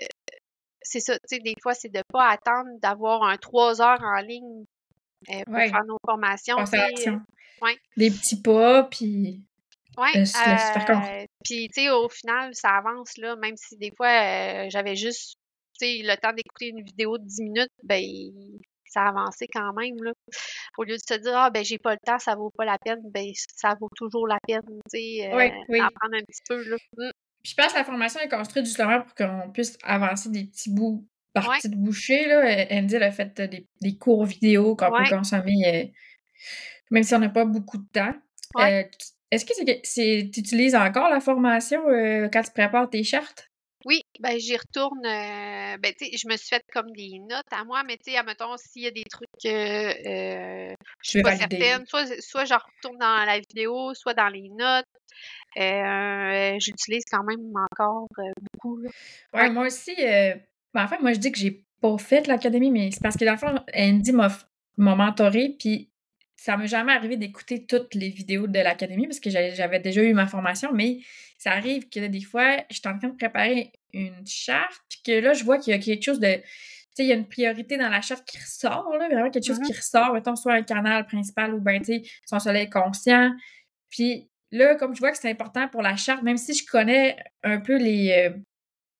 c'est 0.83 1.01
ça, 1.01 1.15
tu 1.15 1.37
sais, 1.37 1.39
des 1.41 1.55
fois, 1.63 1.75
c'est 1.75 1.89
de 1.89 1.99
ne 1.99 2.03
pas 2.13 2.29
attendre 2.29 2.69
d'avoir 2.81 3.23
un 3.23 3.37
trois 3.37 3.81
heures 3.81 4.03
en 4.03 4.21
ligne 4.21 4.65
euh, 5.31 5.43
pour 5.45 5.57
faire 5.57 5.85
nos 5.87 5.99
formations. 6.05 6.57
Ouais. 7.63 7.79
Des 7.97 8.11
petits 8.11 8.41
pas, 8.41 8.85
puis. 8.85 9.43
Oui, 9.99 10.11
euh, 10.15 11.27
puis 11.47 11.69
tu 11.69 11.83
sais, 11.83 11.91
au 11.91 12.09
final, 12.09 12.51
ça 12.55 12.71
avance, 12.71 13.17
là, 13.19 13.37
même 13.37 13.57
si 13.57 13.77
des 13.77 13.93
fois, 13.97 14.69
j'avais 14.69 14.97
juste, 14.97 15.37
tu 15.79 15.87
sais, 15.87 16.03
le 16.03 16.17
temps 16.17 16.33
d'écouter 16.33 16.69
une 16.69 16.85
vidéo 16.85 17.19
de 17.19 17.25
10 17.25 17.43
minutes, 17.43 17.73
ben, 17.85 18.03
ça 18.85 19.03
a 19.03 19.09
avancé 19.11 19.47
quand 19.53 19.73
même, 19.75 19.95
là. 20.03 20.13
Au 20.79 20.85
lieu 20.85 20.95
de 20.95 21.03
se 21.07 21.19
dire, 21.19 21.37
ah, 21.37 21.51
ben, 21.51 21.65
j'ai 21.65 21.79
pas 21.79 21.93
le 21.93 22.01
temps, 22.05 22.19
ça 22.19 22.35
vaut 22.35 22.51
pas 22.51 22.65
la 22.65 22.79
peine, 22.79 23.01
ben, 23.13 23.27
ça 23.55 23.75
vaut 23.81 23.91
toujours 23.95 24.27
la 24.27 24.39
peine, 24.47 24.63
tu 24.93 24.99
sais, 24.99 25.31
oui, 25.69 25.81
apprendre 25.81 26.17
un 26.17 26.25
petit 26.25 26.43
peu, 26.49 26.69
là. 26.69 26.77
Mmh. 26.97 27.11
Je 27.45 27.55
pense 27.55 27.73
que 27.73 27.79
la 27.79 27.85
formation 27.85 28.21
est 28.21 28.29
construite 28.29 28.65
justement 28.67 29.03
pour 29.03 29.15
qu'on 29.15 29.53
puisse 29.53 29.79
avancer 29.85 30.31
des 30.31 30.47
petits 30.47 30.69
bouts 30.69 31.07
par 31.33 31.55
petites 31.55 31.77
bouchées. 31.77 32.27
Là. 32.27 32.67
Andy 32.73 32.97
a 32.97 33.13
fait 33.13 33.41
des, 33.41 33.69
des 33.81 33.97
cours 33.97 34.25
vidéo 34.25 34.75
qu'on 34.75 34.91
peut 34.91 35.09
consommer, 35.09 35.63
euh, 35.67 35.85
même 36.91 37.05
si 37.05 37.15
on 37.15 37.21
n'a 37.21 37.29
pas 37.29 37.45
beaucoup 37.45 37.79
de 37.79 37.87
temps. 37.93 38.15
Euh, 38.59 38.83
est-ce 39.31 39.45
que 39.45 39.53
c'est, 39.83 40.31
tu 40.33 40.41
utilises 40.41 40.75
encore 40.75 41.09
la 41.09 41.21
formation 41.21 41.89
euh, 41.89 42.29
quand 42.33 42.43
tu 42.43 42.53
prépares 42.53 42.89
tes 42.89 43.03
chartes? 43.03 43.51
Oui, 43.85 44.03
ben 44.19 44.37
j'y 44.39 44.57
retourne. 44.57 45.05
Euh, 45.07 45.77
ben, 45.79 45.93
tu 45.97 46.07
sais, 46.07 46.17
je 46.17 46.29
me 46.29 46.37
suis 46.37 46.49
fait 46.49 46.65
comme 46.73 46.91
des 46.93 47.21
notes 47.21 47.53
à 47.53 47.65
moi, 47.65 47.83
mais 47.85 47.97
tu 47.97 48.11
sais, 48.11 48.17
admettons, 48.17 48.57
s'il 48.57 48.83
y 48.83 48.87
a 48.87 48.91
des 48.91 49.05
trucs 49.05 49.29
que 49.43 49.49
euh, 49.49 50.75
je 51.03 51.11
suis 51.11 51.23
pas 51.23 51.37
certaine, 51.37 51.87
soit, 51.87 52.21
soit 52.21 52.45
je 52.45 52.55
retourne 52.55 52.99
dans 52.99 53.25
la 53.25 53.39
vidéo, 53.39 53.95
soit 53.95 54.15
dans 54.15 54.29
les 54.29 54.49
notes. 54.49 54.87
Euh, 55.57 56.57
j'utilise 56.59 57.05
quand 57.11 57.23
même 57.23 57.53
encore 57.71 58.09
beaucoup. 58.53 58.81
Ouais, 59.33 59.51
moi 59.51 59.67
aussi. 59.67 59.95
ben, 59.97 60.41
en 60.75 60.89
fait, 60.89 61.01
moi, 61.01 61.13
je 61.13 61.19
dis 61.19 61.31
que 61.31 61.39
j'ai 61.39 61.65
pas 61.81 61.97
fait 61.99 62.27
l'académie, 62.27 62.73
mais 62.73 62.91
c'est 62.91 63.03
parce 63.03 63.17
que 63.17 63.25
dans 63.25 63.33
le 63.33 63.39
fond, 63.39 63.55
Andy 63.73 64.13
m'a 64.13 64.31
mentoré, 64.77 65.55
puis 65.61 65.91
ça 66.37 66.57
m'est 66.57 66.67
jamais 66.67 66.93
arrivé 66.93 67.17
d'écouter 67.17 67.65
toutes 67.65 67.95
les 67.95 68.11
vidéos 68.11 68.47
de 68.47 68.59
l'académie 68.59 69.07
parce 69.07 69.21
que 69.21 69.31
j'avais 69.31 69.81
déjà 69.81 70.03
eu 70.03 70.13
ma 70.13 70.27
formation, 70.27 70.73
mais 70.73 70.99
ça 71.39 71.53
arrive 71.53 71.89
que 71.89 72.07
des 72.07 72.21
fois, 72.21 72.59
je 72.71 72.77
suis 72.77 72.89
en 72.89 72.99
train 72.99 73.09
de 73.09 73.17
préparer 73.17 73.73
une 73.93 74.27
charte, 74.27 74.83
puis 74.89 75.01
que 75.05 75.13
là, 75.21 75.33
je 75.33 75.45
vois 75.45 75.59
qu'il 75.59 75.73
y 75.73 75.75
a 75.75 75.79
quelque 75.79 76.03
chose 76.03 76.21
de. 76.21 76.35
Tu 76.35 77.03
sais, 77.03 77.05
il 77.05 77.09
y 77.09 77.13
a 77.13 77.15
une 77.15 77.29
priorité 77.29 77.77
dans 77.77 77.89
la 77.89 78.01
charte 78.01 78.27
qui 78.27 78.39
ressort, 78.39 78.97
là, 78.97 79.09
vraiment 79.09 79.31
quelque 79.31 79.47
chose 79.47 79.59
qui 79.61 79.73
mm-hmm. 79.73 79.77
ressort, 79.77 80.13
mettons, 80.15 80.37
soit 80.37 80.55
un 80.55 80.63
canal 80.63 81.07
principal 81.07 81.55
ou 81.55 81.61
bien, 81.61 81.79
tu 81.79 81.87
sais, 81.87 82.03
son 82.25 82.39
soleil 82.39 82.71
conscient. 82.71 83.33
Puis 83.91 84.29
là, 84.51 84.77
comme 84.77 84.95
je 84.95 85.01
vois 85.01 85.13
que 85.13 85.19
c'est 85.19 85.31
important 85.31 85.69
pour 85.69 85.83
la 85.83 85.97
charte, 85.97 86.23
même 86.23 86.39
si 86.39 86.55
je 86.55 86.65
connais 86.67 87.17
un 87.43 87.61
peu 87.61 87.77
les, 87.77 88.13
euh, 88.13 88.37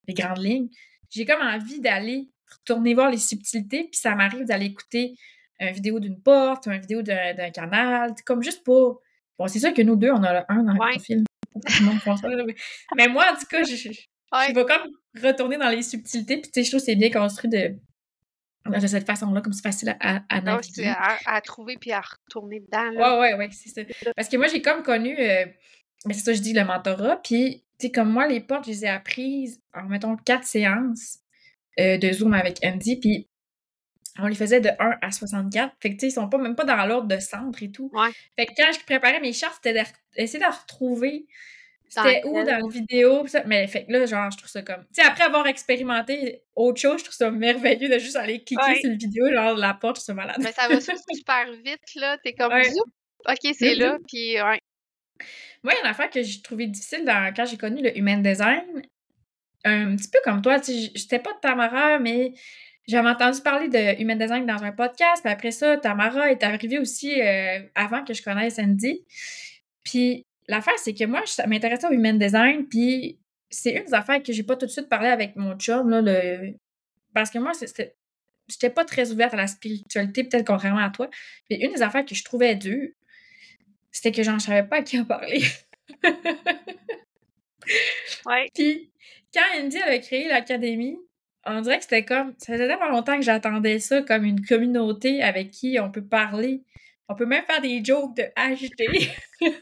les 0.09 0.15
grandes 0.15 0.43
lignes, 0.43 0.69
j'ai 1.11 1.25
comme 1.25 1.41
envie 1.41 1.81
d'aller 1.81 2.29
retourner 2.51 2.95
voir 2.95 3.11
les 3.11 3.19
subtilités, 3.19 3.85
puis 3.85 3.99
ça 3.99 4.15
m'arrive 4.15 4.45
d'aller 4.45 4.67
écouter 4.67 5.15
une 5.61 5.73
vidéo 5.73 6.01
d'une 6.01 6.21
porte, 6.21 6.67
une 6.67 6.81
vidéo 6.81 7.03
d'un 7.03 7.51
canal, 7.51 8.15
comme 8.25 8.43
juste 8.43 8.65
pour. 8.65 9.01
Bon, 9.39 9.47
c'est 9.49 9.59
sûr 9.59 9.75
que 9.75 9.83
nous 9.83 9.97
deux, 9.97 10.11
on 10.11 10.23
a 10.23 10.45
un 10.49 10.63
dans 10.63 10.73
le 10.73 10.79
profil. 10.79 11.25
mais... 12.97 13.09
moi, 13.09 13.25
en 13.33 13.37
tout 13.37 13.47
cas, 13.47 13.63
je, 13.65 13.77
je, 13.77 13.89
vais 14.55 14.65
comme 14.65 14.91
retourner 15.23 15.59
dans 15.59 15.69
les 15.69 15.83
subtilités, 15.83 16.41
puis 16.41 16.51
tu 16.51 16.61
sais, 16.61 16.65
je 16.65 16.71
trouve 16.71 16.81
que 16.81 16.87
c'est 16.87 16.97
bien 16.97 17.11
construit 17.11 17.51
de, 17.51 17.77
de 18.67 18.87
cette 18.87 19.07
façon-là, 19.07 19.41
comme 19.41 19.53
c'est 19.53 19.63
facile 19.63 19.97
à, 20.01 20.23
à 20.29 20.41
naviguer. 20.41 20.93
À, 21.27 21.41
trouver 21.41 21.77
puis 21.79 21.93
à 21.93 22.01
retourner 22.01 22.61
dedans. 22.61 22.91
Là. 22.93 23.19
Ouais, 23.19 23.21
ouais, 23.21 23.35
ouais, 23.35 23.49
c'est 23.53 23.69
ça. 23.69 24.11
Parce 24.15 24.29
que 24.29 24.37
moi, 24.37 24.49
j'ai 24.49 24.63
comme 24.63 24.83
connu, 24.83 25.17
euh, 25.19 25.47
mais 26.07 26.15
c'est 26.15 26.25
ça 26.25 26.33
je 26.33 26.41
dis, 26.41 26.53
le 26.53 26.65
mentorat, 26.65 27.17
puis 27.23 27.65
tu 27.79 27.87
sais, 27.87 27.93
comme 27.93 28.11
moi, 28.11 28.27
les 28.27 28.41
portes, 28.41 28.65
je 28.65 28.71
les 28.71 28.85
ai 28.85 28.89
apprises 28.89 29.61
en, 29.75 29.85
mettons, 29.85 30.17
quatre 30.17 30.45
séances 30.45 31.19
euh, 31.79 31.99
de 31.99 32.11
Zoom 32.13 32.33
avec 32.33 32.59
Andy, 32.65 32.99
puis 32.99 33.29
on 34.19 34.27
les 34.27 34.35
faisait 34.35 34.61
de 34.61 34.71
1 34.79 34.99
à 35.03 35.11
64. 35.11 35.75
Fait 35.81 35.91
que, 35.91 35.95
tu 35.95 36.01
sais, 36.01 36.09
ils 36.09 36.13
sont 36.13 36.29
pas, 36.29 36.39
même 36.39 36.57
pas 36.57 36.65
dans 36.65 36.85
l'ordre 36.87 37.09
de 37.09 37.19
centre 37.19 37.63
et 37.63 37.71
tout. 37.71 37.91
Fait 38.37 38.47
que 38.47 38.53
quand 38.57 38.73
je 38.73 38.85
préparais 38.85 39.21
mes 39.21 39.33
chartes, 39.33 39.61
c'était 39.63 39.85
d'essayer 40.17 40.39
de, 40.39 40.47
retrouver 40.47 41.27
c'était 41.89 42.23
où 42.25 42.33
dans 42.33 42.45
la 42.45 42.69
vidéo. 42.69 43.25
Mais 43.47 43.67
fait 43.67 43.87
que 43.87 43.93
là, 43.93 44.07
genre, 44.07 44.31
je 44.31 44.39
trouve 44.39 44.51
ça 44.51 44.63
comme. 44.63 44.85
Tu 44.87 45.01
sais, 45.01 45.03
après 45.03 45.25
avoir 45.25 45.47
expérimenté 45.47 46.43
autre 46.55 46.81
chose, 46.81 46.99
je 46.99 47.05
trouve 47.05 47.17
ça 47.17 47.31
merveilleux 47.31 47.89
de 47.89 47.99
juste 47.99 48.17
aller 48.17 48.43
cliquer 48.43 48.81
sur 48.81 48.91
une 48.91 48.99
vidéo, 48.99 49.31
genre 49.33 49.57
la 49.57 49.75
porte, 49.75 49.99
je 49.99 50.05
suis 50.05 50.13
malade. 50.13 50.37
Mais 50.41 50.53
ça 50.53 50.69
va 50.69 50.81
super 51.15 51.53
vite, 51.65 51.95
là. 51.95 52.19
T'es 52.19 52.33
comme, 52.35 52.53
ok, 52.53 53.55
c'est 53.59 53.75
là, 53.75 53.99
puis 54.07 54.35
ouais. 54.35 54.61
Moi, 55.63 55.73
il 55.73 55.77
y 55.77 55.79
a 55.79 55.81
une 55.81 55.91
affaire 55.91 56.11
que 56.11 56.23
j'ai 56.23 56.43
trouvé 56.43 56.67
difficile 56.67 57.05
dans, 57.05 57.33
quand 57.35 57.45
j'ai 57.47 57.57
connu 57.57 57.83
le 57.83 57.97
human 57.97 58.23
design. 58.23 58.83
Un 59.65 59.97
petit 59.97 60.09
peu 60.09 60.21
comme 60.23 60.43
toi, 60.43 60.61
tu 60.61 60.73
sais, 60.73 60.93
j'étais 60.95 61.19
pas 61.19 61.33
de 61.33 61.41
Tamara, 61.41 61.99
mais 61.99 62.35
j'avais 62.87 63.09
entendu 63.09 63.41
parler 63.41 63.69
de 63.69 64.01
Human 64.01 64.19
Design 64.19 64.47
dans 64.47 64.63
un 64.63 64.73
podcast, 64.73 65.23
puis 65.23 65.33
après 65.33 65.51
ça, 65.51 65.77
Tamara 65.77 66.31
est 66.31 66.43
arrivée 66.43 66.79
aussi 66.79 67.21
euh, 67.21 67.61
avant 67.75 68.05
que 68.05 68.15
je 68.15 68.23
connaisse 68.23 68.59
Andy. 68.59 69.05
Puis 69.83 70.25
l'affaire, 70.49 70.79
c'est 70.79 70.95
que 70.95 71.05
moi, 71.05 71.23
ça 71.27 71.47
m'intéressait 71.47 71.89
au 71.89 71.93
Human 71.93 72.19
Design, 72.19 72.67
puis 72.69 73.19
c'est 73.51 73.73
une 73.73 73.85
des 73.85 73.95
affaires 73.95 74.23
que 74.23 74.33
j'ai 74.33 74.43
pas 74.43 74.57
tout 74.57 74.67
de 74.67 74.71
suite 74.71 74.89
parlé 74.89 75.09
avec 75.09 75.37
mon 75.37 75.57
chum, 75.57 75.91
là, 75.91 76.01
le... 76.01 76.55
parce 77.13 77.31
que 77.31 77.39
moi, 77.39 77.55
c'était 77.55 77.95
j'étais 78.49 78.71
pas 78.71 78.85
très 78.85 79.11
ouverte 79.11 79.35
à 79.35 79.37
la 79.37 79.47
spiritualité, 79.47 80.25
peut-être 80.25 80.47
contrairement 80.47 80.85
à 80.85 80.91
toi. 80.91 81.09
Mais 81.51 81.57
une 81.57 81.73
des 81.73 81.83
affaires 81.83 82.05
que 82.05 82.15
je 82.15 82.25
trouvais 82.25 82.55
dure, 82.55 82.89
c'était 83.91 84.13
que 84.13 84.23
j'en 84.23 84.39
savais 84.39 84.67
pas 84.67 84.77
à 84.77 84.83
qui 84.83 84.99
en 85.01 85.05
parler. 85.05 85.43
ouais. 88.27 88.49
Puis, 88.55 88.93
quand 89.35 89.43
Andy 89.59 89.79
avait 89.79 90.01
créé 90.01 90.29
l'académie, 90.29 90.97
on 91.47 91.61
dirait 91.61 91.79
que 91.79 91.85
c'était 91.85 92.05
comme. 92.05 92.35
Ça 92.39 92.53
faisait 92.53 92.67
tellement 92.67 92.89
longtemps 92.89 93.17
que 93.17 93.23
j'attendais 93.23 93.79
ça 93.79 94.03
comme 94.03 94.25
une 94.25 94.45
communauté 94.45 95.23
avec 95.23 95.51
qui 95.51 95.79
on 95.81 95.91
peut 95.91 96.05
parler. 96.05 96.63
On 97.09 97.15
peut 97.15 97.27
même 97.27 97.45
faire 97.45 97.61
des 97.61 97.85
jokes 97.85 98.17
de 98.17 98.25
HD. 98.37 99.11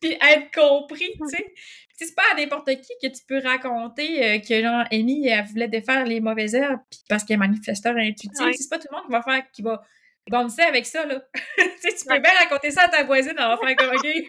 Puis 0.00 0.12
être 0.12 0.50
compris, 0.54 1.12
tu 1.18 1.28
sais. 1.28 1.54
C'est 1.96 2.14
pas 2.14 2.24
à 2.32 2.36
n'importe 2.36 2.68
qui 2.80 2.92
que 3.00 3.06
tu 3.06 3.24
peux 3.26 3.38
raconter 3.38 4.24
euh, 4.24 4.38
que, 4.40 4.60
genre, 4.60 4.84
Amy, 4.90 5.28
elle 5.28 5.44
voulait 5.44 5.68
défaire 5.68 6.04
les 6.04 6.20
mauvaises 6.20 6.56
herbes 6.56 6.80
parce 7.08 7.22
qu'elle 7.22 7.36
est 7.36 7.38
manifesteur 7.38 7.94
intuitif. 7.96 8.46
C'est 8.52 8.68
pas 8.68 8.78
tout 8.78 8.88
le 8.90 8.96
monde 8.96 9.06
qui 9.06 9.12
va 9.12 9.22
faire, 9.22 9.50
qui 9.52 9.62
va 9.62 9.82
bonser 10.28 10.62
avec 10.62 10.86
ça, 10.86 11.06
là. 11.06 11.22
tu 11.56 11.62
sais, 11.80 11.94
tu 11.96 12.04
peux 12.04 12.18
bien 12.18 12.32
raconter 12.40 12.72
ça 12.72 12.82
à 12.82 12.88
ta 12.88 13.04
voisine, 13.04 13.34
va 13.34 13.56
faire 13.56 13.76
comme, 13.76 13.94
OK. 13.94 14.02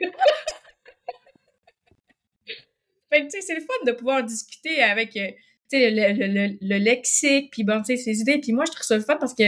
fait 3.11 3.21
que, 3.21 3.23
tu 3.23 3.29
sais, 3.31 3.41
c'est 3.41 3.55
le 3.55 3.61
fun 3.61 3.73
de 3.85 3.91
pouvoir 3.93 4.23
discuter 4.23 4.83
avec. 4.83 5.17
Euh, 5.17 5.31
le, 5.71 6.13
le, 6.13 6.57
le, 6.61 6.77
lexique, 6.77 7.51
puis 7.51 7.63
bon, 7.63 7.81
tu 7.81 7.95
sais, 7.95 7.97
ses 7.97 8.19
idées. 8.21 8.39
Puis 8.39 8.53
moi, 8.53 8.65
je 8.65 8.71
trouve 8.71 8.85
ça 8.85 8.95
le 8.95 9.03
fun 9.03 9.17
parce 9.17 9.33
que 9.33 9.43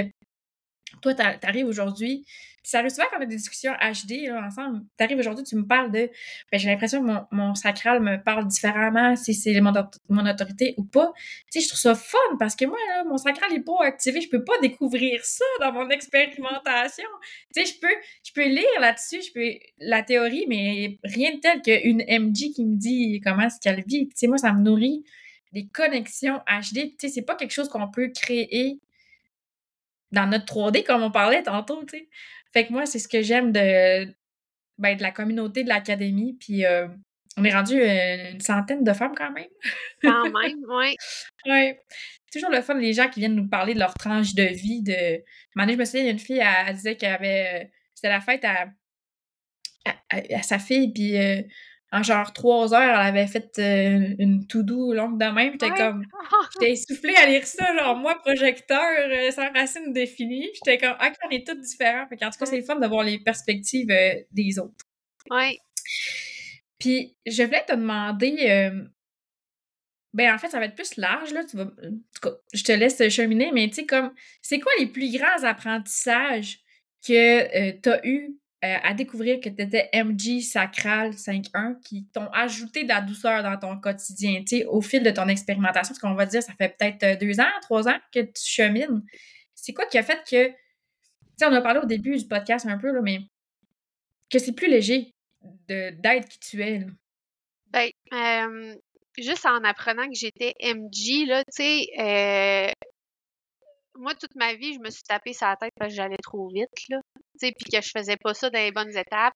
toi, 1.01 1.13
t'arrives 1.13 1.67
aujourd'hui, 1.67 2.25
ça 2.67 2.79
arrive 2.79 2.91
souvent 2.91 3.07
quand 3.09 3.19
on 3.19 3.21
a 3.21 3.25
des 3.25 3.37
discussions 3.37 3.71
HD 3.75 4.27
là, 4.27 4.45
ensemble. 4.45 4.81
T'arrives 4.97 5.19
aujourd'hui, 5.19 5.45
tu 5.45 5.55
me 5.55 5.65
parles 5.65 5.89
de. 5.89 6.09
Ben, 6.51 6.59
j'ai 6.59 6.67
l'impression 6.67 6.99
que 6.99 7.05
mon, 7.05 7.25
mon, 7.31 7.55
sacral 7.55 8.01
me 8.01 8.21
parle 8.21 8.45
différemment, 8.45 9.15
si 9.15 9.33
c'est 9.33 9.61
mon, 9.61 9.71
mon, 10.09 10.29
autorité 10.29 10.73
ou 10.75 10.83
pas. 10.83 11.13
Tu 11.49 11.61
sais, 11.61 11.63
je 11.63 11.69
trouve 11.69 11.79
ça 11.79 11.95
fun 11.95 12.17
parce 12.37 12.57
que 12.57 12.65
moi, 12.65 12.77
là, 12.89 13.05
mon 13.05 13.15
sacral 13.15 13.53
est 13.53 13.63
pas 13.63 13.85
activé. 13.85 14.19
Je 14.19 14.27
peux 14.27 14.43
pas 14.43 14.59
découvrir 14.61 15.23
ça 15.23 15.45
dans 15.61 15.71
mon 15.71 15.89
expérimentation. 15.89 17.07
Tu 17.55 17.65
sais, 17.65 17.73
je 17.73 17.79
peux, 17.79 17.95
je 18.25 18.33
peux 18.33 18.45
lire 18.45 18.81
là-dessus, 18.81 19.21
je 19.21 19.31
peux 19.31 19.57
la 19.79 20.03
théorie, 20.03 20.45
mais 20.49 20.99
rien 21.05 21.35
de 21.35 21.39
tel 21.39 21.61
qu'une 21.61 22.03
MG 22.03 22.51
qui 22.53 22.65
me 22.65 22.75
dit 22.75 23.21
comment 23.23 23.43
est-ce 23.43 23.61
qu'elle 23.61 23.81
vit. 23.87 24.09
Tu 24.09 24.13
sais, 24.15 24.27
moi, 24.27 24.37
ça 24.37 24.51
me 24.51 24.59
nourrit 24.59 25.05
des 25.53 25.67
connexions 25.67 26.39
HD. 26.47 26.73
Tu 26.73 26.95
sais, 26.99 27.09
c'est 27.09 27.21
pas 27.21 27.35
quelque 27.35 27.51
chose 27.51 27.69
qu'on 27.69 27.89
peut 27.89 28.09
créer 28.09 28.79
dans 30.11 30.27
notre 30.27 30.45
3D 30.45 30.83
comme 30.83 31.03
on 31.03 31.11
parlait 31.11 31.43
tantôt, 31.43 31.83
tu 31.85 31.97
sais. 31.97 32.09
Fait 32.53 32.65
que 32.65 32.73
moi, 32.73 32.85
c'est 32.85 32.99
ce 32.99 33.07
que 33.07 33.21
j'aime 33.21 33.51
de, 33.51 34.05
ben, 34.77 34.95
de 34.95 35.01
la 35.01 35.11
communauté 35.11 35.63
de 35.63 35.69
l'académie. 35.69 36.37
Puis 36.39 36.65
euh, 36.65 36.87
on 37.37 37.43
est 37.43 37.53
rendu 37.53 37.79
euh, 37.79 38.31
une 38.31 38.41
centaine 38.41 38.83
de 38.83 38.93
femmes 38.93 39.15
quand 39.15 39.31
même. 39.31 39.47
Quand 40.01 40.23
même, 40.23 40.59
oui. 40.69 40.95
oui. 41.45 41.73
Toujours 42.31 42.49
le 42.49 42.61
fun, 42.61 42.75
les 42.75 42.93
gens 42.93 43.09
qui 43.09 43.19
viennent 43.19 43.35
nous 43.35 43.47
parler 43.47 43.73
de 43.73 43.79
leur 43.79 43.93
tranche 43.93 44.33
de 44.33 44.43
vie. 44.43 44.81
De... 44.81 44.93
je 44.93 45.75
me 45.75 45.85
souviens, 45.85 46.01
il 46.01 46.05
y 46.05 46.09
a 46.09 46.11
une 46.11 46.19
fille, 46.19 46.41
elle, 46.43 46.75
disait 46.75 46.95
qu'elle 46.95 47.13
avait. 47.13 47.63
Euh, 47.63 47.67
c'était 47.93 48.09
la 48.09 48.21
fête 48.21 48.45
à, 48.45 48.67
à, 50.09 50.41
sa 50.43 50.59
fille, 50.59 50.93
puis 50.93 51.15
en 51.91 52.03
genre 52.03 52.33
trois 52.33 52.73
heures, 52.73 52.99
elle 52.99 53.07
avait 53.07 53.27
fait 53.27 53.57
euh, 53.59 54.15
une 54.19 54.45
to-do 54.45 54.93
longue 54.93 55.17
de 55.17 55.25
même. 55.25 55.53
J'étais 55.53 55.69
comme. 55.69 56.03
J'étais 56.53 56.71
essoufflée 56.73 57.15
à 57.15 57.27
lire 57.27 57.45
ça, 57.45 57.75
genre, 57.77 57.95
moi, 57.95 58.15
projecteur, 58.15 58.81
euh, 59.09 59.31
sans 59.31 59.51
racine 59.53 59.93
définie. 59.93 60.49
J'étais 60.55 60.77
comme, 60.77 60.97
ah, 60.99 61.11
on 61.25 61.29
est 61.29 61.47
tous 61.47 61.55
différents. 61.55 62.03
en 62.03 62.07
tout 62.07 62.17
cas, 62.17 62.45
c'est 62.45 62.57
le 62.57 62.63
fun 62.63 62.75
d'avoir 62.75 63.03
les 63.03 63.19
perspectives 63.19 63.89
euh, 63.89 64.15
des 64.31 64.59
autres. 64.59 64.85
Oui. 65.29 65.59
Puis, 66.77 67.15
je 67.25 67.43
voulais 67.43 67.63
te 67.65 67.73
demander. 67.73 68.69
ben, 70.13 70.33
en 70.33 70.37
fait, 70.37 70.49
ça 70.49 70.59
va 70.59 70.65
être 70.65 70.75
plus 70.75 70.97
large, 70.97 71.31
là. 71.31 71.45
Tu 71.45 71.55
vas, 71.55 71.63
en 71.63 71.67
tout 71.67 72.21
cas, 72.21 72.31
je 72.53 72.63
te 72.63 72.71
laisse 72.73 73.07
cheminer, 73.09 73.51
mais 73.53 73.67
tu 73.69 73.75
sais, 73.75 73.85
comme, 73.85 74.13
c'est 74.41 74.59
quoi 74.59 74.73
les 74.77 74.87
plus 74.87 75.17
grands 75.17 75.43
apprentissages 75.43 76.59
que 77.05 77.71
tu 77.79 77.89
as 77.89 78.05
eu 78.05 78.37
euh, 78.65 78.75
à 78.81 78.95
découvrir 78.95 79.39
que 79.39 79.49
tu 79.49 79.61
étais 79.61 79.87
MG 79.93 80.41
Sacral 80.41 81.11
5.1 81.11 81.79
qui 81.79 82.07
t'ont 82.07 82.27
ajouté 82.31 82.83
de 82.83 82.89
la 82.89 83.01
douceur 83.01 83.43
dans 83.43 83.55
ton 83.57 83.79
quotidien, 83.79 84.39
tu 84.39 84.57
sais, 84.57 84.65
au 84.65 84.81
fil 84.81 85.03
de 85.03 85.11
ton 85.11 85.27
expérimentation, 85.27 85.93
parce 85.93 85.99
qu'on 85.99 86.15
va 86.15 86.25
dire, 86.25 86.41
ça 86.41 86.53
fait 86.53 86.75
peut-être 86.75 87.03
euh, 87.03 87.15
deux 87.17 87.39
ans, 87.39 87.51
trois 87.61 87.87
ans 87.87 87.99
que 88.11 88.21
tu 88.21 88.43
chemines. 88.43 89.03
C'est 89.53 89.73
quoi 89.73 89.85
qui 89.85 89.99
a 89.99 90.03
fait 90.03 90.23
que, 90.23 90.47
tu 90.47 90.55
sais, 91.37 91.45
on 91.45 91.53
a 91.53 91.61
parlé 91.61 91.81
au 91.81 91.85
début 91.85 92.17
du 92.17 92.27
podcast 92.27 92.65
un 92.65 92.79
peu, 92.79 92.91
là, 92.91 93.01
mais 93.03 93.19
que 94.31 94.39
c'est 94.39 94.53
plus 94.53 94.69
léger 94.69 95.13
d'être 95.67 96.27
qui 96.27 96.39
tu 96.39 96.63
es, 96.63 96.79
là? 96.79 96.87
Ben, 97.67 97.89
euh, 98.13 98.75
juste 99.19 99.45
en 99.45 99.63
apprenant 99.65 100.07
que 100.07 100.15
j'étais 100.15 100.55
MG, 100.63 101.27
là, 101.27 101.43
tu 101.43 101.63
sais, 101.63 102.73
moi, 103.97 104.13
toute 104.15 104.35
ma 104.35 104.53
vie, 104.53 104.73
je 104.73 104.79
me 104.79 104.89
suis 104.89 105.03
tapé 105.03 105.33
sur 105.33 105.47
la 105.47 105.55
tête 105.57 105.73
parce 105.77 105.91
que 105.91 105.95
j'allais 105.95 106.17
trop 106.23 106.47
vite, 106.49 106.89
là. 106.89 107.01
Puis 107.39 107.71
que 107.71 107.81
je 107.81 107.89
faisais 107.95 108.17
pas 108.17 108.33
ça 108.33 108.49
dans 108.49 108.59
les 108.59 108.71
bonnes 108.71 108.95
étapes. 108.95 109.35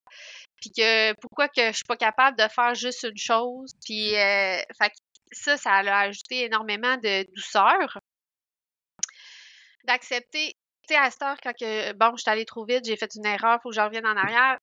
Puis 0.60 0.72
que 0.72 1.14
pourquoi 1.22 1.48
que 1.48 1.68
je 1.68 1.76
suis 1.76 1.86
pas 1.88 1.98
capable 1.98 2.38
de 2.38 2.48
faire 2.48 2.76
juste 2.76 3.04
une 3.04 3.18
chose. 3.18 3.74
Puis 3.86 4.16
euh, 4.16 4.58
ça, 5.32 5.58
ça 5.58 5.72
a 5.72 6.00
ajouté 6.02 6.46
énormément 6.46 6.98
de 6.98 7.26
douceur. 7.34 8.00
D'accepter, 9.86 10.54
tu 10.88 10.94
sais, 10.94 10.96
à 10.96 11.10
cette 11.10 11.22
heure, 11.24 11.38
quand 11.42 11.54
que, 11.54 11.94
bon, 11.94 12.12
je 12.16 12.22
suis 12.22 12.30
allée 12.30 12.46
trop 12.46 12.66
vite, 12.66 12.86
j'ai 12.86 12.98
fait 12.98 13.10
une 13.16 13.26
erreur, 13.26 13.60
faut 13.64 13.70
que 13.70 13.76
je 13.76 13.82
revienne 13.82 14.06
en 14.06 14.16
arrière, 14.16 14.58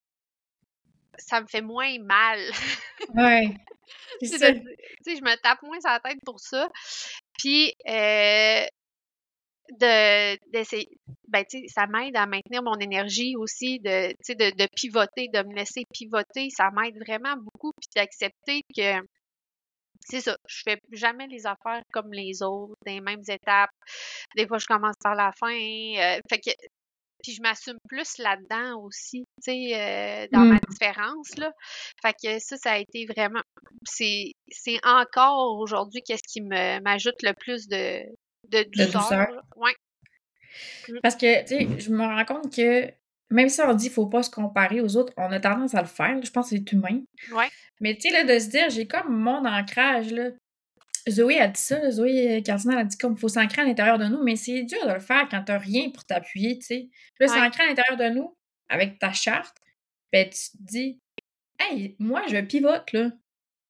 ça 1.19 1.41
me 1.41 1.47
fait 1.47 1.63
moins 1.63 1.99
mal. 2.01 2.39
ouais. 3.15 3.49
tu 4.21 4.29
sais, 4.29 4.55
je 5.07 5.23
me 5.23 5.35
tape 5.43 5.63
moins 5.63 5.81
sur 5.81 5.91
la 5.91 6.01
tête 6.01 6.19
pour 6.25 6.39
ça. 6.41 6.69
Puis, 7.39 7.75
euh, 7.89 8.67
de 9.73 10.51
d'essayer 10.51 10.89
ben 11.29 11.45
tu 11.49 11.61
sais 11.61 11.67
ça 11.69 11.87
m'aide 11.87 12.17
à 12.17 12.27
maintenir 12.27 12.63
mon 12.63 12.77
énergie 12.77 13.37
aussi 13.37 13.79
de 13.81 14.11
tu 14.11 14.17
sais 14.23 14.35
de, 14.35 14.51
de, 14.57 14.69
pivoter 14.75 15.29
de 15.33 15.43
me 15.47 15.55
laisser 15.55 15.85
pivoter 15.93 16.49
ça 16.51 16.71
m'aide 16.71 16.97
vraiment 17.07 17.37
beaucoup 17.37 17.73
puis 17.79 17.89
d'accepter 17.95 18.63
que 18.75 19.07
c'est 20.01 20.21
ça 20.21 20.37
je 20.47 20.63
fais 20.65 20.81
jamais 20.93 21.27
les 21.27 21.47
affaires 21.47 21.83
comme 21.93 22.13
les 22.13 22.43
autres 22.43 22.75
les 22.87 23.01
mêmes 23.01 23.23
étapes 23.29 23.71
des 24.37 24.47
fois 24.47 24.59
je 24.59 24.67
commence 24.67 24.97
par 25.03 25.15
la 25.15 25.33
fin 25.33 25.53
euh, 25.53 26.21
fait 26.31 26.39
que 26.39 26.51
puis 27.23 27.33
je 27.33 27.43
m'assume 27.43 27.79
plus 27.89 28.19
là-dedans 28.19 28.81
aussi, 28.85 29.25
tu 29.43 29.53
sais, 29.53 29.75
euh, 29.75 30.29
dans 30.33 30.45
ma 30.45 30.55
mmh. 30.55 30.61
différence, 30.71 31.37
là. 31.37 31.53
Fait 32.01 32.13
que 32.13 32.39
ça, 32.39 32.57
ça 32.57 32.73
a 32.73 32.79
été 32.79 33.07
vraiment... 33.07 33.43
C'est 33.85 34.35
encore 34.85 35.59
aujourd'hui 35.59 36.01
qu'est-ce 36.03 36.23
qui 36.23 36.43
m'ajoute 36.43 37.21
le 37.23 37.33
plus 37.35 37.67
de, 37.67 38.05
de 38.49 38.65
douceur. 38.85 39.43
Ouais. 39.57 39.75
Mmh. 40.89 40.99
Parce 41.03 41.17
que, 41.17 41.43
tu 41.43 41.49
sais, 41.49 41.81
je 41.81 41.91
me 41.91 42.05
rends 42.05 42.25
compte 42.25 42.55
que 42.55 42.91
même 43.31 43.49
si 43.49 43.61
on 43.61 43.75
dit 43.75 43.87
qu'il 43.87 43.93
faut 43.93 44.07
pas 44.07 44.23
se 44.23 44.31
comparer 44.31 44.81
aux 44.81 44.97
autres, 44.97 45.13
on 45.17 45.31
a 45.31 45.41
tendance 45.41 45.75
à 45.75 45.83
le 45.83 45.87
faire. 45.87 46.19
Je 46.23 46.31
pense 46.31 46.51
que 46.51 46.57
c'est 46.57 46.73
humain. 46.73 47.03
Ouais. 47.33 47.49
Mais 47.81 47.95
tu 47.95 48.09
sais, 48.09 48.11
là, 48.11 48.25
de 48.25 48.39
se 48.39 48.49
dire, 48.49 48.71
j'ai 48.71 48.87
comme 48.87 49.15
mon 49.15 49.45
ancrage, 49.45 50.13
là. 50.13 50.31
Zoé 51.09 51.39
a 51.39 51.49
dit 51.49 51.61
ça, 51.61 51.91
Zoé 51.91 52.43
Cardinal 52.45 52.79
a 52.79 52.85
dit 52.85 52.99
comme 52.99 53.15
il 53.15 53.19
faut 53.19 53.29
s'ancrer 53.29 53.63
à 53.63 53.65
l'intérieur 53.65 53.99
de 53.99 54.07
nous, 54.07 54.23
mais 54.23 54.37
c'est 54.37 54.63
dur 54.65 54.85
de 54.87 54.93
le 54.93 55.01
faire 55.01 55.27
quand 55.31 55.43
t'as 55.43 55.57
rien 55.59 55.91
pour 55.91 56.05
t'appuyer, 56.05 56.59
tu 56.59 56.67
sais. 56.67 56.89
Là, 57.19 57.29
s'ancrer 57.29 57.65
à 57.65 57.67
l'intérieur 57.69 57.97
de 57.97 58.15
nous, 58.15 58.37
avec 58.69 58.99
ta 58.99 59.13
charte, 59.13 59.57
ben 60.13 60.29
tu 60.29 60.51
te 60.51 60.57
dis, 60.61 61.01
hey, 61.61 61.97
moi, 61.99 62.23
je 62.29 62.39
pivote, 62.41 62.93
là. 62.93 63.11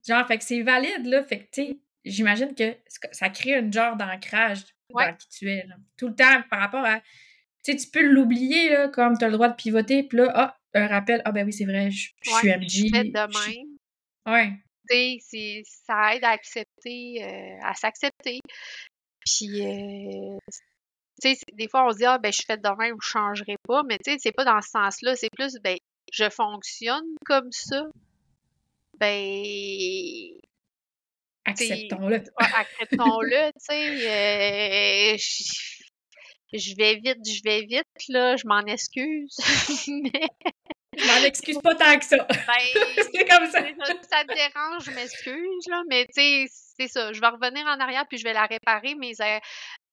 Genre, 0.07 0.27
fait 0.27 0.39
que 0.39 0.45
c'est 0.45 0.62
valide, 0.62 1.07
là. 1.07 1.23
Fait 1.23 1.41
que, 1.41 1.51
tu 1.53 1.66
sais, 1.66 1.79
j'imagine 2.05 2.55
que 2.55 2.76
ça 3.12 3.28
crée 3.28 3.57
un 3.57 3.70
genre 3.70 3.96
d'ancrage 3.96 4.64
dans 4.90 5.14
qui 5.16 5.28
tu 5.28 5.51
es. 5.51 5.66
Là. 5.66 5.76
Tout 5.96 6.09
le 6.09 6.14
temps 6.14 6.42
par 6.51 6.61
rapport 6.61 6.84
à. 6.84 7.01
Tu 7.64 7.72
sais, 7.72 7.76
tu 7.76 7.90
peux 7.90 8.03
l'oublier, 8.03 8.70
là, 8.70 8.88
comme 8.88 9.18
tu 9.18 9.24
as 9.24 9.28
le 9.28 9.34
droit 9.34 9.49
de 9.49 9.57
pivoter, 9.57 10.03
puis 10.05 10.18
là, 10.18 10.32
ah, 10.34 10.59
un 10.74 10.86
rappel, 10.86 11.22
ah 11.24 11.32
ben 11.32 11.44
oui, 11.44 11.53
c'est 11.53 11.64
vrai, 11.64 11.90
je, 11.90 12.11
suis 12.22 12.49
MJ. 12.49 12.88
Je 12.94 13.03
de 13.03 13.57
même. 13.57 13.76
Ouais. 14.26 14.53
Tu 14.90 15.62
ça 15.64 16.14
aide 16.14 16.24
à 16.24 16.30
accepter, 16.30 17.22
euh, 17.22 17.59
à 17.62 17.74
s'accepter. 17.74 18.40
Puis, 19.24 19.61
euh, 19.61 20.38
tu 21.20 21.34
sais, 21.34 21.38
des 21.53 21.68
fois, 21.68 21.86
on 21.86 21.92
se 21.92 21.99
dit, 21.99 22.05
ah, 22.07 22.18
ben, 22.18 22.32
je 22.32 22.42
fais 22.46 22.57
de 22.57 22.78
même, 22.78 22.96
je 23.03 23.09
changerai 23.09 23.57
pas, 23.66 23.82
mais 23.82 23.99
tu 23.99 24.12
sais, 24.12 24.18
c'est 24.18 24.32
pas 24.32 24.44
dans 24.44 24.61
ce 24.62 24.70
sens-là, 24.70 25.16
c'est 25.16 25.30
plus, 25.30 25.57
ben, 25.62 25.76
je 26.12 26.30
fonctionne 26.30 27.05
comme 27.26 27.53
ça. 27.53 27.84
Ben, 28.99 29.42
Acceptons-le. 31.49 32.22
Acceptons-le, 32.36 33.51
tu 33.53 33.59
sais. 33.59 35.12
Euh, 35.12 35.16
je, 36.53 36.76
vais 36.76 36.96
vite, 36.96 37.18
je 37.26 37.42
vais 37.44 37.61
vite, 37.66 38.09
là, 38.09 38.36
je 38.36 38.46
m'en 38.46 38.64
excuse. 38.66 39.36
mais... 39.88 40.28
Je 40.96 41.07
m'en 41.07 41.24
excuse 41.24 41.59
pas 41.62 41.74
tant 41.74 41.96
que 41.99 42.05
ça. 42.05 42.16
Ben, 42.16 42.36
c'est 43.14 43.24
comme 43.24 43.46
ça. 43.46 43.61
Ça 44.11 44.24
te 44.24 44.34
dérange, 44.34 44.84
je 44.84 44.90
m'excuse, 44.90 45.66
là, 45.68 45.82
mais 45.88 46.07
tu 46.07 46.14
sais, 46.14 46.46
c'est 46.78 46.88
ça. 46.88 47.12
Je 47.12 47.20
vais 47.20 47.28
revenir 47.28 47.64
en 47.66 47.78
arrière 47.78 48.05
puis 48.09 48.18
je 48.18 48.24
vais 48.24 48.32
la 48.32 48.46
réparer, 48.46 48.94
mes, 48.96 49.12
er, 49.20 49.40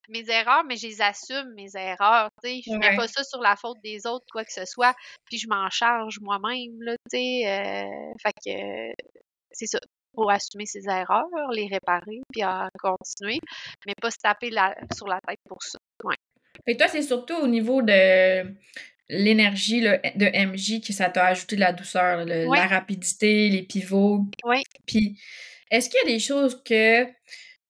mes 0.09 0.27
erreurs, 0.29 0.63
mais 0.63 0.77
je 0.77 0.87
les 0.87 1.01
assume, 1.01 1.53
mes 1.55 1.75
erreurs, 1.75 2.29
tu 2.43 2.49
sais. 2.49 2.61
Je 2.65 2.71
ne 2.71 2.79
mets 2.79 2.95
pas 2.95 3.07
ça 3.07 3.23
sur 3.23 3.39
la 3.41 3.55
faute 3.55 3.77
des 3.83 4.07
autres, 4.07 4.25
quoi 4.31 4.43
que 4.43 4.53
ce 4.53 4.65
soit, 4.65 4.95
puis 5.25 5.37
je 5.37 5.47
m'en 5.47 5.69
charge 5.69 6.19
moi-même, 6.21 6.81
là, 6.81 6.95
tu 7.11 7.17
sais. 7.17 7.43
Euh, 7.45 8.13
fait 8.23 8.33
que, 8.43 9.03
c'est 9.51 9.67
ça 9.67 9.79
pour 10.15 10.31
assumer 10.31 10.65
ses 10.65 10.87
erreurs, 10.87 11.27
les 11.51 11.67
réparer, 11.67 12.21
puis 12.31 12.41
à 12.41 12.69
continuer, 12.79 13.39
mais 13.85 13.93
pas 14.01 14.11
se 14.11 14.17
taper 14.17 14.49
sur 14.95 15.07
la 15.07 15.19
tête 15.27 15.39
pour 15.47 15.61
ça. 15.61 15.77
Ouais. 16.03 16.15
Et 16.67 16.77
toi, 16.77 16.87
c'est 16.87 17.01
surtout 17.01 17.35
au 17.35 17.47
niveau 17.47 17.81
de 17.81 18.55
l'énergie 19.09 19.81
de 19.81 20.45
MJ 20.47 20.81
que 20.85 20.93
ça 20.93 21.09
t'a 21.09 21.25
ajouté 21.25 21.55
de 21.55 21.61
la 21.61 21.73
douceur, 21.73 22.25
la 22.25 22.67
rapidité, 22.67 23.49
les 23.49 23.63
pivots. 23.63 24.25
Oui. 24.43 24.63
Puis, 24.87 25.19
est-ce 25.69 25.89
qu'il 25.89 25.99
y 26.03 26.11
a 26.11 26.13
des 26.13 26.19
choses 26.19 26.61
que 26.63 27.05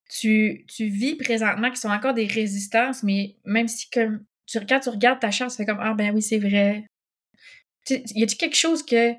tu, 0.08 0.64
tu, 0.68 0.86
vis 0.86 1.16
présentement 1.16 1.70
qui 1.70 1.76
sont 1.76 1.88
encore 1.88 2.14
des 2.14 2.26
résistances, 2.26 3.02
mais 3.02 3.36
même 3.44 3.68
si 3.68 3.90
comme 3.90 4.24
tu, 4.46 4.58
quand 4.64 4.80
tu 4.80 4.88
regardes 4.88 5.20
ta 5.20 5.30
chance, 5.30 5.54
tu 5.54 5.56
fais 5.58 5.66
comme 5.66 5.80
Ah 5.80 5.94
ben 5.94 6.14
oui, 6.14 6.22
c'est 6.22 6.38
vrai. 6.38 6.84
Y 7.90 7.94
a-t-il 7.94 8.36
quelque 8.36 8.56
chose 8.56 8.84
que 8.84 9.12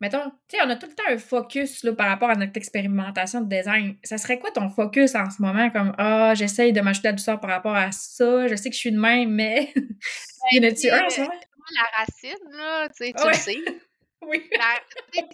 mettons, 0.00 0.30
tu 0.48 0.56
sais, 0.56 0.58
on 0.64 0.70
a 0.70 0.76
tout 0.76 0.86
le 0.86 0.94
temps 0.94 1.04
un 1.08 1.18
focus 1.18 1.82
là, 1.82 1.92
par 1.92 2.08
rapport 2.08 2.30
à 2.30 2.36
notre 2.36 2.56
expérimentation 2.56 3.40
de 3.40 3.48
design. 3.48 3.96
Ça 4.04 4.18
serait 4.18 4.38
quoi 4.38 4.50
ton 4.50 4.68
focus 4.68 5.14
en 5.14 5.30
ce 5.30 5.42
moment? 5.42 5.70
Comme, 5.70 5.94
ah, 5.98 6.34
j'essaye 6.34 6.72
de 6.72 6.80
m'ajouter 6.80 7.08
la 7.08 7.12
douceur 7.12 7.40
par 7.40 7.50
rapport 7.50 7.74
à 7.74 7.92
ça, 7.92 8.46
je 8.46 8.54
sais 8.54 8.70
que 8.70 8.74
je 8.74 8.80
suis 8.80 8.92
de 8.92 8.98
même, 8.98 9.30
mais. 9.30 9.72
y 10.52 10.60
en 10.60 10.68
a-tu 10.68 10.90
un 10.90 11.04
en 11.04 11.10
ce 11.10 11.20
moment? 11.22 11.32
La 11.74 11.98
racine, 11.98 12.50
là, 12.52 12.88
tu 12.88 13.06
sais, 13.06 13.12
tu 13.12 13.28
le 13.28 13.34
sais. 13.34 13.58
oui. 14.22 14.48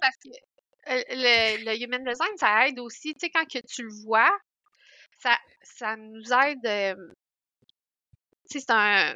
parce 0.01 0.17
que 0.17 0.29
euh, 0.87 1.01
le, 1.09 1.65
le, 1.65 1.83
human 1.83 2.03
design, 2.03 2.37
ça 2.37 2.67
aide 2.67 2.79
aussi, 2.79 3.13
tu 3.13 3.21
sais, 3.21 3.29
quand 3.29 3.45
que 3.45 3.65
tu 3.65 3.83
le 3.83 3.93
vois, 4.05 4.31
ça, 5.19 5.37
ça 5.61 5.95
nous 5.95 6.33
aide. 6.33 6.65
Euh, 6.65 6.95
tu 8.49 8.59
sais, 8.59 8.65
c'est 8.67 8.73
un 8.73 9.15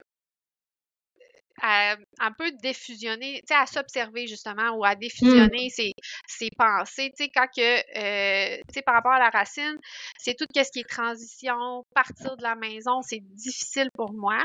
à 1.61 1.95
un 2.19 2.31
peu 2.31 2.51
défusionner, 2.63 3.41
tu 3.41 3.47
sais, 3.47 3.55
à 3.55 3.65
s'observer 3.65 4.27
justement 4.27 4.71
ou 4.71 4.85
à 4.85 4.95
mmh. 4.95 4.99
défusionner 4.99 5.69
ses, 5.69 6.49
pensées, 6.57 7.11
tu 7.17 7.25
sais, 7.25 7.29
quand 7.29 7.47
que, 7.55 7.61
euh, 7.61 8.57
tu 8.67 8.73
sais, 8.75 8.81
par 8.81 8.95
rapport 8.95 9.13
à 9.13 9.19
la 9.19 9.29
racine, 9.29 9.77
c'est 10.17 10.35
tout 10.35 10.45
ce 10.53 10.71
qui 10.71 10.79
est 10.79 10.89
transition, 10.89 11.85
partir 11.93 12.37
de 12.37 12.43
la 12.43 12.55
maison, 12.55 13.01
c'est 13.01 13.21
difficile 13.21 13.89
pour 13.93 14.13
moi. 14.13 14.43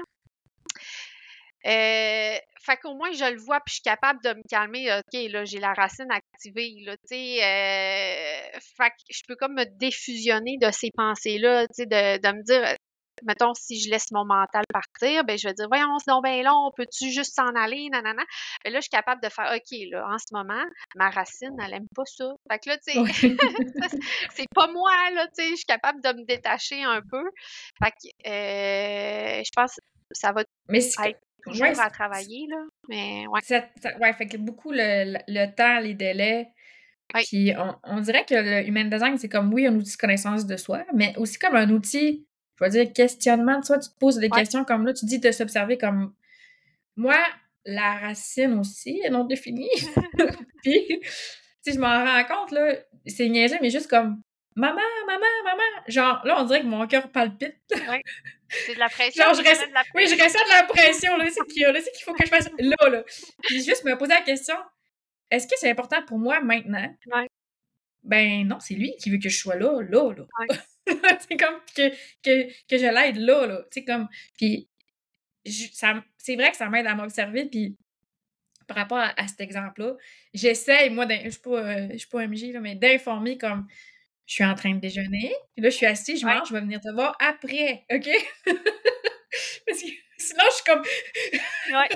Euh, 1.67 2.37
fait 2.61 2.77
qu'au 2.83 2.95
moins, 2.95 3.13
je 3.13 3.25
le 3.25 3.39
vois, 3.39 3.61
puis 3.61 3.71
je 3.71 3.75
suis 3.75 3.83
capable 3.83 4.23
de 4.23 4.31
me 4.35 4.43
calmer. 4.49 4.93
OK, 4.93 5.31
là, 5.31 5.45
j'ai 5.45 5.61
la 5.61 5.73
racine 5.73 6.11
activée, 6.11 6.75
là, 6.85 6.97
tu 6.97 7.17
sais. 7.17 7.43
Euh, 7.43 8.59
fait 8.77 8.91
que 8.91 8.97
je 9.11 9.23
peux 9.27 9.37
comme 9.37 9.55
me 9.55 9.65
défusionner 9.65 10.59
de 10.61 10.71
ces 10.71 10.91
pensées-là, 10.95 11.67
tu 11.69 11.75
sais, 11.75 11.87
de, 11.87 12.21
de 12.21 12.37
me 12.37 12.43
dire, 12.43 12.77
mettons, 13.25 13.55
si 13.55 13.81
je 13.81 13.91
laisse 13.91 14.11
mon 14.13 14.25
mental 14.25 14.65
partir, 14.73 15.25
ben, 15.25 15.37
je 15.37 15.49
vais 15.49 15.55
dire, 15.55 15.67
voyons, 15.69 15.99
c'est 15.99 16.11
donc 16.11 16.25
bien 16.25 16.43
long, 16.43 16.71
peux-tu 16.77 17.11
juste 17.11 17.35
s'en 17.35 17.55
aller, 17.55 17.89
nanana. 17.91 18.23
Et 18.65 18.71
là, 18.71 18.79
je 18.79 18.83
suis 18.83 18.91
capable 18.91 19.23
de 19.23 19.29
faire, 19.29 19.53
OK, 19.55 19.79
là, 19.91 20.07
en 20.09 20.19
ce 20.19 20.33
moment, 20.33 20.65
ma 20.97 21.11
racine, 21.11 21.57
elle 21.65 21.75
aime 21.75 21.89
pas 21.95 22.05
ça. 22.07 22.33
Fait 22.51 22.59
que 22.59 22.71
là, 22.71 22.79
tu 22.79 22.93
sais, 22.93 23.37
c'est 24.35 24.49
pas 24.55 24.69
moi, 24.69 24.93
là, 25.15 25.27
tu 25.27 25.43
sais, 25.43 25.51
je 25.51 25.57
suis 25.57 25.65
capable 25.65 26.01
de 26.03 26.09
me 26.09 26.25
détacher 26.27 26.83
un 26.83 27.01
peu. 27.01 27.25
Fait 27.83 27.91
que, 27.91 28.29
euh, 28.29 29.43
je 29.45 29.51
pense 29.55 29.75
que 29.75 29.81
ça 30.13 30.33
va 30.33 30.45
Mais 30.69 30.79
être 30.79 31.19
toujours 31.43 31.81
à 31.81 31.91
travailler, 31.91 32.47
là. 32.49 32.63
Mais, 32.89 33.27
ouais. 33.29 33.41
Ça, 33.43 33.65
ouais, 34.01 34.13
fait 34.13 34.27
que 34.27 34.37
beaucoup 34.37 34.73
le, 34.73 35.19
le, 35.29 35.55
temps, 35.55 35.81
les 35.81 35.95
délais, 35.95 36.49
Puis 37.15 37.53
on, 37.57 37.75
on, 37.85 38.01
dirait 38.01 38.25
que 38.25 38.35
le 38.35 38.67
human 38.67 38.89
design, 38.89 39.19
c'est 39.19 39.29
comme, 39.29 39.53
oui, 39.53 39.67
un 39.67 39.75
outil 39.75 39.93
de 39.93 40.01
connaissance 40.01 40.47
de 40.47 40.57
soi, 40.57 40.85
mais 40.95 41.15
aussi 41.17 41.39
comme 41.39 41.57
un 41.57 41.71
outil 41.71 42.27
je 42.59 42.65
veux 42.65 42.71
dire, 42.71 42.93
questionnement. 42.93 43.61
Vois, 43.61 43.79
tu 43.79 43.91
te 43.91 43.99
poses 43.99 44.17
des 44.17 44.31
questions 44.31 44.65
comme 44.65 44.87
là, 44.87 44.93
tu 44.93 45.07
dis 45.07 45.19
de 45.19 45.31
s'observer 45.31 45.79
comme 45.79 46.15
moi, 46.97 47.19
la 47.65 47.99
racine 47.99 48.59
aussi 48.59 49.01
est 49.05 49.11
non 49.11 49.25
définie. 49.25 49.71
Puis, 50.63 51.01
tu 51.65 51.73
je 51.73 51.79
m'en 51.79 52.05
rends 52.05 52.25
compte, 52.25 52.53
là, 52.53 52.75
c'est 53.07 53.29
niaiseux, 53.29 53.59
mais 53.61 53.71
juste 53.71 53.89
comme 53.89 54.21
maman, 54.55 54.81
maman, 55.07 55.27
maman. 55.45 55.85
Genre, 55.89 56.21
là, 56.25 56.41
on 56.41 56.45
dirait 56.45 56.61
que 56.61 56.67
mon 56.67 56.87
cœur 56.87 57.11
palpite. 57.11 57.57
Oui. 57.73 58.01
C'est 58.49 58.75
de 58.75 58.79
la 58.79 58.89
pression. 58.89 59.25
Genre, 59.25 59.35
je 59.35 59.41
ressens, 59.41 59.67
de 59.67 59.75
la 59.75 59.83
oui, 59.95 60.07
je 60.07 60.15
ressens 60.15 60.45
de 60.45 60.51
la 60.51 60.63
pression, 60.65 61.17
là. 61.17 61.25
C'est 61.29 61.45
qu'il 61.53 61.65
qu'il 61.65 62.05
faut 62.05 62.15
que 62.15 62.25
je 62.25 62.31
fasse 62.31 62.49
là, 62.59 62.89
là. 62.89 63.03
Puis 63.43 63.65
juste 63.65 63.85
me 63.85 63.97
poser 63.97 64.13
la 64.13 64.21
question 64.21 64.55
est-ce 65.31 65.47
que 65.47 65.55
c'est 65.57 65.71
important 65.71 66.03
pour 66.07 66.19
moi 66.19 66.41
maintenant? 66.41 66.95
Oui. 67.13 67.27
Ben 68.03 68.47
non, 68.47 68.61
c'est 68.61 68.75
lui 68.75 68.95
qui 69.01 69.11
veut 69.11 69.19
que 69.19 69.29
je 69.29 69.39
sois 69.39 69.57
là, 69.57 69.81
là, 69.81 70.13
là. 70.13 70.25
c'est 71.21 71.37
comme 71.37 71.61
que, 71.75 71.91
que, 72.23 72.49
que 72.69 72.79
je 72.79 72.87
l'aide 72.87 73.17
là, 73.17 73.47
là. 73.47 73.63
Tu 73.71 73.81
sais, 73.81 73.85
comme. 73.85 74.09
Puis, 74.37 74.69
c'est 75.45 76.37
vrai 76.37 76.51
que 76.51 76.57
ça 76.57 76.69
m'aide 76.69 76.87
à 76.87 76.95
m'observer, 76.95 77.47
puis 77.47 77.77
par 78.67 78.77
rapport 78.79 78.99
à, 78.99 79.29
cet 79.29 79.41
exemple-là, 79.41 79.95
j'essaye, 80.33 80.91
moi, 80.91 81.07
je 81.09 81.29
suis 81.31 81.41
pas, 81.41 81.51
euh, 81.51 81.99
suis 81.99 82.09
pas 82.09 82.27
MJ, 82.27 82.53
là, 82.53 82.61
mais 82.61 82.75
d'informer 82.75 83.37
comme 83.37 83.67
je 84.27 84.35
suis 84.35 84.45
en 84.45 84.55
train 84.55 84.75
de 84.75 84.81
déjeuner, 84.81 85.35
puis 85.55 85.63
là, 85.63 85.69
je 85.69 85.77
suis 85.77 85.87
assise, 85.87 86.21
je 86.21 86.27
mange, 86.27 86.49
je 86.49 86.55
vais 86.55 86.61
venir 86.61 86.81
te 86.81 86.91
voir 86.93 87.15
après, 87.21 87.85
OK? 87.93 88.09
Parce 89.67 89.83
que 89.83 89.89
sinon, 90.17 90.45
je 90.47 90.55
suis 90.55 90.65
comme. 90.65 90.83
ouais, 91.73 91.89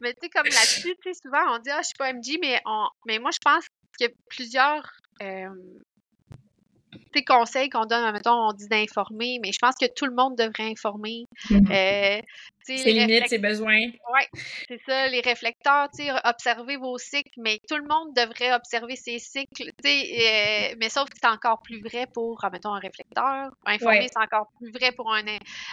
mais 0.00 0.14
tu 0.14 0.20
sais, 0.22 0.28
comme 0.30 0.46
là-dessus, 0.46 0.96
tu 1.02 1.12
sais, 1.12 1.20
souvent, 1.22 1.54
on 1.54 1.58
dit, 1.58 1.70
ah, 1.70 1.80
je 1.82 1.88
suis 1.88 1.96
pas 1.98 2.12
MJ, 2.12 2.38
mais, 2.40 2.60
on... 2.64 2.88
mais 3.06 3.18
moi, 3.18 3.30
je 3.30 3.38
pense 3.38 3.66
qu'il 3.96 4.08
y 4.08 4.10
a 4.10 4.14
plusieurs. 4.30 4.90
Euh, 5.22 5.48
sais, 7.14 7.24
conseils 7.24 7.68
qu'on 7.68 7.84
donne, 7.84 8.12
mettons, 8.12 8.48
on 8.48 8.52
dit 8.52 8.68
d'informer, 8.68 9.38
mais 9.42 9.52
je 9.52 9.58
pense 9.60 9.74
que 9.80 9.86
tout 9.86 10.06
le 10.06 10.14
monde 10.14 10.36
devrait 10.36 10.70
informer. 10.70 11.24
Mhm. 11.50 11.68
Euh, 11.70 12.20
ses 12.64 12.92
limites, 12.92 13.28
ses 13.28 13.38
besoins. 13.38 13.80
Oui, 13.80 14.40
c'est 14.68 14.80
ça, 14.86 15.08
les 15.08 15.20
réflecteurs, 15.20 15.88
observez 16.24 16.76
vos 16.76 16.98
cycles, 16.98 17.32
mais 17.38 17.58
tout 17.68 17.76
le 17.76 17.84
monde 17.88 18.14
devrait 18.14 18.52
observer 18.52 18.96
ses 18.96 19.18
cycles, 19.18 19.70
euh, 19.86 20.74
mais 20.78 20.88
sauf 20.90 21.08
que 21.08 21.16
c'est 21.20 21.28
encore 21.28 21.62
plus 21.62 21.80
vrai 21.80 22.06
pour, 22.12 22.38
mettons, 22.52 22.74
un 22.74 22.80
réflecteur. 22.80 23.50
Informer, 23.64 24.08
c'est 24.12 24.22
encore 24.22 24.48
plus 24.58 24.70
vrai 24.70 24.92
pour 24.92 25.12
un, 25.12 25.22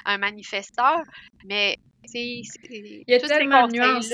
un 0.06 0.18
manifesteur, 0.18 1.02
mais, 1.46 1.78
il 2.14 3.04
y 3.08 3.14
a 3.14 3.20
tellement 3.20 3.68
de 3.68 3.74
nuances, 3.74 4.14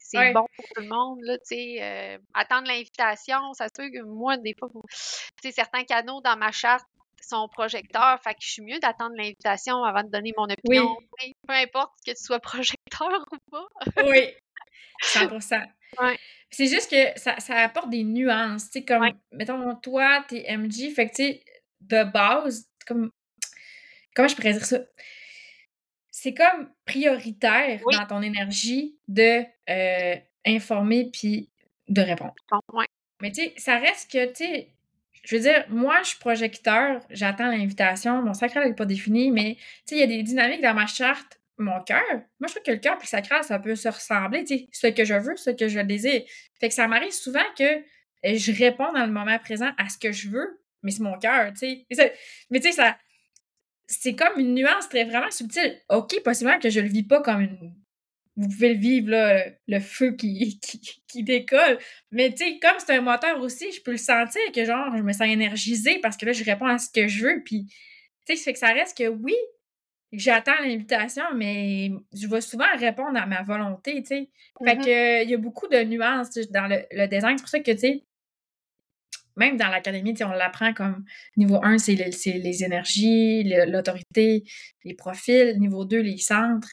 c'est 0.00 0.32
bon 0.32 0.46
pour 0.56 0.64
tout 0.74 0.82
le 0.82 0.88
monde, 0.88 1.18
là, 1.22 1.38
tu 1.38 1.54
sais, 1.54 1.82
euh, 1.82 2.18
attendre 2.34 2.66
l'invitation, 2.66 3.52
ça 3.52 3.66
se 3.68 3.72
peut 3.74 3.90
que 3.90 4.02
moi, 4.02 4.36
des 4.38 4.54
fois, 4.58 4.68
tu 4.72 4.88
sais, 5.42 5.52
certains 5.52 5.84
canaux 5.84 6.20
dans 6.22 6.36
ma 6.36 6.50
charte 6.52 6.84
sont 7.22 7.48
projecteurs, 7.48 8.20
fait 8.22 8.34
que 8.34 8.40
je 8.40 8.50
suis 8.50 8.62
mieux 8.62 8.78
d'attendre 8.80 9.14
l'invitation 9.16 9.84
avant 9.84 10.02
de 10.02 10.10
donner 10.10 10.32
mon 10.36 10.44
opinion, 10.44 10.96
peu 11.46 11.54
importe 11.54 11.92
que 12.04 12.12
tu 12.12 12.22
sois 12.22 12.40
projecteur 12.40 13.24
ou 13.32 13.36
pas. 13.50 13.66
oui, 14.04 14.34
100%. 15.02 15.66
Ouais. 16.00 16.18
C'est 16.50 16.66
juste 16.66 16.90
que 16.90 17.18
ça, 17.18 17.38
ça, 17.38 17.56
apporte 17.56 17.90
des 17.90 18.04
nuances, 18.04 18.70
tu 18.70 18.80
sais, 18.80 18.84
comme, 18.84 19.08
mettons, 19.32 19.74
toi, 19.76 20.24
t'es 20.28 20.44
MG, 20.48 20.92
fait 20.94 21.08
que, 21.08 21.14
tu 21.14 21.22
sais, 21.22 21.44
de 21.80 22.04
base, 22.04 22.68
comme, 22.86 23.10
comment 24.14 24.28
je 24.28 24.36
pourrais 24.36 24.52
dire 24.52 24.64
ça? 24.64 24.78
C'est 26.22 26.34
comme 26.34 26.68
prioritaire 26.84 27.80
dans 27.90 28.06
ton 28.06 28.20
énergie 28.20 28.98
de 29.08 29.42
euh, 29.70 30.16
informer 30.44 31.10
puis 31.10 31.48
de 31.88 32.02
répondre. 32.02 32.34
Mais 33.22 33.32
tu 33.32 33.42
sais, 33.42 33.54
ça 33.56 33.78
reste 33.78 34.10
que, 34.10 34.26
tu 34.26 34.44
sais, 34.44 34.68
je 35.24 35.36
veux 35.36 35.40
dire, 35.40 35.64
moi, 35.70 35.96
je 36.02 36.08
suis 36.08 36.18
projecteur, 36.18 37.00
j'attends 37.08 37.50
l'invitation, 37.50 38.20
mon 38.20 38.34
sacral 38.34 38.68
n'est 38.68 38.74
pas 38.74 38.84
défini, 38.84 39.30
mais 39.30 39.54
tu 39.54 39.62
sais, 39.86 39.94
il 39.96 40.00
y 40.00 40.02
a 40.02 40.06
des 40.06 40.22
dynamiques 40.22 40.60
dans 40.60 40.74
ma 40.74 40.86
charte, 40.86 41.40
mon 41.56 41.82
cœur. 41.82 42.04
Moi, 42.38 42.48
je 42.48 42.52
trouve 42.52 42.64
que 42.64 42.72
le 42.72 42.78
cœur 42.78 42.96
et 42.96 43.00
le 43.00 43.06
sacral, 43.06 43.42
ça 43.42 43.58
peut 43.58 43.74
se 43.74 43.88
ressembler, 43.88 44.44
tu 44.44 44.58
sais, 44.58 44.68
ce 44.72 44.86
que 44.88 45.06
je 45.06 45.14
veux, 45.14 45.36
ce 45.36 45.48
que 45.48 45.68
je 45.68 45.80
désire. 45.80 46.22
Fait 46.60 46.68
que 46.68 46.74
ça 46.74 46.86
m'arrive 46.86 47.12
souvent 47.12 47.40
que 47.56 47.64
euh, 47.64 48.36
je 48.36 48.52
réponds 48.52 48.92
dans 48.92 49.06
le 49.06 49.12
moment 49.12 49.38
présent 49.38 49.70
à 49.78 49.88
ce 49.88 49.96
que 49.96 50.12
je 50.12 50.28
veux, 50.28 50.60
mais 50.82 50.90
c'est 50.90 51.02
mon 51.02 51.18
cœur, 51.18 51.50
tu 51.54 51.86
sais. 51.90 52.14
Mais 52.50 52.60
tu 52.60 52.70
sais, 52.70 52.72
ça, 52.72 52.98
c'est 53.90 54.14
comme 54.14 54.38
une 54.38 54.54
nuance 54.54 54.88
très 54.88 55.04
vraiment 55.04 55.30
subtile. 55.30 55.76
OK, 55.88 56.22
possiblement 56.22 56.58
que 56.60 56.70
je 56.70 56.80
le 56.80 56.88
vis 56.88 57.02
pas 57.02 57.20
comme 57.20 57.40
une. 57.40 57.74
Vous 58.36 58.48
pouvez 58.48 58.74
le 58.74 58.80
vivre, 58.80 59.10
là, 59.10 59.44
le 59.66 59.80
feu 59.80 60.12
qui, 60.16 60.60
qui, 61.08 61.22
décolle. 61.24 61.78
Mais, 62.12 62.30
tu 62.30 62.38
sais, 62.38 62.58
comme 62.60 62.76
c'est 62.78 62.94
un 62.94 63.00
moteur 63.00 63.40
aussi, 63.40 63.70
je 63.72 63.82
peux 63.82 63.90
le 63.90 63.96
sentir 63.96 64.40
que, 64.54 64.64
genre, 64.64 64.96
je 64.96 65.02
me 65.02 65.12
sens 65.12 65.26
énergisée 65.26 65.98
parce 66.00 66.16
que 66.16 66.24
là, 66.24 66.32
je 66.32 66.44
réponds 66.44 66.66
à 66.66 66.78
ce 66.78 66.88
que 66.88 67.08
je 67.08 67.26
veux. 67.26 67.42
Puis, 67.44 67.66
tu 68.26 68.36
sais, 68.36 68.36
ça 68.36 68.44
fait 68.44 68.52
que 68.52 68.58
ça 68.60 68.68
reste 68.68 68.96
que 68.96 69.08
oui, 69.08 69.34
j'attends 70.12 70.58
l'invitation, 70.62 71.24
mais 71.34 71.90
je 72.14 72.28
vais 72.28 72.40
souvent 72.40 72.64
répondre 72.78 73.20
à 73.20 73.26
ma 73.26 73.42
volonté, 73.42 74.00
tu 74.02 74.06
sais. 74.06 74.30
Fait 74.64 74.76
mm-hmm. 74.76 74.84
que, 74.84 75.24
il 75.24 75.30
y 75.30 75.34
a 75.34 75.38
beaucoup 75.38 75.66
de 75.66 75.82
nuances 75.82 76.30
dans 76.50 76.68
le, 76.68 76.84
le 76.92 77.06
design. 77.08 77.36
C'est 77.36 77.42
pour 77.42 77.50
ça 77.50 77.60
que, 77.60 77.72
tu 77.72 77.78
sais, 77.78 78.04
même 79.36 79.56
dans 79.56 79.68
l'académie, 79.68 80.14
on 80.22 80.30
l'apprend 80.30 80.72
comme 80.72 81.04
niveau 81.36 81.58
1, 81.62 81.78
c'est 81.78 81.94
les, 81.94 82.64
énergies, 82.64 83.44
l'autorité, 83.66 84.44
les 84.84 84.94
profils. 84.94 85.56
Niveau 85.58 85.84
2, 85.84 86.00
les 86.00 86.18
centres. 86.18 86.68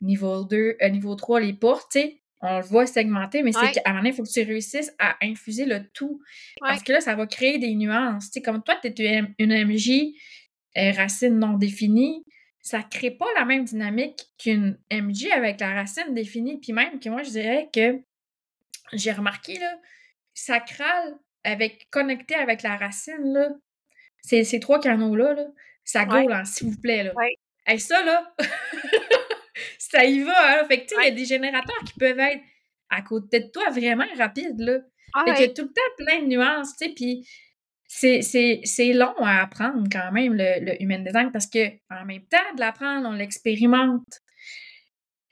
Niveau 0.00 0.44
2, 0.44 0.76
euh, 0.82 0.88
niveau 0.88 1.14
3, 1.14 1.40
les 1.40 1.52
portes, 1.52 1.96
On 2.40 2.58
le 2.58 2.64
voit 2.64 2.86
segmenter, 2.86 3.42
mais 3.42 3.52
c'est 3.52 3.72
qu'à 3.72 3.82
un 3.84 3.90
moment 3.90 4.00
donné, 4.00 4.10
il 4.10 4.16
faut 4.16 4.24
que 4.24 4.28
tu 4.28 4.42
réussisses 4.42 4.92
à 4.98 5.16
infuser 5.22 5.64
le 5.64 5.88
tout. 5.94 6.20
Parce 6.60 6.82
que 6.82 6.92
là, 6.92 7.00
ça 7.00 7.14
va 7.14 7.26
créer 7.26 7.58
des 7.58 7.74
nuances. 7.74 8.30
comme 8.44 8.62
toi, 8.62 8.76
tu 8.82 9.02
es 9.02 9.22
une 9.38 9.64
MJ 9.64 10.14
euh, 10.76 10.90
racine 10.92 11.38
non 11.38 11.58
définie, 11.58 12.24
ça 12.62 12.78
ne 12.78 12.84
crée 12.84 13.10
pas 13.10 13.26
la 13.36 13.44
même 13.44 13.64
dynamique 13.64 14.24
qu'une 14.38 14.78
MJ 14.90 15.26
avec 15.32 15.60
la 15.60 15.74
racine 15.74 16.14
définie. 16.14 16.58
Puis 16.58 16.72
même 16.72 17.00
que 17.00 17.08
moi, 17.10 17.22
je 17.22 17.30
dirais 17.30 17.68
que 17.72 18.00
j'ai 18.92 19.12
remarqué, 19.12 19.58
là, 19.58 19.78
sacral 20.32 21.18
avec 21.44 21.88
connecté 21.90 22.34
avec 22.34 22.62
la 22.62 22.76
racine, 22.76 23.32
là, 23.32 23.50
ces, 24.22 24.44
ces 24.44 24.60
trois 24.60 24.80
canaux-là, 24.80 25.34
là, 25.34 25.46
ça 25.84 26.04
gaule, 26.04 26.32
hein, 26.32 26.44
s'il 26.44 26.68
vous 26.68 26.80
plaît. 26.80 27.04
Là. 27.04 27.12
Ouais. 27.14 27.78
ça, 27.78 28.02
là, 28.04 28.34
ça 29.78 30.04
y 30.04 30.20
va. 30.20 30.60
Hein? 30.60 30.64
Fait 30.68 30.82
que, 30.82 30.88
tu 30.88 30.94
sais, 30.94 31.00
il 31.02 31.08
y 31.08 31.12
a 31.12 31.14
des 31.14 31.24
générateurs 31.24 31.82
qui 31.84 31.94
peuvent 31.98 32.18
être 32.18 32.42
à 32.90 33.02
côté 33.02 33.40
de 33.40 33.48
toi 33.48 33.70
vraiment 33.70 34.06
rapides, 34.16 34.60
là. 34.60 34.78
Ah, 35.14 35.24
fait 35.26 35.34
qu'il 35.34 35.46
y 35.46 35.48
a 35.50 35.52
tout 35.52 35.62
le 35.62 35.72
temps 35.72 36.04
plein 36.04 36.22
de 36.22 36.26
nuances, 36.26 36.76
tu 36.76 36.86
sais, 36.86 36.94
puis 36.94 37.26
c'est 37.88 38.92
long 38.94 39.14
à 39.18 39.42
apprendre 39.42 39.86
quand 39.90 40.10
même, 40.12 40.34
le, 40.34 40.64
le 40.64 40.82
human 40.82 41.04
design, 41.04 41.30
parce 41.30 41.46
que 41.46 41.68
en 41.90 42.04
même 42.06 42.24
temps 42.26 42.54
de 42.54 42.60
l'apprendre, 42.60 43.06
on 43.08 43.12
l'expérimente. 43.12 44.20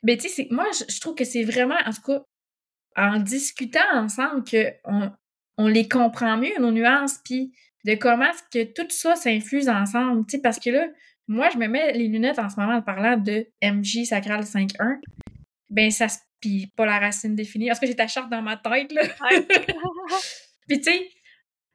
Mais 0.03 0.17
tu 0.17 0.29
sais, 0.29 0.47
moi, 0.51 0.67
je, 0.71 0.99
trouve 0.99 1.15
que 1.15 1.23
c'est 1.23 1.43
vraiment, 1.43 1.77
en 1.85 1.91
tout 1.91 2.01
cas, 2.01 2.23
en 2.95 3.19
discutant 3.19 3.79
ensemble, 3.93 4.43
qu'on 4.43 4.71
on 4.85 5.11
les 5.67 5.87
comprend 5.87 6.37
mieux, 6.37 6.57
nos 6.59 6.71
nuances, 6.71 7.19
puis 7.23 7.51
de 7.85 7.95
comment 7.95 8.29
est-ce 8.29 8.43
que 8.65 8.71
tout 8.71 8.87
ça 8.89 9.15
s'infuse 9.15 9.69
ensemble, 9.69 10.25
tu 10.25 10.37
sais, 10.37 10.41
parce 10.41 10.59
que 10.59 10.69
là, 10.69 10.87
moi, 11.27 11.49
je 11.49 11.57
me 11.57 11.67
mets 11.67 11.93
les 11.93 12.07
lunettes 12.07 12.39
en 12.39 12.49
ce 12.49 12.59
moment 12.59 12.75
en 12.75 12.81
parlant 12.81 13.17
de 13.17 13.47
MJ 13.63 14.05
Sacral 14.05 14.43
5.1, 14.43 14.99
ben 15.69 15.91
ça 15.91 16.09
se... 16.09 16.19
Puis 16.39 16.71
pas 16.75 16.87
la 16.87 16.97
racine 16.97 17.35
définie, 17.35 17.67
parce 17.67 17.79
que 17.79 17.85
j'ai 17.85 17.95
ta 17.95 18.07
charte 18.07 18.31
dans 18.31 18.41
ma 18.41 18.57
tête, 18.57 18.91
là. 18.91 19.03
puis 20.67 20.81
tu 20.81 20.91
sais, 20.91 21.07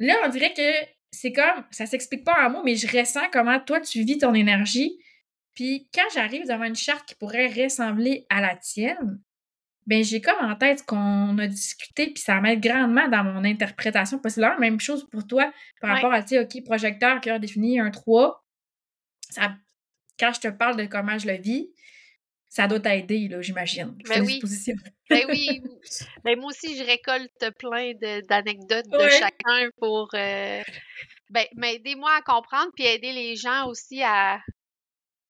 là, 0.00 0.14
on 0.24 0.28
dirait 0.28 0.52
que 0.52 0.88
c'est 1.12 1.32
comme, 1.32 1.64
ça 1.70 1.86
s'explique 1.86 2.24
pas 2.24 2.46
en 2.46 2.50
mots, 2.50 2.62
mais 2.64 2.74
je 2.74 2.88
ressens 2.88 3.28
comment 3.32 3.60
toi, 3.60 3.80
tu 3.80 4.02
vis 4.02 4.18
ton 4.18 4.34
énergie. 4.34 4.98
Puis 5.54 5.88
quand 5.94 6.06
j'arrive 6.12 6.46
devant 6.46 6.64
une 6.64 6.74
charte 6.74 7.08
qui 7.08 7.14
pourrait 7.14 7.46
ressembler 7.46 8.26
à 8.28 8.40
la 8.40 8.56
tienne, 8.56 9.20
ben 9.86 10.02
j'ai 10.02 10.20
comme 10.20 10.44
en 10.44 10.56
tête 10.56 10.84
qu'on 10.84 11.38
a 11.38 11.46
discuté, 11.46 12.06
puis 12.06 12.22
ça 12.22 12.40
m'aide 12.40 12.60
grandement 12.60 13.08
dans 13.08 13.22
mon 13.22 13.44
interprétation. 13.44 14.18
Parce 14.18 14.34
que 14.34 14.40
la 14.40 14.58
même 14.58 14.80
chose 14.80 15.08
pour 15.10 15.26
toi 15.26 15.52
par 15.80 15.94
rapport 15.94 16.12
à, 16.12 16.22
tu 16.22 16.30
sais, 16.30 16.40
OK, 16.40 16.64
projecteur, 16.64 17.20
cœur 17.20 17.38
défini, 17.38 17.78
un 17.78 17.90
3. 17.90 18.44
Ça, 19.30 19.54
quand 20.18 20.32
je 20.32 20.40
te 20.40 20.48
parle 20.48 20.76
de 20.76 20.86
comment 20.86 21.18
je 21.18 21.28
le 21.28 21.36
vis, 21.36 21.70
ça 22.48 22.66
doit 22.66 22.80
t'aider, 22.80 23.28
là, 23.28 23.40
j'imagine. 23.42 23.96
Ben 24.08 24.24
oui. 24.24 24.40
ben 25.10 25.26
oui. 25.28 25.62
Ben 26.24 26.38
moi 26.38 26.50
aussi, 26.50 26.76
je 26.76 26.84
récolte 26.84 27.50
plein 27.58 27.92
d'anecdotes 28.28 28.88
de, 28.88 29.08
chacun 29.10 29.68
pour 29.78 30.08
euh, 30.14 30.62
ben, 31.30 31.44
m'aider-moi 31.54 32.10
à 32.16 32.22
comprendre, 32.22 32.70
puis 32.74 32.86
aider 32.86 33.12
les 33.12 33.36
gens 33.36 33.68
aussi 33.68 34.02
à, 34.02 34.40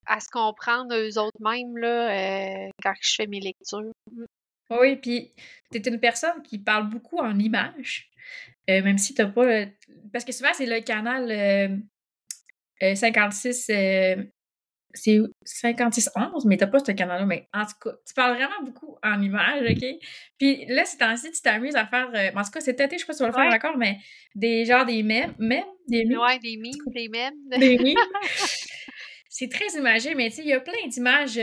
à 0.06 0.20
se 0.20 0.28
comprendre 0.30 0.94
eux 0.94 1.18
autres 1.18 1.40
mêmes 1.40 1.76
là, 1.76 2.10
euh, 2.10 2.68
quand 2.82 2.94
je 3.00 3.14
fais 3.16 3.26
mes 3.26 3.40
lectures. 3.40 3.92
Oui, 4.70 4.96
puis 4.96 5.32
tu 5.70 5.78
es 5.78 5.88
une 5.88 6.00
personne 6.00 6.42
qui 6.42 6.58
parle 6.58 6.88
beaucoup 6.88 7.18
en 7.18 7.38
images, 7.38 8.10
euh, 8.70 8.82
même 8.82 8.98
si 8.98 9.14
t'as 9.14 9.26
pas. 9.26 9.66
Parce 10.12 10.24
que 10.24 10.32
souvent, 10.32 10.52
c'est 10.54 10.66
le 10.66 10.80
canal 10.80 11.80
56. 12.80 13.70
Euh, 13.70 13.74
euh, 13.74 14.24
c'est 14.92 15.20
5611, 15.44 16.46
mais 16.46 16.56
t'as 16.56 16.68
pas 16.68 16.78
ce 16.78 16.90
canal-là. 16.90 17.26
Mais 17.26 17.48
en 17.52 17.66
tout 17.66 17.74
cas, 17.82 17.96
tu 18.06 18.14
parles 18.14 18.34
vraiment 18.34 18.62
beaucoup 18.64 18.96
en 19.02 19.20
images, 19.20 19.70
OK? 19.70 19.84
Puis 20.38 20.64
là, 20.68 20.86
c'est 20.86 20.96
temps-ci, 20.96 21.30
tu 21.32 21.42
t'amuses 21.42 21.76
à 21.76 21.86
faire. 21.86 22.08
en 22.08 22.42
tout 22.42 22.50
cas, 22.50 22.60
cet 22.60 22.80
été, 22.80 22.96
je 22.96 23.00
sais 23.00 23.06
pas 23.06 23.12
si 23.12 23.18
tu 23.18 23.22
vas 23.24 23.28
le 23.28 23.34
faire 23.34 23.50
d'accord, 23.50 23.76
mais 23.76 23.98
des 24.34 24.64
genres 24.64 24.86
des 24.86 25.02
mèmes. 25.02 25.34
Mèmes? 25.38 25.64
Des 25.86 26.06
mèmes? 26.06 26.18
Ouais, 26.18 26.38
des 26.38 26.56
mimes, 26.56 26.72
des 26.86 27.08
mèmes. 27.08 27.34
Des 27.58 27.76
mimes. 27.76 27.98
c'est 29.28 29.50
très 29.50 29.78
imagé, 29.78 30.14
mais 30.14 30.30
tu 30.30 30.36
sais, 30.36 30.42
il 30.42 30.48
y 30.48 30.54
a 30.54 30.60
plein 30.60 30.88
d'images 30.88 31.38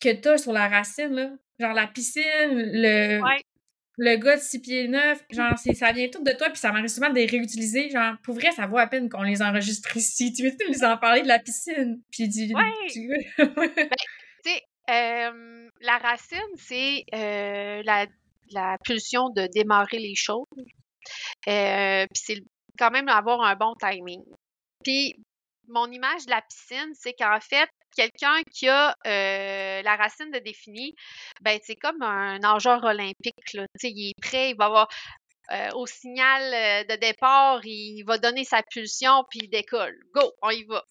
que 0.00 0.12
t'as 0.14 0.38
sur 0.38 0.52
la 0.52 0.66
racine, 0.66 1.12
là. 1.12 1.30
Genre 1.58 1.72
la 1.72 1.86
piscine, 1.86 2.22
le, 2.52 3.20
le 3.98 4.16
gars 4.16 4.36
de 4.36 4.42
6 4.42 4.60
pieds 4.60 4.88
9, 4.88 5.24
genre 5.30 5.56
ça 5.56 5.92
vient 5.92 6.08
tout 6.08 6.22
de 6.22 6.32
toi, 6.32 6.50
puis 6.50 6.58
ça 6.58 6.70
m'arrive 6.70 6.88
souvent 6.88 7.08
de 7.08 7.14
les 7.14 7.26
réutiliser. 7.26 7.88
Genre, 7.88 8.14
pour 8.22 8.34
vrai, 8.34 8.52
ça 8.52 8.66
vaut 8.66 8.78
à 8.78 8.86
peine 8.86 9.08
qu'on 9.08 9.22
les 9.22 9.42
enregistre 9.42 9.96
ici. 9.96 10.32
Tu 10.32 10.42
veux 10.42 10.56
nous 10.68 10.84
en 10.84 10.98
parler 10.98 11.22
de 11.22 11.28
la 11.28 11.38
piscine? 11.38 12.02
Puis 12.10 12.28
du. 12.28 12.54
Ouais. 12.54 12.62
ben, 13.38 13.88
tu 14.44 14.50
sais, 14.50 14.62
euh, 14.90 15.70
la 15.80 15.98
racine, 15.98 16.38
c'est 16.56 17.04
euh, 17.14 17.82
la, 17.84 18.06
la 18.50 18.76
pulsion 18.84 19.30
de 19.30 19.48
démarrer 19.52 19.98
les 19.98 20.14
choses. 20.14 20.46
Euh, 21.48 22.06
puis 22.12 22.22
c'est 22.22 22.44
quand 22.78 22.90
même 22.90 23.08
avoir 23.08 23.40
un 23.40 23.56
bon 23.56 23.74
timing. 23.80 24.22
Puis 24.84 25.16
mon 25.68 25.90
image 25.90 26.26
de 26.26 26.30
la 26.30 26.42
piscine, 26.42 26.92
c'est 26.94 27.14
qu'en 27.14 27.40
fait, 27.40 27.68
quelqu'un 27.96 28.42
qui 28.52 28.68
a 28.68 28.94
euh, 29.06 29.82
la 29.82 29.96
racine 29.96 30.30
de 30.30 30.38
défini, 30.38 30.94
ben 31.40 31.58
c'est 31.62 31.76
comme 31.76 32.02
un 32.02 32.38
nageur 32.38 32.84
olympique. 32.84 33.54
Là. 33.54 33.66
Il 33.82 34.10
est 34.10 34.20
prêt, 34.20 34.50
il 34.50 34.56
va 34.56 34.66
avoir 34.66 34.88
euh, 35.52 35.70
au 35.74 35.86
signal 35.86 36.42
euh, 36.42 36.94
de 36.94 37.00
départ, 37.00 37.60
il 37.64 38.02
va 38.04 38.18
donner 38.18 38.44
sa 38.44 38.62
pulsion 38.62 39.24
puis 39.30 39.40
il 39.44 39.50
décolle. 39.50 39.96
Go, 40.12 40.32
on 40.42 40.50
y 40.50 40.64
va. 40.64 40.84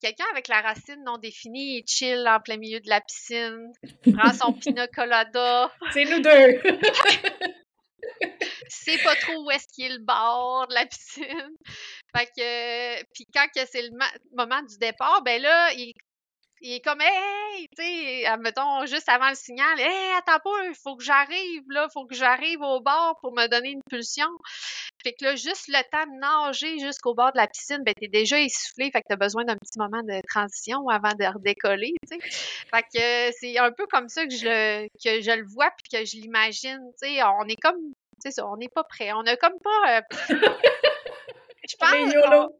Quelqu'un 0.00 0.26
avec 0.30 0.48
la 0.48 0.60
racine 0.60 1.02
non 1.04 1.18
définie, 1.18 1.78
il 1.78 1.84
chill 1.86 2.28
en 2.28 2.38
plein 2.40 2.58
milieu 2.58 2.80
de 2.80 2.88
la 2.88 3.00
piscine, 3.00 3.72
prend 4.16 4.32
son 4.32 4.52
pina 4.60 4.86
colada. 4.88 5.72
C'est 5.92 6.04
nous 6.04 6.20
deux! 6.20 6.60
sait 8.68 8.98
pas 9.02 9.14
trop 9.16 9.44
où 9.44 9.50
est-ce 9.50 9.66
qu'il 9.74 9.86
est 9.86 9.96
le 9.96 10.04
bord 10.04 10.66
de 10.68 10.74
la 10.74 10.86
piscine. 10.86 11.56
Fait 12.16 12.26
que, 12.26 13.04
puis 13.12 13.26
quand 13.34 13.46
c'est 13.54 13.82
le 13.82 13.90
moment 14.36 14.62
du 14.62 14.78
départ, 14.78 15.22
ben 15.22 15.40
là, 15.40 15.72
il 15.72 15.92
il 16.66 16.74
est 16.74 16.80
comme 16.80 17.00
Hey, 17.00 17.68
tu 17.76 17.82
sais, 17.82 18.26
admettons, 18.26 18.84
juste 18.86 19.08
avant 19.08 19.28
le 19.28 19.34
signal, 19.34 19.78
Hey, 19.78 20.12
attends 20.18 20.40
pas, 20.42 20.66
il 20.66 20.74
faut 20.74 20.96
que 20.96 21.04
j'arrive, 21.04 21.62
là, 21.68 21.88
faut 21.92 22.06
que 22.06 22.14
j'arrive 22.14 22.60
au 22.60 22.80
bord 22.80 23.16
pour 23.20 23.32
me 23.32 23.46
donner 23.46 23.70
une 23.70 23.82
pulsion. 23.88 24.28
Fait 25.02 25.12
que 25.12 25.24
là, 25.24 25.36
juste 25.36 25.68
le 25.68 25.82
temps 25.90 26.06
de 26.06 26.18
nager 26.18 26.78
jusqu'au 26.80 27.14
bord 27.14 27.32
de 27.32 27.38
la 27.38 27.46
piscine, 27.46 27.82
ben, 27.84 27.94
t'es 27.94 28.08
déjà 28.08 28.40
essoufflé, 28.40 28.90
fait 28.90 29.00
que 29.00 29.06
t'as 29.08 29.16
besoin 29.16 29.44
d'un 29.44 29.56
petit 29.56 29.78
moment 29.78 30.02
de 30.02 30.20
transition 30.28 30.88
avant 30.88 31.14
de 31.14 31.24
redécoller, 31.24 31.92
tu 32.10 32.18
sais. 32.18 32.30
Fait 32.74 32.82
que 32.82 33.36
c'est 33.38 33.58
un 33.58 33.70
peu 33.70 33.86
comme 33.86 34.08
ça 34.08 34.26
que 34.26 34.32
je, 34.34 34.86
que 34.86 35.20
je 35.20 35.30
le 35.30 35.46
vois 35.46 35.70
puis 35.70 35.98
que 35.98 36.04
je 36.04 36.16
l'imagine, 36.16 36.80
tu 37.00 37.08
sais. 37.08 37.22
On 37.22 37.46
est 37.48 37.60
comme, 37.60 37.78
tu 38.24 38.30
sais, 38.30 38.42
on 38.42 38.56
n'est 38.56 38.68
pas 38.68 38.84
prêt. 38.84 39.12
On 39.12 39.20
a 39.20 39.36
comme 39.36 39.58
pas. 39.62 39.98
Euh, 39.98 40.00
je 41.68 41.76
pense. 41.76 42.50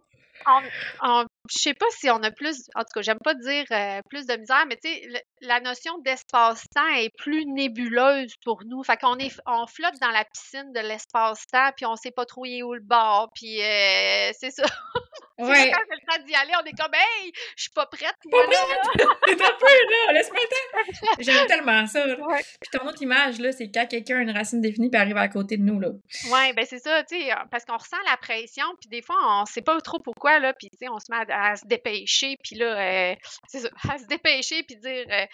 On, 0.46 0.62
on, 1.02 1.24
je 1.50 1.58
sais 1.58 1.74
pas 1.74 1.86
si 1.90 2.10
on 2.10 2.22
a 2.22 2.30
plus, 2.30 2.68
en 2.74 2.80
tout 2.80 2.92
cas, 2.94 3.02
j'aime 3.02 3.18
pas 3.22 3.34
dire 3.34 3.64
euh, 3.70 4.00
plus 4.08 4.26
de 4.26 4.36
misère, 4.36 4.64
mais 4.68 4.76
tu 4.82 4.88
sais, 4.88 5.24
la 5.40 5.60
notion 5.60 5.98
d'espace-temps 5.98 6.94
est 6.96 7.10
plus 7.16 7.44
nébuleuse 7.46 8.34
pour 8.44 8.62
nous. 8.66 8.82
Fait 8.82 8.96
qu'on 8.96 9.16
est, 9.16 9.38
on 9.46 9.66
flotte 9.66 9.98
dans 10.00 10.10
la 10.10 10.24
piscine 10.24 10.72
de 10.72 10.80
l'espace-temps, 10.80 11.70
puis 11.76 11.86
on 11.86 11.96
sait 11.96 12.10
pas 12.10 12.24
trop 12.24 12.44
où 12.46 12.74
le 12.74 12.80
bord, 12.80 13.30
puis 13.34 13.62
euh, 13.62 14.30
c'est 14.38 14.50
ça. 14.50 14.64
Ouais. 15.38 15.70
quand 15.70 15.82
c'est 15.86 15.96
le 15.96 16.06
temps 16.06 16.24
d'y 16.24 16.34
aller, 16.34 16.52
on 16.58 16.64
est 16.64 16.72
comme, 16.72 16.94
hey, 16.94 17.30
je 17.56 17.64
suis 17.64 17.70
pas 17.70 17.84
prête, 17.84 18.14
pas 18.30 18.46
là. 18.46 18.56
T'es 19.26 19.32
un 19.34 19.36
peu, 19.36 19.66
là, 19.66 20.12
laisse-moi 20.14 20.40
le 20.42 20.48
temps. 20.48 21.12
J'aime 21.18 21.46
tellement 21.46 21.86
ça, 21.86 22.06
Puis 22.06 22.70
ton 22.72 22.86
autre 22.88 23.02
image, 23.02 23.38
là, 23.38 23.52
c'est 23.52 23.70
quand 23.70 23.86
quelqu'un 23.86 24.16
a 24.16 24.22
une 24.22 24.30
racine 24.30 24.62
définie 24.62 24.88
puis 24.88 24.98
arrive 24.98 25.18
à 25.18 25.28
côté 25.28 25.58
de 25.58 25.62
nous, 25.62 25.78
là. 25.78 25.88
Ouais, 26.30 26.54
ben 26.54 26.64
c'est 26.66 26.78
ça, 26.78 27.02
tu 27.04 27.20
sais, 27.20 27.34
parce 27.50 27.66
qu'on 27.66 27.76
ressent 27.76 27.98
la 28.08 28.16
pression, 28.16 28.64
puis 28.80 28.88
des 28.88 29.02
fois, 29.02 29.16
on 29.28 29.44
sait 29.44 29.60
pas 29.60 29.78
trop 29.82 29.98
pourquoi, 29.98 30.38
là, 30.38 30.54
puis 30.54 30.70
tu 30.70 30.78
sais, 30.78 30.88
on 30.88 30.98
se 30.98 31.10
met 31.10 31.30
à, 31.30 31.35
se 31.56 31.66
dépêcher, 31.66 32.36
puis 32.42 32.56
là, 32.56 33.10
euh, 33.10 33.14
c'est 33.48 33.60
ça, 33.60 33.68
à 33.88 33.98
se 33.98 34.06
dépêcher, 34.06 34.62
puis 34.62 34.76
dire. 34.76 35.06
Euh, 35.10 35.26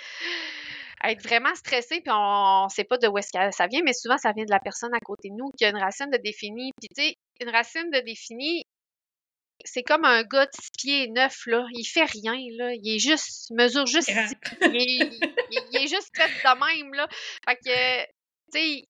être 1.04 1.22
vraiment 1.22 1.54
stressé, 1.54 2.00
puis 2.00 2.12
on 2.12 2.64
ne 2.66 2.70
sait 2.70 2.84
pas 2.84 2.96
de 2.96 3.08
où 3.08 3.18
est-ce 3.18 3.32
que 3.32 3.54
ça 3.54 3.66
vient, 3.66 3.80
mais 3.84 3.92
souvent, 3.92 4.18
ça 4.18 4.32
vient 4.32 4.44
de 4.44 4.50
la 4.50 4.60
personne 4.60 4.94
à 4.94 5.00
côté 5.00 5.30
de 5.30 5.34
nous 5.34 5.50
qui 5.58 5.64
a 5.64 5.70
une 5.70 5.78
racine 5.78 6.10
de 6.10 6.18
définie. 6.18 6.70
Puis, 6.80 6.88
tu 6.96 7.02
sais, 7.02 7.16
une 7.40 7.50
racine 7.50 7.90
de 7.90 7.98
définie, 8.00 8.64
c'est 9.64 9.82
comme 9.82 10.04
un 10.04 10.22
gars 10.22 10.46
de 10.46 10.50
six 10.54 10.70
pieds 10.78 11.08
neuf, 11.08 11.46
là. 11.46 11.66
Il 11.72 11.84
fait 11.84 12.04
rien, 12.04 12.36
là. 12.56 12.72
Il 12.74 12.94
est 12.94 12.98
juste, 12.98 13.50
il 13.50 13.56
mesure 13.56 13.86
juste 13.86 14.10
il, 14.10 15.76
est 15.76 15.86
juste 15.86 16.10
fait 16.16 16.28
de 16.28 16.82
même, 16.82 16.94
là. 16.94 17.08
Fait 17.44 17.56
que, 17.56 18.02
tu 18.52 18.58
sais, 18.58 18.84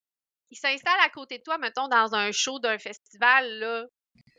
il 0.50 0.56
s'installe 0.56 1.00
à 1.04 1.08
côté 1.08 1.38
de 1.38 1.42
toi, 1.42 1.58
mettons, 1.58 1.88
dans 1.88 2.14
un 2.14 2.30
show 2.30 2.58
d'un 2.58 2.78
festival, 2.78 3.48
là. 3.58 3.84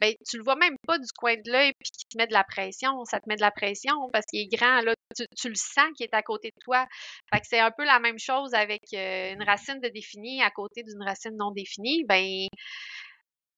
Ben, 0.04 0.14
tu 0.30 0.36
le 0.36 0.43
vois 0.43 0.58
même 0.58 0.76
pas 0.86 0.99
du 0.99 1.08
coin 1.18 1.36
de 1.36 1.49
l'œil 1.49 1.72
puis 1.80 1.89
qui 1.89 2.06
te 2.06 2.18
met 2.18 2.28
de 2.28 2.34
la 2.34 2.43
pression. 2.43 3.06
Ça 3.06 3.22
te 3.22 3.30
met 3.30 3.38
de 3.38 3.41
la 3.41 3.51
pression 3.51 3.93
parce 4.12 4.26
qu'il 4.26 4.41
est 4.41 4.54
grand, 4.54 4.82
là. 4.82 4.93
Tu, 5.16 5.47
le 5.47 5.56
sens 5.56 5.86
qu'il 5.95 6.06
est 6.06 6.14
à 6.14 6.22
côté 6.22 6.49
de 6.49 6.62
toi. 6.62 6.86
Fait 7.34 7.39
que 7.39 7.45
c'est 7.49 7.60
un 7.60 7.72
peu 7.72 7.86
la 7.86 7.99
même 7.99 8.20
chose 8.20 8.54
avec 8.54 8.82
euh, 8.93 9.32
une 9.34 9.43
racine 9.43 9.80
de 9.80 9.88
définie 9.88 10.43
à 10.43 10.51
côté 10.51 10.84
d'une 10.84 11.01
racine 11.01 11.38
non 11.38 11.51
définie. 11.51 12.04
Ben, 12.04 12.47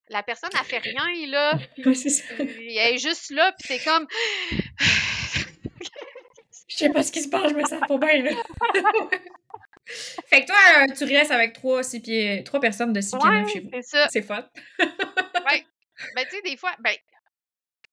la 0.10 0.22
personne 0.22 0.52
n'a 0.54 0.64
fait 0.64 0.78
rien, 0.78 1.28
là. 1.30 1.58
Oui, 1.84 1.96
c'est 1.96 2.10
ça. 2.10 2.36
Elle 2.38 2.94
est 2.94 3.00
juste 3.00 3.32
là, 3.32 3.52
puis 3.58 3.68
c'est 3.68 3.84
comme. 3.84 4.06
Je 6.68 6.76
sais 6.76 6.90
pas 6.90 7.02
ce 7.02 7.12
qui 7.12 7.22
se 7.22 7.30
passe, 7.30 7.50
je 7.52 7.56
me 7.56 7.64
sens 7.64 7.82
pas 7.88 7.98
bien, 7.98 8.22
là. 8.22 8.32
fait 9.88 10.42
que 10.42 10.46
toi, 10.46 10.58
euh, 10.78 10.94
tu 10.96 11.06
restes 11.06 11.32
avec 11.32 11.54
trois, 11.54 11.82
six 11.82 12.02
pieds, 12.02 12.44
trois 12.44 12.60
personnes 12.60 12.94
de 12.94 13.02
six 13.02 13.18
pieds 13.18 13.32
neuf 13.32 13.52
chez 13.52 13.60
vous. 13.62 13.70
C'est 13.72 13.82
ça. 13.82 14.08
C'est 14.12 14.22
fun. 14.22 14.48
Ben, 16.16 16.26
tu 16.26 16.36
sais, 16.36 16.42
des 16.42 16.58
fois, 16.58 16.76
ben, 16.80 16.96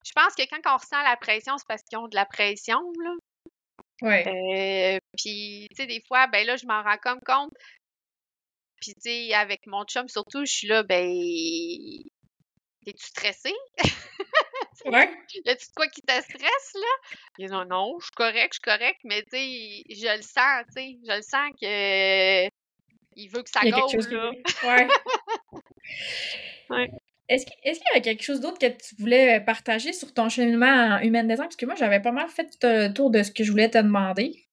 je 0.04 0.12
pense 0.12 0.34
que 0.34 0.42
quand 0.48 0.74
on 0.74 0.76
ressent 0.76 1.02
la 1.02 1.16
pression, 1.16 1.58
c'est 1.58 1.66
parce 1.66 1.82
qu'ils 1.82 1.98
ont 1.98 2.08
de 2.08 2.14
la 2.14 2.26
pression, 2.26 2.80
là. 3.02 3.14
Ouais. 4.02 4.26
Euh, 4.26 4.98
puis, 5.16 5.68
tu 5.70 5.76
sais, 5.76 5.86
des 5.86 6.02
fois, 6.06 6.26
ben 6.26 6.44
là, 6.44 6.56
je 6.56 6.66
m'en 6.66 6.82
rends 6.82 6.98
comme 6.98 7.20
compte. 7.20 7.52
Puis, 8.80 8.94
tu 8.94 9.00
sais, 9.02 9.34
avec 9.34 9.66
mon 9.66 9.84
chum, 9.84 10.08
surtout, 10.08 10.44
je 10.44 10.52
suis 10.52 10.68
là, 10.68 10.82
ben. 10.82 11.08
Es-tu 12.84 13.06
stressé? 13.06 13.52
ouais. 14.86 15.08
Y 15.34 15.48
a-tu 15.48 15.66
quoi 15.76 15.86
qui 15.86 16.02
te 16.02 16.20
stresse, 16.20 16.74
là? 16.74 17.46
Non, 17.48 17.64
non, 17.64 17.96
je 18.00 18.06
suis 18.06 18.14
correct, 18.16 18.54
je 18.54 18.58
suis 18.60 18.78
correct, 18.78 18.98
mais 19.04 19.22
tu 19.22 19.36
sais, 19.36 19.84
je 19.88 20.16
le 20.16 20.22
sens, 20.22 20.64
tu 20.66 20.82
sais, 20.82 20.98
je 21.06 21.16
le 21.16 21.22
sens 21.22 21.50
que. 21.60 22.48
Il 23.14 23.28
veut 23.28 23.42
que 23.42 23.50
ça 23.50 23.60
gaule, 23.60 24.10
là. 24.10 24.30
Ouais. 24.64 24.88
ouais. 26.70 26.90
Est-ce 27.28 27.46
qu'il 27.46 27.94
y 27.94 27.96
a 27.96 28.00
quelque 28.00 28.22
chose 28.22 28.40
d'autre 28.40 28.58
que 28.58 28.66
tu 28.66 28.94
voulais 28.98 29.40
partager 29.40 29.92
sur 29.92 30.12
ton 30.12 30.28
cheminement 30.28 30.66
en 30.66 30.98
humain 30.98 31.22
design? 31.22 31.46
Parce 31.46 31.56
que 31.56 31.66
moi, 31.66 31.74
j'avais 31.76 32.00
pas 32.00 32.12
mal 32.12 32.28
fait 32.28 32.48
le 32.62 32.92
tour 32.92 33.10
de 33.10 33.22
ce 33.22 33.30
que 33.30 33.44
je 33.44 33.50
voulais 33.50 33.70
te 33.70 33.78
demander. 33.78 34.48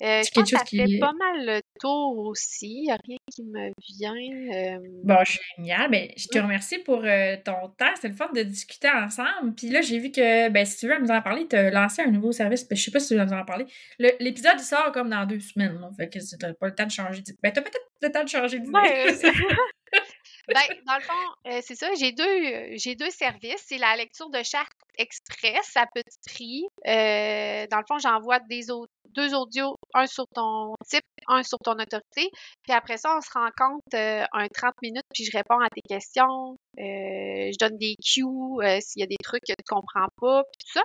Euh, 0.00 0.22
je 0.22 0.30
pense 0.30 0.50
que 0.50 0.56
ça 0.56 0.64
fait 0.64 0.98
pas 1.00 1.12
mal 1.12 1.44
le 1.44 1.60
tour 1.80 2.18
aussi. 2.18 2.68
Il 2.68 2.82
n'y 2.84 2.90
a 2.90 2.98
rien 3.04 3.16
qui 3.32 3.42
me 3.44 3.72
vient. 3.98 4.76
Euh... 4.76 4.78
Bon, 5.02 5.18
génial. 5.24 5.90
Ben, 5.90 6.08
je 6.16 6.28
te 6.28 6.38
remercie 6.38 6.78
pour 6.78 7.02
euh, 7.04 7.36
ton 7.44 7.68
temps. 7.76 7.90
C'était 7.96 8.08
le 8.08 8.14
fun 8.14 8.30
de 8.32 8.42
discuter 8.42 8.88
ensemble. 8.88 9.54
Puis 9.56 9.70
là, 9.70 9.80
j'ai 9.80 9.98
vu 9.98 10.12
que, 10.12 10.48
ben, 10.50 10.64
si 10.64 10.78
tu 10.78 10.88
veux 10.88 10.98
nous 11.00 11.10
en 11.10 11.20
parler, 11.20 11.48
tu 11.48 11.56
as 11.56 11.70
lancé 11.70 12.02
un 12.02 12.10
nouveau 12.10 12.32
service. 12.32 12.68
Ben, 12.68 12.76
je 12.76 12.84
sais 12.84 12.90
pas 12.90 13.00
si 13.00 13.08
tu 13.08 13.16
veux 13.16 13.24
nous 13.24 13.32
en 13.32 13.44
parler. 13.44 13.66
L'épisode, 13.98 14.60
sort 14.60 14.92
comme 14.92 15.10
dans 15.10 15.26
deux 15.26 15.40
semaines. 15.40 15.78
Fait 15.96 16.08
que 16.08 16.18
tu 16.18 16.36
n'as 16.46 16.54
pas 16.54 16.66
le 16.66 16.74
temps 16.74 16.86
de 16.86 16.92
changer. 16.92 17.22
Ben, 17.42 17.52
tu 17.52 17.58
as 17.58 17.62
peut-être 17.62 17.90
le 18.02 18.12
temps 18.12 18.24
de 18.24 18.28
changer 18.28 18.60
d'idée. 18.60 18.72
ben, 20.54 20.76
dans 20.86 20.96
le 20.96 21.02
fond, 21.02 21.12
euh, 21.46 21.60
c'est 21.62 21.74
ça. 21.74 21.88
J'ai 21.98 22.12
deux, 22.12 22.76
j'ai 22.76 22.94
deux 22.94 23.10
services. 23.10 23.64
C'est 23.66 23.78
la 23.78 23.96
lecture 23.96 24.30
de 24.30 24.42
charte 24.42 24.72
express 24.96 25.76
à 25.76 25.86
petit 25.86 26.18
prix. 26.26 26.62
dans 26.84 27.78
le 27.78 27.84
fond, 27.86 27.98
j'envoie 27.98 28.40
des 28.40 28.66
deux 29.10 29.34
audios, 29.34 29.76
un 29.94 30.06
sur 30.06 30.26
ton 30.34 30.74
type, 30.86 31.04
un 31.28 31.42
sur 31.42 31.58
ton 31.58 31.72
autorité. 31.72 32.30
Puis 32.62 32.72
après 32.72 32.96
ça, 32.96 33.16
on 33.16 33.20
se 33.20 33.30
rencontre 33.32 33.84
euh, 33.94 34.24
un 34.32 34.48
30 34.48 34.74
minutes, 34.82 35.06
puis 35.12 35.24
je 35.24 35.36
réponds 35.36 35.60
à 35.60 35.68
tes 35.68 35.82
questions. 35.82 36.56
Euh, 36.78 37.50
je 37.52 37.58
donne 37.58 37.76
des 37.78 37.94
cues 37.96 38.24
euh, 38.24 38.78
s'il 38.80 39.00
y 39.00 39.02
a 39.02 39.06
des 39.06 39.16
trucs 39.22 39.42
que 39.42 39.52
tu 39.52 39.64
comprends 39.68 40.08
pas, 40.20 40.42
puis 40.44 40.58
tout 40.66 40.72
ça. 40.78 40.84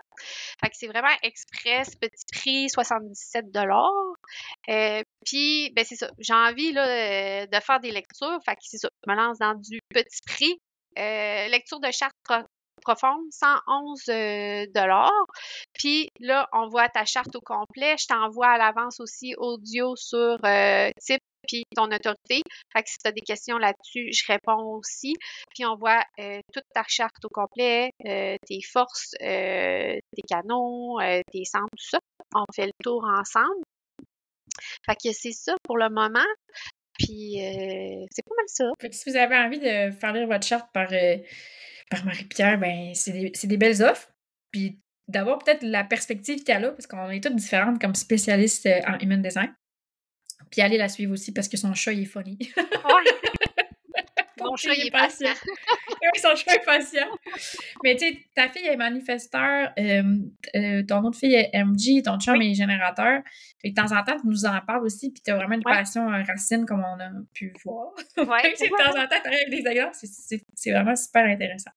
Fait 0.61 0.69
que 0.69 0.75
c'est 0.75 0.87
vraiment 0.87 1.15
express, 1.23 1.95
petit 1.95 2.25
prix, 2.31 2.69
77 2.69 3.45
Puis, 5.25 5.71
ben 5.75 5.85
c'est 5.85 5.95
ça. 5.95 6.09
J'ai 6.19 6.33
envie 6.33 6.73
là, 6.73 7.47
de 7.47 7.59
faire 7.59 7.79
des 7.79 7.91
lectures. 7.91 8.39
Fait 8.45 8.55
que 8.55 8.61
c'est 8.61 8.77
ça. 8.77 8.89
Je 9.05 9.11
me 9.11 9.17
lance 9.17 9.39
dans 9.39 9.55
du 9.55 9.79
petit 9.89 10.21
prix. 10.25 10.59
lecture 10.95 11.79
de 11.79 11.91
charte 11.91 12.13
profonde, 12.83 13.25
111 13.31 14.09
euh, 14.09 14.65
dollars. 14.73 15.25
Puis 15.73 16.09
là, 16.19 16.47
on 16.53 16.67
voit 16.67 16.89
ta 16.89 17.05
charte 17.05 17.35
au 17.35 17.41
complet. 17.41 17.95
Je 17.99 18.07
t'envoie 18.07 18.49
à 18.49 18.57
l'avance 18.57 18.99
aussi 18.99 19.33
audio 19.37 19.95
sur 19.95 20.37
euh, 20.45 20.89
type 20.99 21.21
puis 21.47 21.63
ton 21.75 21.91
autorité. 21.91 22.41
Fait 22.71 22.83
que 22.83 22.89
si 22.89 22.97
tu 23.03 23.07
as 23.07 23.11
des 23.11 23.21
questions 23.21 23.57
là-dessus, 23.57 24.13
je 24.13 24.23
réponds 24.31 24.77
aussi. 24.77 25.13
Puis 25.53 25.65
on 25.65 25.75
voit 25.75 26.01
euh, 26.19 26.39
toute 26.53 26.63
ta 26.73 26.83
charte 26.87 27.25
au 27.25 27.29
complet, 27.29 27.91
tes 27.99 28.61
forces, 28.71 29.11
tes 29.19 30.21
canons, 30.29 30.99
tes 31.31 31.43
centres, 31.43 31.67
tout 31.77 31.89
ça. 31.89 31.99
On 32.33 32.45
fait 32.55 32.67
le 32.67 32.71
tour 32.81 33.03
ensemble. 33.05 33.63
Fait 34.85 34.95
que 34.95 35.11
c'est 35.11 35.33
ça 35.33 35.55
pour 35.63 35.77
le 35.77 35.89
moment. 35.89 36.19
Puis 36.97 37.39
c'est 38.09 38.25
pas 38.25 38.35
mal 38.37 38.45
ça. 38.47 38.65
Fait 38.79 38.89
que 38.89 38.95
si 38.95 39.09
vous 39.09 39.17
avez 39.17 39.35
envie 39.35 39.59
de 39.59 39.91
faire 39.91 40.13
lire 40.13 40.27
votre 40.27 40.47
charte 40.47 40.69
par 40.73 40.87
par 41.89 42.05
Marie-Pierre, 42.05 42.59
ben, 42.59 42.93
c'est 42.93 43.11
des, 43.11 43.31
des, 43.31 43.57
belles 43.57 43.81
offres. 43.83 44.11
Puis 44.51 44.79
d'avoir 45.07 45.39
peut-être 45.39 45.63
la 45.63 45.83
perspective 45.83 46.43
qu'elle 46.43 46.65
a, 46.65 46.71
parce 46.71 46.87
qu'on 46.87 47.09
est 47.09 47.21
toutes 47.21 47.35
différentes 47.35 47.79
comme 47.79 47.95
spécialistes 47.95 48.65
euh, 48.65 48.79
en 48.87 48.97
human 48.99 49.21
design. 49.21 49.53
Puis 50.51 50.61
aller 50.61 50.77
la 50.77 50.89
suivre 50.89 51.13
aussi 51.13 51.31
parce 51.31 51.47
que 51.47 51.57
son 51.57 51.73
chat, 51.73 51.93
il 51.93 52.03
est 52.03 52.05
funny. 52.05 52.37
Mon 54.53 54.57
chat, 54.57 54.75
il 54.75 54.85
est 54.85 54.91
patient. 54.91 55.33
oui, 55.89 56.19
son 56.21 56.35
chat 56.35 56.53
est 56.53 56.63
patient. 56.63 57.07
Mais 57.83 57.95
tu 57.95 58.05
sais, 58.05 58.19
ta 58.35 58.49
fille 58.49 58.67
est 58.67 58.75
manifesteur, 58.75 59.73
euh, 59.79 60.03
euh, 60.55 60.83
ton 60.83 61.03
autre 61.05 61.17
fille 61.17 61.33
est 61.33 61.49
MG, 61.55 62.03
ton 62.03 62.19
chum 62.19 62.39
est 62.39 62.53
générateur. 62.53 63.21
Et 63.63 63.71
de 63.71 63.73
temps 63.73 63.91
en 63.91 64.03
temps, 64.03 64.15
tu 64.15 64.27
nous 64.27 64.45
en 64.45 64.61
parles 64.61 64.83
aussi, 64.83 65.11
puis 65.11 65.23
tu 65.25 65.31
as 65.31 65.35
vraiment 65.37 65.55
une 65.55 65.63
passion 65.63 66.05
racine, 66.05 66.67
comme 66.67 66.85
on 66.85 66.99
a 66.99 67.09
pu 67.33 67.51
voir. 67.65 67.93
Ouais. 68.17 68.53
de 68.53 68.69
temps 68.69 68.99
en 68.99 69.07
temps, 69.07 69.21
tu 69.23 69.27
avec 69.27 69.49
des 69.49 69.67
exemples, 69.67 69.95
c'est 70.53 70.71
vraiment 70.71 70.95
super 70.95 71.25
intéressant. 71.25 71.71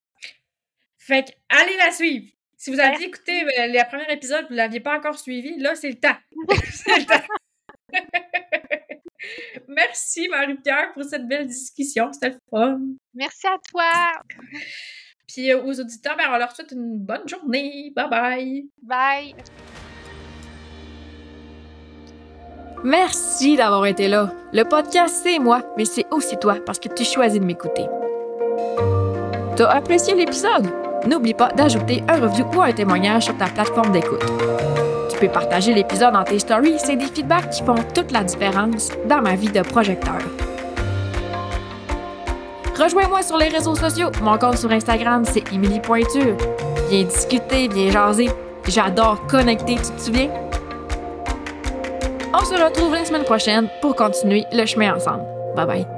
Fait 0.98 1.24
que, 1.24 1.32
allez 1.48 1.78
la 1.78 1.90
suivre! 1.92 2.26
Si 2.58 2.70
vous 2.70 2.78
aviez 2.78 3.06
écouté 3.06 3.42
euh, 3.42 3.68
le 3.68 3.88
premier 3.88 4.12
épisode, 4.12 4.44
vous 4.48 4.52
ne 4.52 4.58
l'aviez 4.58 4.80
pas 4.80 4.98
encore 4.98 5.18
suivi, 5.18 5.56
là, 5.58 5.74
c'est 5.76 5.88
le 5.88 5.98
temps. 5.98 6.16
c'est 6.70 6.98
le 6.98 7.06
temps. 7.06 7.22
Merci 9.68 10.28
Marie-Pierre 10.28 10.92
pour 10.92 11.04
cette 11.04 11.26
belle 11.26 11.46
discussion. 11.46 12.12
C'était 12.12 12.30
le 12.30 12.38
fun. 12.50 12.80
Merci 13.14 13.46
à 13.46 13.56
toi. 13.70 13.92
Puis 15.28 15.52
euh, 15.52 15.62
aux 15.62 15.80
auditeurs, 15.80 16.16
ben, 16.16 16.24
on 16.32 16.38
leur 16.38 16.54
souhaite 16.54 16.72
une 16.72 16.98
bonne 16.98 17.28
journée. 17.28 17.92
Bye 17.94 18.08
bye. 18.08 18.70
Bye. 18.82 19.34
Merci 22.84 23.56
d'avoir 23.56 23.86
été 23.86 24.06
là. 24.06 24.30
Le 24.52 24.62
podcast, 24.64 25.20
c'est 25.22 25.38
moi, 25.38 25.62
mais 25.76 25.84
c'est 25.84 26.06
aussi 26.10 26.36
toi 26.36 26.56
parce 26.64 26.78
que 26.78 26.88
tu 26.88 27.04
choisis 27.04 27.40
de 27.40 27.44
m'écouter. 27.44 27.86
T'as 29.56 29.70
apprécié 29.70 30.14
l'épisode? 30.14 30.70
N'oublie 31.06 31.34
pas 31.34 31.48
d'ajouter 31.48 32.02
un 32.08 32.20
review 32.20 32.46
ou 32.54 32.60
un 32.60 32.72
témoignage 32.72 33.24
sur 33.24 33.36
ta 33.38 33.46
plateforme 33.46 33.92
d'écoute. 33.92 34.22
Tu 35.16 35.26
peux 35.26 35.32
partager 35.32 35.72
l'épisode 35.72 36.12
dans 36.12 36.24
tes 36.24 36.38
stories, 36.38 36.78
c'est 36.78 36.96
des 36.96 37.06
feedbacks 37.06 37.48
qui 37.48 37.62
font 37.62 37.76
toute 37.94 38.12
la 38.12 38.22
différence 38.22 38.90
dans 39.08 39.22
ma 39.22 39.34
vie 39.34 39.48
de 39.48 39.62
projecteur. 39.62 40.18
Rejoins-moi 42.78 43.22
sur 43.22 43.38
les 43.38 43.48
réseaux 43.48 43.74
sociaux. 43.74 44.10
Mon 44.20 44.36
compte 44.36 44.58
sur 44.58 44.70
Instagram, 44.70 45.24
c'est 45.24 45.50
Émilie 45.54 45.80
Pointure. 45.80 46.36
Viens 46.90 47.04
discuter, 47.04 47.68
viens 47.68 47.90
jaser. 47.90 48.28
J'adore 48.68 49.26
connecter, 49.26 49.76
tu 49.76 49.90
te 49.90 50.00
souviens? 50.00 50.28
On 52.34 52.44
se 52.44 52.62
retrouve 52.62 52.92
la 52.92 53.06
semaine 53.06 53.24
prochaine 53.24 53.70
pour 53.80 53.96
continuer 53.96 54.44
le 54.52 54.66
chemin 54.66 54.96
ensemble. 54.96 55.24
Bye 55.56 55.66
bye. 55.66 55.95